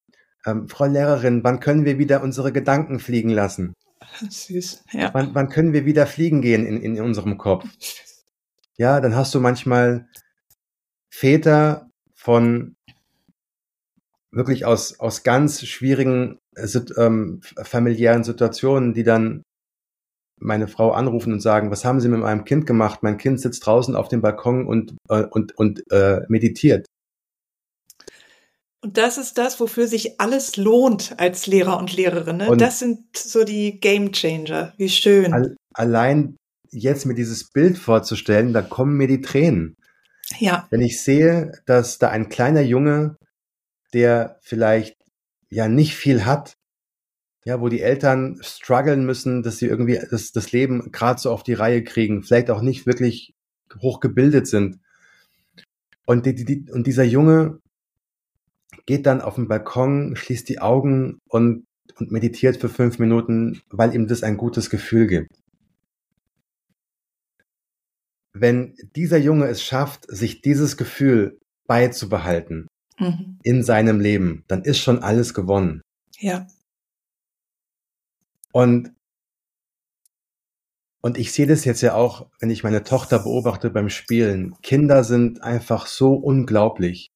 ähm, 0.46 0.68
Frau 0.68 0.86
Lehrerin, 0.86 1.44
wann 1.44 1.60
können 1.60 1.86
wir 1.86 2.00
wieder 2.00 2.24
unsere 2.24 2.52
Gedanken 2.52 3.00
fliegen 3.00 3.30
lassen? 3.30 3.74
Süß, 4.28 4.86
ja. 4.92 5.14
Wann, 5.14 5.36
wann 5.36 5.50
können 5.50 5.74
wir 5.74 5.86
wieder 5.86 6.08
fliegen 6.08 6.42
gehen 6.42 6.66
in, 6.66 6.82
in 6.82 7.00
unserem 7.02 7.38
Kopf? 7.38 7.66
Ja, 8.78 9.00
dann 9.00 9.16
hast 9.16 9.34
du 9.36 9.40
manchmal 9.40 10.08
Väter 11.10 11.90
von 12.14 12.76
wirklich 14.32 14.66
aus, 14.66 15.00
aus 15.00 15.24
ganz 15.24 15.64
schwierigen 15.64 16.40
ähm, 16.98 17.42
familiären 17.64 18.24
Situationen, 18.24 18.94
die 18.94 19.04
dann 19.04 19.44
meine 20.42 20.68
Frau 20.68 20.92
anrufen 20.92 21.34
und 21.34 21.40
sagen, 21.40 21.72
was 21.72 21.86
haben 21.86 22.02
Sie 22.02 22.10
mit 22.10 22.20
meinem 22.20 22.46
Kind 22.46 22.66
gemacht? 22.66 23.04
Mein 23.04 23.18
Kind 23.18 23.40
sitzt 23.40 23.66
draußen 23.66 23.96
auf 23.96 24.08
dem 24.08 24.22
Balkon 24.22 24.66
und, 24.68 24.96
äh, 25.10 25.24
und, 25.24 25.58
und 25.58 25.84
äh, 25.92 26.22
meditiert. 26.28 26.88
Und 28.84 28.98
das 28.98 29.20
ist 29.20 29.38
das, 29.38 29.60
wofür 29.60 29.88
sich 29.88 30.20
alles 30.20 30.58
lohnt 30.58 31.14
als 31.18 31.46
Lehrer 31.46 31.78
und 31.78 31.96
Lehrerin. 31.96 32.38
Ne? 32.38 32.50
Und 32.50 32.62
das 32.62 32.80
sind 32.80 33.16
so 33.16 33.44
die 33.44 33.80
Game 33.80 34.12
Changer. 34.12 34.74
Wie 34.78 34.90
schön. 34.90 35.34
Al 35.34 35.56
allein 35.74 36.36
jetzt 36.72 37.06
mir 37.06 37.14
dieses 37.14 37.50
Bild 37.52 37.78
vorzustellen, 37.78 38.54
da 38.54 38.62
kommen 38.62 38.98
mir 38.98 39.08
die 39.08 39.22
Tränen. 39.22 39.76
Ja. 40.40 40.68
Wenn 40.72 40.82
ich 40.82 41.02
sehe, 41.02 41.52
dass 41.66 42.00
da 42.00 42.10
ein 42.10 42.30
kleiner 42.30 42.62
Junge, 42.62 43.18
der 43.94 44.40
vielleicht 44.42 45.01
ja 45.52 45.68
nicht 45.68 45.96
viel 45.96 46.26
hat, 46.26 46.58
ja, 47.46 47.60
wo 47.60 47.70
die 47.70 47.82
Eltern 47.82 48.40
strugglen 48.42 49.06
müssen, 49.06 49.44
dass 49.44 49.58
sie 49.58 49.68
irgendwie 49.68 50.00
das, 50.10 50.32
das 50.32 50.52
Leben 50.52 50.92
gerade 50.92 51.20
so 51.20 51.32
auf 51.32 51.44
die 51.44 51.54
Reihe 51.54 51.84
kriegen, 51.84 52.24
vielleicht 52.24 52.50
auch 52.50 52.62
nicht 52.62 52.86
wirklich 52.86 53.34
hochgebildet 53.80 54.48
sind. 54.48 54.80
Und, 56.06 56.26
die, 56.26 56.36
die, 56.36 56.66
und 56.72 56.88
dieser 56.88 57.04
Junge 57.04 57.60
geht 58.86 59.06
dann 59.06 59.22
auf 59.22 59.36
den 59.36 59.48
Balkon, 59.48 60.16
schließt 60.16 60.50
die 60.50 60.60
Augen 60.60 61.20
und, 61.28 61.66
und 62.00 62.12
meditiert 62.12 62.58
für 62.58 62.70
fünf 62.70 63.00
Minuten, 63.00 63.62
weil 63.70 63.94
ihm 63.94 64.08
das 64.08 64.24
ein 64.24 64.38
gutes 64.38 64.70
Gefühl 64.70 65.08
gibt. 65.08 65.32
Wenn 68.34 68.76
dieser 68.96 69.18
Junge 69.18 69.48
es 69.48 69.62
schafft, 69.62 70.06
sich 70.10 70.42
dieses 70.42 70.78
Gefühl 70.78 71.40
beizubehalten 71.68 72.68
mhm. 73.02 73.40
in 73.44 73.64
seinem 73.64 74.00
Leben, 74.00 74.44
dann 74.48 74.64
ist 74.64 74.80
schon 74.80 75.04
alles 75.04 75.34
gewonnen. 75.34 75.82
Ja. 76.20 76.48
Und 78.52 78.94
und 81.04 81.18
ich 81.18 81.32
sehe 81.32 81.48
das 81.48 81.66
jetzt 81.66 81.82
ja 81.82 81.96
auch, 81.96 82.28
wenn 82.40 82.52
ich 82.52 82.64
meine 82.64 82.84
Tochter 82.84 83.20
beobachte 83.20 83.72
beim 83.72 83.90
Spielen. 83.90 84.54
Kinder 84.62 85.04
sind 85.04 85.42
einfach 85.42 85.88
so 85.88 86.14
unglaublich. 86.14 87.08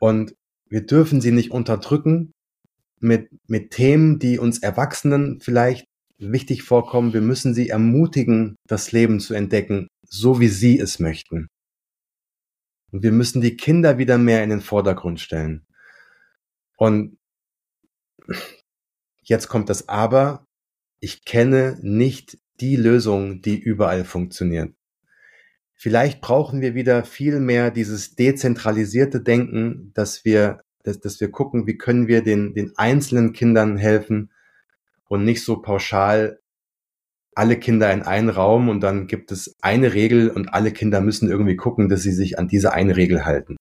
Und 0.00 0.34
wir 0.68 0.84
dürfen 0.84 1.20
sie 1.20 1.30
nicht 1.30 1.52
unterdrücken 1.52 2.32
mit, 2.98 3.28
mit 3.46 3.70
Themen, 3.70 4.18
die 4.18 4.40
uns 4.40 4.58
Erwachsenen 4.58 5.38
vielleicht 5.40 5.86
wichtig 6.18 6.64
vorkommen. 6.64 7.12
Wir 7.12 7.20
müssen 7.20 7.54
sie 7.54 7.68
ermutigen, 7.68 8.56
das 8.66 8.90
Leben 8.90 9.20
zu 9.20 9.34
entdecken, 9.34 9.86
so 10.04 10.40
wie 10.40 10.48
sie 10.48 10.80
es 10.80 10.98
möchten. 10.98 11.46
Und 12.92 13.02
wir 13.02 13.10
müssen 13.10 13.40
die 13.40 13.56
Kinder 13.56 13.98
wieder 13.98 14.18
mehr 14.18 14.44
in 14.44 14.50
den 14.50 14.60
Vordergrund 14.60 15.18
stellen. 15.18 15.66
Und 16.76 17.18
jetzt 19.22 19.48
kommt 19.48 19.70
das 19.70 19.88
Aber. 19.88 20.46
Ich 21.00 21.24
kenne 21.24 21.78
nicht 21.80 22.38
die 22.60 22.76
Lösung, 22.76 23.40
die 23.40 23.58
überall 23.58 24.04
funktioniert. 24.04 24.74
Vielleicht 25.72 26.20
brauchen 26.20 26.60
wir 26.60 26.74
wieder 26.76 27.02
viel 27.04 27.40
mehr 27.40 27.70
dieses 27.72 28.14
dezentralisierte 28.14 29.20
Denken, 29.20 29.90
dass 29.94 30.24
wir, 30.24 30.62
dass, 30.84 31.00
dass 31.00 31.20
wir 31.20 31.30
gucken, 31.30 31.66
wie 31.66 31.78
können 31.78 32.06
wir 32.06 32.22
den, 32.22 32.54
den 32.54 32.76
einzelnen 32.76 33.32
Kindern 33.32 33.78
helfen 33.78 34.30
und 35.08 35.24
nicht 35.24 35.42
so 35.42 35.60
pauschal 35.60 36.41
alle 37.34 37.58
Kinder 37.58 37.92
in 37.92 38.02
einen 38.02 38.28
Raum 38.28 38.68
und 38.68 38.80
dann 38.80 39.06
gibt 39.06 39.32
es 39.32 39.56
eine 39.60 39.94
Regel 39.94 40.30
und 40.30 40.52
alle 40.52 40.72
Kinder 40.72 41.00
müssen 41.00 41.30
irgendwie 41.30 41.56
gucken, 41.56 41.88
dass 41.88 42.02
sie 42.02 42.12
sich 42.12 42.38
an 42.38 42.48
diese 42.48 42.72
eine 42.72 42.96
Regel 42.96 43.24
halten. 43.24 43.56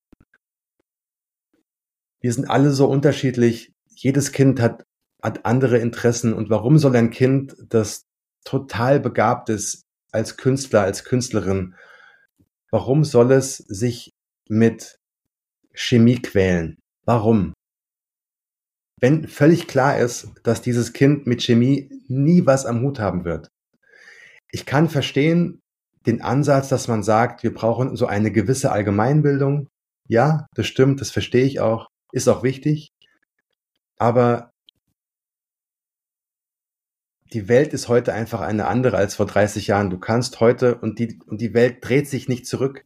Wir 2.20 2.34
sind 2.34 2.50
alle 2.50 2.72
so 2.72 2.88
unterschiedlich. 2.88 3.72
Jedes 3.96 4.32
Kind 4.32 4.60
hat, 4.60 4.84
hat 5.24 5.46
andere 5.46 5.78
Interessen 5.78 6.34
und 6.34 6.50
warum 6.50 6.78
soll 6.78 6.96
ein 6.96 7.10
Kind, 7.12 7.56
das 7.70 8.04
total 8.44 9.00
begabt 9.00 9.50
ist 9.50 9.84
als 10.12 10.38
Künstler, 10.38 10.82
als 10.82 11.04
Künstlerin 11.04 11.76
Warum 12.72 13.04
soll 13.04 13.34
es 13.34 13.58
sich 13.58 14.12
mit 14.48 14.98
Chemie 15.74 16.22
quälen? 16.22 16.80
Warum? 17.06 17.54
Wenn 19.02 19.28
völlig 19.28 19.68
klar 19.68 20.00
ist, 20.00 20.30
dass 20.44 20.62
dieses 20.62 20.94
Kind 20.94 21.28
mit 21.28 21.42
Chemie 21.42 21.90
nie 22.08 22.46
was 22.46 22.66
am 22.66 22.82
Hut 22.82 23.00
haben 23.00 23.26
wird. 23.26 23.50
Ich 24.52 24.66
kann 24.66 24.90
verstehen 24.90 25.62
den 26.06 26.22
Ansatz, 26.22 26.70
dass 26.70 26.88
man 26.88 27.04
sagt, 27.04 27.44
wir 27.44 27.54
brauchen 27.54 27.96
so 27.96 28.06
eine 28.08 28.32
gewisse 28.32 28.72
Allgemeinbildung. 28.72 29.68
Ja, 30.08 30.48
das 30.56 30.68
stimmt, 30.68 31.00
das 31.00 31.12
verstehe 31.12 31.46
ich 31.46 31.60
auch, 31.60 31.88
ist 32.12 32.28
auch 32.28 32.44
wichtig. 32.44 32.92
Aber 33.98 34.52
die 37.34 37.48
Welt 37.48 37.74
ist 37.74 37.88
heute 37.88 38.14
einfach 38.14 38.42
eine 38.42 38.68
andere 38.68 38.98
als 38.98 39.16
vor 39.16 39.26
30 39.26 39.68
Jahren. 39.68 39.90
Du 39.90 40.00
kannst 40.00 40.40
heute 40.40 40.76
und 40.76 41.00
die, 41.00 41.20
und 41.26 41.40
die 41.40 41.54
Welt 41.54 41.78
dreht 41.82 42.10
sich 42.10 42.28
nicht 42.28 42.46
zurück. 42.46 42.86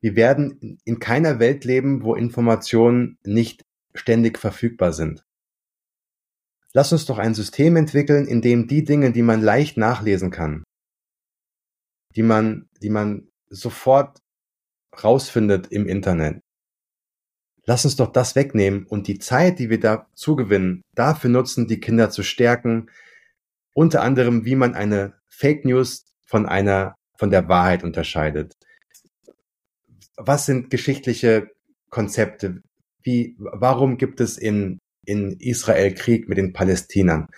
Wir 0.00 0.16
werden 0.16 0.78
in 0.84 0.98
keiner 0.98 1.40
Welt 1.40 1.64
leben, 1.64 2.02
wo 2.04 2.14
Informationen 2.14 3.18
nicht 3.24 3.64
ständig 3.94 4.38
verfügbar 4.38 4.92
sind. 4.92 5.24
Lass 6.74 6.92
uns 6.92 7.06
doch 7.06 7.18
ein 7.18 7.34
System 7.34 7.76
entwickeln, 7.76 8.26
in 8.26 8.42
dem 8.42 8.66
die 8.66 8.84
Dinge, 8.84 9.12
die 9.12 9.22
man 9.22 9.40
leicht 9.40 9.76
nachlesen 9.76 10.30
kann, 10.30 10.64
die 12.14 12.22
man, 12.22 12.68
die 12.82 12.90
man 12.90 13.28
sofort 13.48 14.18
rausfindet 15.02 15.68
im 15.68 15.86
Internet, 15.88 16.40
lass 17.64 17.84
uns 17.84 17.96
doch 17.96 18.12
das 18.12 18.34
wegnehmen 18.34 18.86
und 18.86 19.08
die 19.08 19.18
Zeit, 19.18 19.58
die 19.58 19.70
wir 19.70 19.80
da 19.80 20.08
zugewinnen, 20.14 20.82
dafür 20.94 21.30
nutzen, 21.30 21.68
die 21.68 21.80
Kinder 21.80 22.10
zu 22.10 22.22
stärken, 22.22 22.90
unter 23.74 24.02
anderem, 24.02 24.44
wie 24.44 24.56
man 24.56 24.74
eine 24.74 25.14
Fake 25.28 25.64
News 25.64 26.04
von 26.24 26.46
einer, 26.46 26.96
von 27.16 27.30
der 27.30 27.48
Wahrheit 27.48 27.84
unterscheidet. 27.84 28.54
Was 30.16 30.46
sind 30.46 30.70
geschichtliche 30.70 31.50
Konzepte? 31.90 32.62
Wie, 33.02 33.36
warum 33.38 33.96
gibt 33.96 34.20
es 34.20 34.36
in, 34.36 34.78
in 35.08 35.32
Israel 35.40 35.94
Krieg 35.94 36.28
mit 36.28 36.38
den 36.38 36.52
Palästinern? 36.52 37.28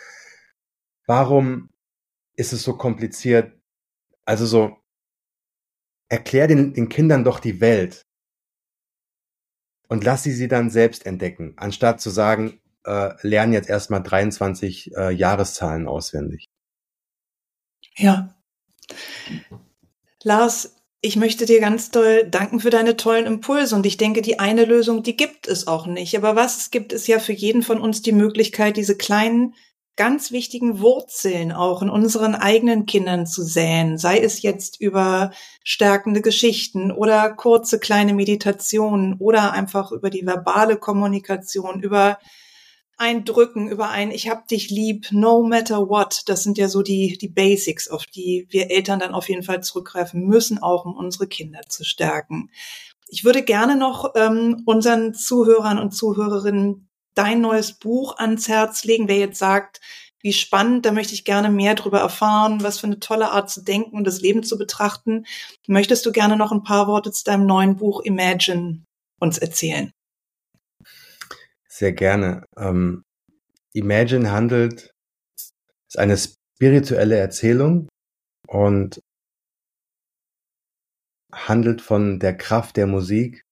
Warum 1.07 1.71
ist 2.35 2.53
es 2.53 2.63
so 2.63 2.77
kompliziert? 2.77 3.53
Also 4.25 4.47
so, 4.47 4.77
erklär 6.09 6.49
den, 6.49 6.75
den 6.75 6.89
Kindern 6.89 7.25
doch 7.25 7.41
die 7.41 7.61
Welt 7.61 8.03
und 9.89 10.05
lass 10.05 10.23
sie 10.25 10.33
sie 10.33 10.49
dann 10.49 10.71
selbst 10.71 11.07
entdecken, 11.07 11.55
anstatt 11.57 12.01
zu 12.01 12.11
sagen, 12.11 12.61
äh, 12.85 13.11
lernen 13.23 13.53
jetzt 13.53 13.69
erstmal 13.69 14.03
23 14.03 14.93
äh, 14.97 15.11
Jahreszahlen 15.11 15.87
auswendig. 15.87 16.47
Ja. 17.97 18.35
Lars, 20.23 20.80
ich 21.03 21.17
möchte 21.17 21.47
dir 21.47 21.61
ganz 21.61 21.91
doll 21.91 22.25
danken 22.29 22.61
für 22.61 22.71
deine 22.71 22.97
tollen 22.97 23.27
Impulse 23.27 23.75
und 23.75 23.87
ich 23.87 23.97
denke, 23.97 24.21
die 24.21 24.39
eine 24.39 24.67
Lösung, 24.67 25.03
die 25.03 25.17
gibt 25.17 25.49
es 25.49 25.67
auch 25.67 25.87
nicht. 25.87 26.17
Aber 26.17 26.37
was 26.37 26.59
es 26.59 26.71
gibt, 26.71 26.93
ist 26.93 27.07
ja 27.07 27.19
für 27.19 27.33
jeden 27.33 27.63
von 27.63 27.81
uns 27.81 28.03
die 28.03 28.13
Möglichkeit, 28.13 28.77
diese 28.77 28.97
kleinen, 28.97 29.55
ganz 29.97 30.31
wichtigen 30.31 30.81
Wurzeln 30.81 31.53
auch 31.53 31.83
in 31.83 31.91
unseren 31.91 32.35
eigenen 32.35 32.87
Kindern 32.87 33.27
zu 33.27 33.43
säen. 33.43 33.99
Sei 33.99 34.19
es 34.19 34.43
jetzt 34.43 34.81
über 34.81 35.31
stärkende 35.65 36.21
Geschichten 36.21 36.91
oder 36.93 37.31
kurze 37.31 37.79
kleine 37.79 38.15
Meditationen 38.15 39.15
oder 39.19 39.53
einfach 39.53 39.93
über 39.93 40.11
die 40.11 40.27
verbale 40.27 40.77
Kommunikation, 40.77 41.83
über 41.83 42.19
ein 43.01 43.25
Drücken, 43.25 43.69
über 43.69 43.89
ein 43.89 44.11
Ich 44.11 44.29
hab 44.29 44.47
dich 44.47 44.69
lieb, 44.69 45.09
no 45.11 45.43
matter 45.43 45.89
what. 45.89 46.23
Das 46.27 46.43
sind 46.43 46.59
ja 46.59 46.69
so 46.69 46.83
die, 46.83 47.17
die 47.17 47.29
Basics, 47.29 47.89
auf 47.89 48.05
die 48.05 48.47
wir 48.51 48.71
Eltern 48.71 49.01
dann 49.01 49.15
auf 49.15 49.31
jeden 49.31 49.43
Fall 49.43 49.63
zurückgreifen 49.63 50.27
müssen, 50.27 50.59
auch 50.59 50.85
um 50.85 50.95
unsere 50.95 51.27
Kinder 51.27 51.63
zu 51.67 51.83
stärken. 51.83 52.51
Ich 53.09 53.25
würde 53.25 53.43
gerne 53.43 53.77
noch 53.77 54.13
ähm, 54.17 54.63
unseren 54.67 55.15
Zuhörern 55.15 55.79
und 55.79 55.93
Zuhörerinnen 55.93 56.91
dein 57.15 57.41
neues 57.41 57.73
Buch 57.73 58.19
ans 58.19 58.49
Herz 58.49 58.85
legen. 58.85 59.09
Wer 59.09 59.19
jetzt 59.19 59.39
sagt, 59.39 59.81
wie 60.21 60.35
spannend, 60.35 60.85
da 60.85 60.93
möchte 60.93 61.15
ich 61.15 61.25
gerne 61.25 61.49
mehr 61.49 61.75
darüber 61.75 62.01
erfahren, 62.01 62.63
was 62.63 62.79
für 62.79 62.87
eine 62.87 63.01
tolle 63.01 63.31
Art 63.31 63.49
zu 63.49 63.65
denken 63.65 63.97
und 63.97 64.05
das 64.05 64.21
Leben 64.21 64.43
zu 64.43 64.59
betrachten. 64.59 65.25
Möchtest 65.67 66.05
du 66.05 66.13
gerne 66.13 66.37
noch 66.37 66.53
ein 66.53 66.65
paar 66.65 66.87
Worte 66.87 67.11
zu 67.13 67.25
deinem 67.25 67.47
neuen 67.47 67.77
Buch 67.77 68.03
Imagine 68.03 68.85
uns 69.19 69.39
erzählen? 69.39 69.91
Sehr 71.81 71.95
gerne. 71.95 72.47
Ähm, 72.59 73.07
Imagine 73.73 74.31
handelt, 74.31 74.95
ist 75.89 75.99
eine 75.99 76.19
spirituelle 76.19 77.17
Erzählung 77.17 77.89
und 78.47 79.01
handelt 81.33 81.81
von 81.81 82.19
der 82.19 82.37
Kraft 82.37 82.77
der 82.77 82.87
Musik. 82.87 83.47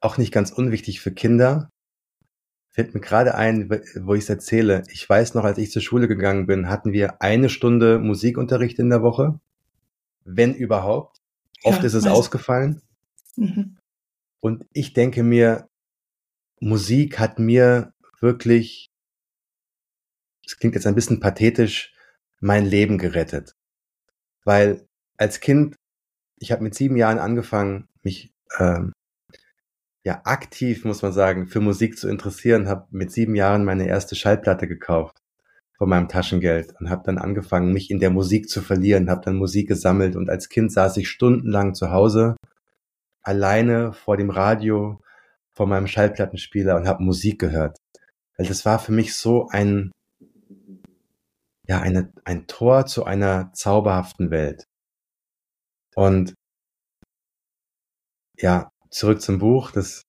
Auch 0.00 0.16
nicht 0.16 0.32
ganz 0.32 0.50
unwichtig 0.50 1.02
für 1.02 1.12
Kinder. 1.12 1.68
Fällt 2.70 2.94
mir 2.94 3.02
gerade 3.02 3.34
ein, 3.34 3.68
wo 3.68 4.14
ich 4.14 4.22
es 4.22 4.30
erzähle. 4.30 4.84
Ich 4.88 5.06
weiß 5.06 5.34
noch, 5.34 5.44
als 5.44 5.58
ich 5.58 5.70
zur 5.70 5.82
Schule 5.82 6.08
gegangen 6.08 6.46
bin, 6.46 6.70
hatten 6.70 6.94
wir 6.94 7.20
eine 7.20 7.50
Stunde 7.50 7.98
Musikunterricht 7.98 8.78
in 8.78 8.88
der 8.88 9.02
Woche. 9.02 9.38
Wenn 10.24 10.54
überhaupt. 10.54 11.18
Oft 11.64 11.80
ja, 11.80 11.84
ist 11.84 11.92
es 11.92 12.06
ausgefallen. 12.06 12.80
Mhm. 13.36 13.76
Und 14.40 14.64
ich 14.72 14.94
denke 14.94 15.22
mir, 15.22 15.68
Musik 16.60 17.18
hat 17.18 17.38
mir 17.38 17.92
wirklich, 18.20 18.90
es 20.46 20.58
klingt 20.58 20.74
jetzt 20.74 20.86
ein 20.86 20.94
bisschen 20.94 21.20
pathetisch, 21.20 21.92
mein 22.40 22.64
Leben 22.64 22.98
gerettet. 22.98 23.54
Weil 24.44 24.86
als 25.16 25.40
Kind, 25.40 25.76
ich 26.38 26.52
habe 26.52 26.62
mit 26.62 26.74
sieben 26.74 26.96
Jahren 26.96 27.18
angefangen, 27.18 27.88
mich 28.02 28.32
ähm, 28.58 28.92
ja 30.04 30.22
aktiv, 30.24 30.84
muss 30.84 31.02
man 31.02 31.12
sagen, 31.12 31.46
für 31.48 31.60
Musik 31.60 31.98
zu 31.98 32.08
interessieren, 32.08 32.68
habe 32.68 32.86
mit 32.90 33.10
sieben 33.10 33.34
Jahren 33.34 33.64
meine 33.64 33.88
erste 33.88 34.14
Schallplatte 34.14 34.68
gekauft 34.68 35.18
von 35.76 35.88
meinem 35.88 36.08
Taschengeld 36.08 36.74
und 36.80 36.90
habe 36.90 37.02
dann 37.04 37.18
angefangen, 37.18 37.72
mich 37.72 37.90
in 37.90 37.98
der 37.98 38.10
Musik 38.10 38.48
zu 38.48 38.62
verlieren, 38.62 39.10
habe 39.10 39.22
dann 39.24 39.36
Musik 39.36 39.68
gesammelt 39.68 40.16
und 40.16 40.30
als 40.30 40.48
Kind 40.48 40.72
saß 40.72 40.96
ich 40.96 41.10
stundenlang 41.10 41.74
zu 41.74 41.90
Hause 41.90 42.36
alleine 43.22 43.92
vor 43.92 44.16
dem 44.16 44.30
Radio 44.30 45.00
vor 45.56 45.66
meinem 45.66 45.86
Schallplattenspieler 45.86 46.76
und 46.76 46.86
habe 46.86 47.02
Musik 47.02 47.40
gehört. 47.40 47.78
Weil 48.36 48.46
das 48.46 48.64
war 48.64 48.78
für 48.78 48.92
mich 48.92 49.14
so 49.16 49.48
ein, 49.48 49.90
ja, 51.66 51.80
eine, 51.80 52.12
ein 52.24 52.46
Tor 52.46 52.86
zu 52.86 53.04
einer 53.04 53.52
zauberhaften 53.54 54.30
Welt. 54.30 54.64
Und 55.94 56.34
ja, 58.38 58.70
zurück 58.90 59.22
zum 59.22 59.38
Buch. 59.38 59.70
Das 59.72 60.02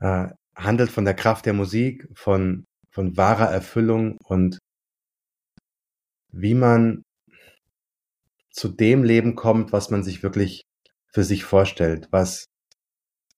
äh, 0.00 0.28
handelt 0.54 0.90
von 0.90 1.04
der 1.04 1.14
Kraft 1.14 1.46
der 1.46 1.54
Musik, 1.54 2.06
von, 2.14 2.64
von 2.90 3.16
wahrer 3.16 3.50
Erfüllung 3.50 4.18
und 4.24 4.58
wie 6.32 6.54
man 6.54 7.02
zu 8.50 8.68
dem 8.68 9.04
Leben 9.04 9.36
kommt, 9.36 9.72
was 9.72 9.90
man 9.90 10.02
sich 10.02 10.22
wirklich 10.22 10.62
für 11.12 11.24
sich 11.24 11.44
vorstellt, 11.44 12.08
was 12.10 12.46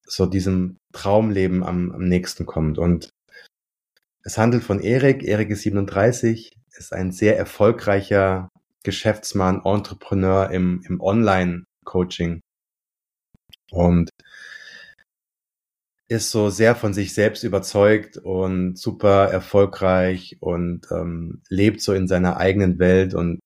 so 0.04 0.26
diesem 0.26 0.77
Traumleben 0.92 1.62
am, 1.62 1.92
am 1.92 2.04
nächsten 2.08 2.46
kommt. 2.46 2.78
Und 2.78 3.10
es 4.22 4.38
handelt 4.38 4.64
von 4.64 4.80
Erik. 4.80 5.22
Erik 5.22 5.50
ist 5.50 5.62
37, 5.62 6.52
ist 6.76 6.92
ein 6.92 7.12
sehr 7.12 7.36
erfolgreicher 7.36 8.48
Geschäftsmann, 8.84 9.62
Entrepreneur 9.64 10.50
im, 10.50 10.82
im 10.86 11.00
Online-Coaching 11.00 12.40
und 13.70 14.10
ist 16.08 16.30
so 16.30 16.48
sehr 16.48 16.74
von 16.74 16.94
sich 16.94 17.12
selbst 17.12 17.44
überzeugt 17.44 18.16
und 18.16 18.78
super 18.78 19.26
erfolgreich 19.30 20.38
und 20.40 20.86
ähm, 20.90 21.42
lebt 21.50 21.82
so 21.82 21.92
in 21.92 22.08
seiner 22.08 22.38
eigenen 22.38 22.78
Welt 22.78 23.12
und 23.14 23.40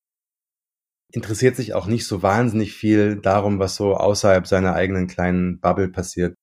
interessiert 1.12 1.56
sich 1.56 1.74
auch 1.74 1.86
nicht 1.86 2.06
so 2.06 2.22
wahnsinnig 2.22 2.72
viel 2.72 3.16
darum, 3.16 3.58
was 3.58 3.74
so 3.74 3.96
außerhalb 3.96 4.46
seiner 4.46 4.74
eigenen 4.74 5.08
kleinen 5.08 5.60
Bubble 5.60 5.88
passiert. 5.88 6.36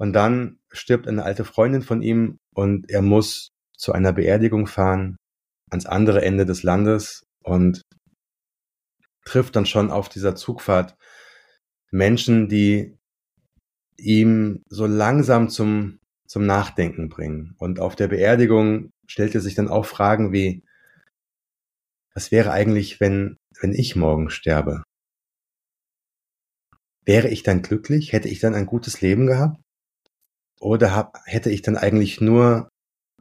Und 0.00 0.14
dann 0.14 0.58
stirbt 0.70 1.06
eine 1.06 1.24
alte 1.24 1.44
Freundin 1.44 1.82
von 1.82 2.00
ihm 2.00 2.38
und 2.54 2.88
er 2.88 3.02
muss 3.02 3.50
zu 3.76 3.92
einer 3.92 4.14
Beerdigung 4.14 4.66
fahren 4.66 5.18
ans 5.68 5.84
andere 5.84 6.22
Ende 6.22 6.46
des 6.46 6.62
Landes 6.62 7.26
und 7.42 7.82
trifft 9.26 9.56
dann 9.56 9.66
schon 9.66 9.90
auf 9.90 10.08
dieser 10.08 10.34
Zugfahrt 10.34 10.96
Menschen, 11.90 12.48
die 12.48 12.96
ihm 13.98 14.62
so 14.70 14.86
langsam 14.86 15.50
zum, 15.50 15.98
zum 16.26 16.46
Nachdenken 16.46 17.10
bringen. 17.10 17.54
Und 17.58 17.78
auf 17.78 17.94
der 17.94 18.08
Beerdigung 18.08 18.92
stellt 19.06 19.34
er 19.34 19.42
sich 19.42 19.54
dann 19.54 19.68
auch 19.68 19.84
Fragen 19.84 20.32
wie, 20.32 20.64
was 22.14 22.32
wäre 22.32 22.52
eigentlich, 22.52 23.00
wenn, 23.00 23.36
wenn 23.60 23.74
ich 23.74 23.96
morgen 23.96 24.30
sterbe? 24.30 24.82
Wäre 27.04 27.28
ich 27.28 27.42
dann 27.42 27.60
glücklich? 27.60 28.14
Hätte 28.14 28.28
ich 28.28 28.40
dann 28.40 28.54
ein 28.54 28.64
gutes 28.64 29.02
Leben 29.02 29.26
gehabt? 29.26 29.60
Oder 30.60 30.94
hab, 30.94 31.18
hätte 31.24 31.50
ich 31.50 31.62
dann 31.62 31.76
eigentlich 31.76 32.20
nur 32.20 32.68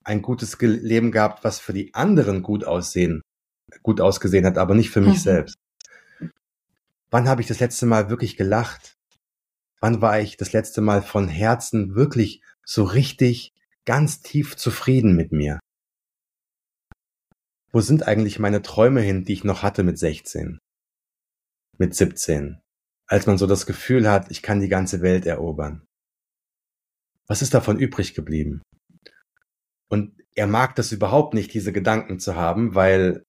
ein 0.03 0.21
gutes 0.21 0.59
Leben 0.59 1.11
gehabt, 1.11 1.43
was 1.43 1.59
für 1.59 1.73
die 1.73 1.93
anderen 1.93 2.43
gut 2.43 2.65
aussehen, 2.65 3.21
gut 3.81 4.01
ausgesehen 4.01 4.45
hat, 4.45 4.57
aber 4.57 4.75
nicht 4.75 4.89
für 4.89 5.01
mich 5.01 5.15
mhm. 5.15 5.21
selbst? 5.21 5.55
Wann 7.09 7.27
habe 7.27 7.41
ich 7.41 7.47
das 7.47 7.59
letzte 7.59 7.85
Mal 7.85 8.09
wirklich 8.09 8.37
gelacht? 8.37 8.97
Wann 9.79 10.01
war 10.01 10.19
ich 10.19 10.37
das 10.37 10.51
letzte 10.51 10.81
Mal 10.81 11.01
von 11.01 11.27
Herzen 11.27 11.95
wirklich 11.95 12.43
so 12.63 12.83
richtig 12.83 13.53
ganz 13.85 14.21
tief 14.21 14.57
zufrieden 14.57 15.15
mit 15.15 15.31
mir? 15.31 15.59
Wo 17.71 17.81
sind 17.81 18.07
eigentlich 18.07 18.39
meine 18.39 18.61
Träume 18.61 19.01
hin, 19.01 19.25
die 19.25 19.33
ich 19.33 19.43
noch 19.43 19.63
hatte 19.63 19.83
mit 19.83 19.97
16? 19.97 20.59
Mit 21.77 21.95
17? 21.95 22.59
Als 23.07 23.25
man 23.25 23.37
so 23.37 23.47
das 23.47 23.65
Gefühl 23.65 24.09
hat, 24.09 24.29
ich 24.29 24.41
kann 24.41 24.59
die 24.59 24.69
ganze 24.69 25.01
Welt 25.01 25.25
erobern. 25.25 25.85
Was 27.29 27.41
ist 27.43 27.53
davon 27.53 27.79
übrig 27.79 28.15
geblieben? 28.15 28.61
Und 29.87 30.19
er 30.35 30.47
mag 30.47 30.75
das 30.75 30.91
überhaupt 30.91 31.33
nicht, 31.33 31.53
diese 31.53 31.71
Gedanken 31.71 32.19
zu 32.19 32.35
haben, 32.35 32.75
weil 32.75 33.23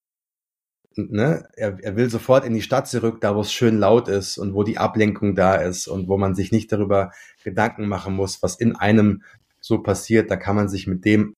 ne, 0.97 1.49
er, 1.55 1.79
er 1.83 1.97
will 1.97 2.11
sofort 2.11 2.45
in 2.45 2.55
die 2.55 2.63
Stadt 2.63 2.89
zurück, 2.89 3.21
da 3.21 3.37
wo 3.37 3.41
es 3.41 3.53
schön 3.53 3.79
laut 3.79 4.09
ist 4.09 4.39
und 4.39 4.55
wo 4.55 4.63
die 4.63 4.79
Ablenkung 4.79 5.35
da 5.35 5.55
ist 5.57 5.87
und 5.87 6.09
wo 6.09 6.17
man 6.17 6.35
sich 6.35 6.51
nicht 6.51 6.73
darüber 6.73 7.13
Gedanken 7.45 7.89
machen 7.89 8.15
muss, 8.15 8.43
was 8.43 8.57
in 8.57 8.75
einem 8.75 9.23
so 9.61 9.83
passiert. 9.83 10.31
Da 10.31 10.37
kann 10.37 10.57
man 10.57 10.69
sich 10.69 10.87
mit 10.87 11.05
dem, 11.05 11.35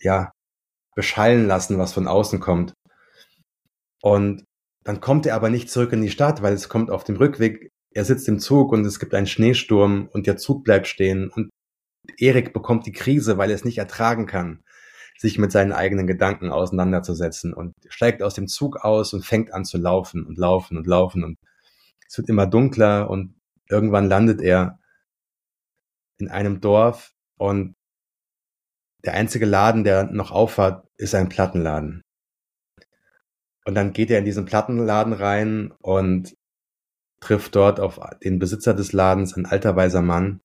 ja, 0.00 0.32
beschallen 0.96 1.46
lassen, 1.46 1.78
was 1.78 1.92
von 1.92 2.08
außen 2.08 2.40
kommt. 2.40 2.74
Und 4.02 4.44
dann 4.84 5.00
kommt 5.00 5.26
er 5.26 5.36
aber 5.36 5.50
nicht 5.50 5.70
zurück 5.70 5.92
in 5.92 6.02
die 6.02 6.10
Stadt, 6.10 6.42
weil 6.42 6.54
es 6.54 6.68
kommt 6.68 6.90
auf 6.90 7.04
dem 7.04 7.16
Rückweg, 7.16 7.68
er 7.94 8.04
sitzt 8.04 8.28
im 8.28 8.40
Zug 8.40 8.72
und 8.72 8.84
es 8.84 8.98
gibt 8.98 9.14
einen 9.14 9.26
Schneesturm 9.26 10.08
und 10.12 10.26
der 10.26 10.36
Zug 10.36 10.64
bleibt 10.64 10.88
stehen 10.88 11.30
und 11.30 11.50
Erik 12.16 12.52
bekommt 12.52 12.86
die 12.86 12.92
Krise, 12.92 13.38
weil 13.38 13.50
er 13.50 13.56
es 13.56 13.64
nicht 13.64 13.78
ertragen 13.78 14.26
kann 14.26 14.62
sich 15.18 15.36
mit 15.36 15.50
seinen 15.50 15.72
eigenen 15.72 16.06
Gedanken 16.06 16.50
auseinanderzusetzen 16.50 17.52
und 17.52 17.74
steigt 17.88 18.22
aus 18.22 18.34
dem 18.34 18.46
Zug 18.46 18.76
aus 18.76 19.12
und 19.12 19.26
fängt 19.26 19.52
an 19.52 19.64
zu 19.64 19.76
laufen 19.76 20.24
und 20.24 20.38
laufen 20.38 20.76
und 20.76 20.86
laufen 20.86 21.24
und 21.24 21.38
es 22.06 22.16
wird 22.16 22.28
immer 22.28 22.46
dunkler 22.46 23.10
und 23.10 23.34
irgendwann 23.68 24.08
landet 24.08 24.40
er 24.40 24.78
in 26.18 26.28
einem 26.28 26.60
Dorf 26.60 27.12
und 27.36 27.74
der 29.04 29.14
einzige 29.14 29.46
Laden, 29.46 29.84
der 29.84 30.04
noch 30.04 30.30
aufhat, 30.30 30.86
ist 30.96 31.14
ein 31.14 31.28
Plattenladen. 31.28 32.02
Und 33.64 33.74
dann 33.74 33.92
geht 33.92 34.10
er 34.10 34.18
in 34.18 34.24
diesen 34.24 34.44
Plattenladen 34.44 35.12
rein 35.12 35.72
und 35.80 36.34
trifft 37.20 37.54
dort 37.54 37.80
auf 37.80 38.00
den 38.24 38.38
Besitzer 38.38 38.74
des 38.74 38.92
Ladens, 38.92 39.36
ein 39.36 39.46
alter 39.46 39.76
weiser 39.76 40.02
Mann, 40.02 40.40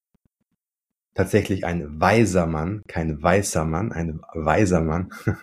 tatsächlich 1.14 1.66
ein 1.66 2.00
weiser 2.00 2.48
Mann, 2.48 2.84
kein 2.88 3.22
weißer 3.22 3.66
Mann, 3.66 3.92
ein 3.92 4.22
weiser 4.34 4.82
Mann. 4.82 5.12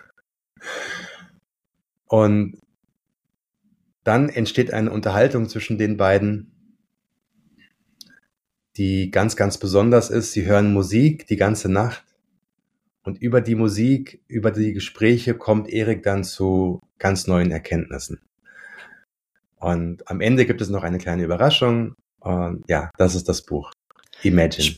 Und 2.05 2.57
dann 4.03 4.29
entsteht 4.29 4.73
eine 4.73 4.91
Unterhaltung 4.91 5.47
zwischen 5.47 5.77
den 5.77 5.95
beiden, 5.95 6.51
die 8.77 9.11
ganz, 9.11 9.35
ganz 9.35 9.57
besonders 9.57 10.09
ist. 10.09 10.31
Sie 10.31 10.45
hören 10.45 10.73
Musik 10.73 11.27
die 11.27 11.35
ganze 11.37 11.69
Nacht 11.69 12.03
und 13.03 13.21
über 13.21 13.41
die 13.41 13.55
Musik, 13.55 14.23
über 14.27 14.51
die 14.51 14.73
Gespräche 14.73 15.35
kommt 15.35 15.69
Erik 15.69 16.03
dann 16.03 16.23
zu 16.23 16.81
ganz 16.97 17.27
neuen 17.27 17.51
Erkenntnissen. 17.51 18.19
Und 19.55 20.07
am 20.09 20.21
Ende 20.21 20.45
gibt 20.45 20.61
es 20.61 20.69
noch 20.69 20.83
eine 20.83 20.97
kleine 20.97 21.23
Überraschung. 21.23 21.95
Und 22.19 22.63
ja, 22.67 22.89
das 22.97 23.15
ist 23.15 23.29
das 23.29 23.43
Buch. 23.43 23.71
Imagine. 24.23 24.75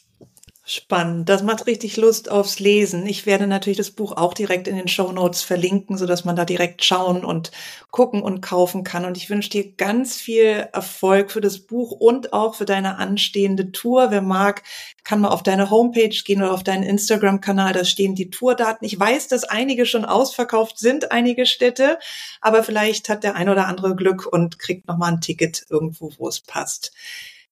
Spannend. 0.66 1.28
Das 1.28 1.44
macht 1.44 1.68
richtig 1.68 1.98
Lust 1.98 2.32
aufs 2.32 2.60
Lesen. 2.60 3.06
Ich 3.06 3.26
werde 3.26 3.48
natürlich 3.48 3.78
das 3.78 3.92
Buch 3.92 4.14
auch 4.16 4.34
direkt 4.34 4.70
in 4.70 4.78
den 4.78 4.88
Show 4.88 5.12
Notes 5.12 5.42
verlinken, 5.42 5.98
so 5.98 6.06
dass 6.06 6.24
man 6.24 6.38
da 6.38 6.46
direkt 6.46 6.86
schauen 6.86 7.26
und 7.26 7.52
gucken 7.92 8.22
und 8.22 8.40
kaufen 8.40 8.86
kann. 8.86 9.04
Und 9.04 9.18
ich 9.18 9.30
wünsche 9.30 9.50
dir 9.50 9.74
ganz 9.74 10.16
viel 10.16 10.70
Erfolg 10.72 11.32
für 11.32 11.42
das 11.42 11.60
Buch 11.60 11.92
und 11.92 12.32
auch 12.32 12.56
für 12.56 12.64
deine 12.64 12.98
anstehende 12.98 13.74
Tour. 13.74 14.10
Wer 14.10 14.22
mag, 14.22 14.64
kann 15.04 15.20
mal 15.20 15.32
auf 15.32 15.44
deine 15.44 15.70
Homepage 15.70 16.16
gehen 16.24 16.42
oder 16.42 16.54
auf 16.54 16.64
deinen 16.64 16.84
Instagram-Kanal. 16.84 17.74
Da 17.74 17.84
stehen 17.84 18.16
die 18.16 18.30
Tourdaten. 18.30 18.86
Ich 18.88 18.98
weiß, 18.98 19.28
dass 19.28 19.44
einige 19.44 19.86
schon 19.86 20.06
ausverkauft 20.06 20.80
sind, 20.80 21.12
einige 21.12 21.46
Städte. 21.46 22.00
Aber 22.40 22.64
vielleicht 22.64 23.10
hat 23.10 23.26
der 23.26 23.36
ein 23.36 23.50
oder 23.50 23.68
andere 23.68 23.98
Glück 23.98 24.26
und 24.32 24.60
kriegt 24.60 24.88
nochmal 24.88 25.12
ein 25.12 25.20
Ticket 25.20 25.66
irgendwo, 25.70 26.14
wo 26.18 26.30
es 26.30 26.40
passt. 26.40 26.94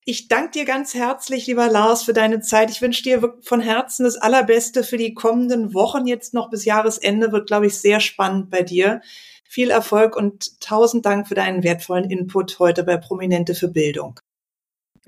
Ich 0.03 0.27
danke 0.27 0.51
dir 0.51 0.65
ganz 0.65 0.95
herzlich, 0.95 1.45
lieber 1.45 1.69
Lars, 1.69 2.01
für 2.01 2.13
deine 2.13 2.41
Zeit. 2.41 2.71
Ich 2.71 2.81
wünsche 2.81 3.03
dir 3.03 3.35
von 3.41 3.61
Herzen 3.61 4.03
das 4.03 4.17
Allerbeste 4.17 4.83
für 4.83 4.97
die 4.97 5.13
kommenden 5.13 5.75
Wochen. 5.75 6.07
Jetzt 6.07 6.33
noch 6.33 6.49
bis 6.49 6.65
Jahresende 6.65 7.31
wird, 7.31 7.45
glaube 7.45 7.67
ich, 7.67 7.77
sehr 7.77 7.99
spannend 7.99 8.49
bei 8.49 8.63
dir. 8.63 9.01
Viel 9.47 9.69
Erfolg 9.69 10.15
und 10.15 10.59
tausend 10.59 11.05
Dank 11.05 11.27
für 11.27 11.35
deinen 11.35 11.61
wertvollen 11.61 12.09
Input 12.09 12.57
heute 12.57 12.83
bei 12.83 12.97
Prominente 12.97 13.53
für 13.53 13.67
Bildung. 13.67 14.19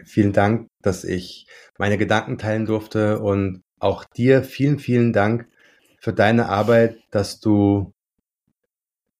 Vielen 0.03 0.31
Dank, 0.31 0.67
dass 0.83 1.03
ich 1.03 1.47
meine 1.79 1.97
Gedanken 1.97 2.37
teilen 2.37 2.67
durfte 2.67 3.19
und 3.19 3.63
auch 3.79 4.05
dir 4.05 4.43
vielen, 4.43 4.77
vielen 4.77 5.11
Dank 5.11 5.47
für 5.99 6.13
deine 6.13 6.49
Arbeit, 6.49 6.97
dass 7.09 7.39
du 7.39 7.93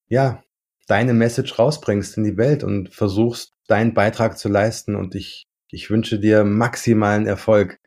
ja 0.08 0.44
deine 0.86 1.14
Message 1.14 1.58
rausbringst 1.58 2.16
in 2.16 2.24
die 2.24 2.36
Welt 2.36 2.62
und 2.62 2.94
versuchst, 2.94 3.50
deinen 3.66 3.92
Beitrag 3.92 4.38
zu 4.38 4.48
leisten. 4.48 4.94
Und 4.94 5.14
ich 5.14 5.46
ich 5.74 5.90
wünsche 5.90 6.18
dir 6.18 6.44
maximalen 6.44 7.26
Erfolg. 7.26 7.80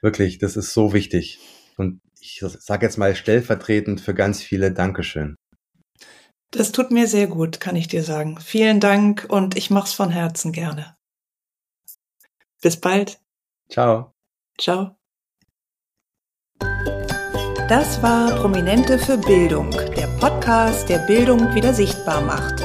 Wirklich, 0.00 0.38
das 0.38 0.56
ist 0.56 0.74
so 0.74 0.92
wichtig. 0.92 1.38
Und 1.76 2.00
ich 2.20 2.42
sage 2.42 2.84
jetzt 2.84 2.98
mal 2.98 3.14
stellvertretend 3.14 4.00
für 4.00 4.14
ganz 4.14 4.42
viele 4.42 4.72
Dankeschön. 4.72 5.36
Das 6.50 6.72
tut 6.72 6.90
mir 6.90 7.06
sehr 7.06 7.26
gut, 7.26 7.60
kann 7.60 7.76
ich 7.76 7.88
dir 7.88 8.02
sagen. 8.02 8.38
Vielen 8.40 8.80
Dank 8.80 9.26
und 9.28 9.56
ich 9.56 9.70
mach's 9.70 9.92
von 9.92 10.10
Herzen 10.10 10.52
gerne. 10.52 10.96
Bis 12.62 12.80
bald. 12.80 13.20
Ciao. 13.70 14.12
Ciao. 14.58 14.96
Das 17.68 18.02
war 18.02 18.34
Prominente 18.36 18.98
für 18.98 19.18
Bildung, 19.18 19.70
der 19.70 20.08
Podcast, 20.18 20.88
der 20.88 21.00
Bildung 21.00 21.54
wieder 21.54 21.74
sichtbar 21.74 22.22
macht. 22.22 22.64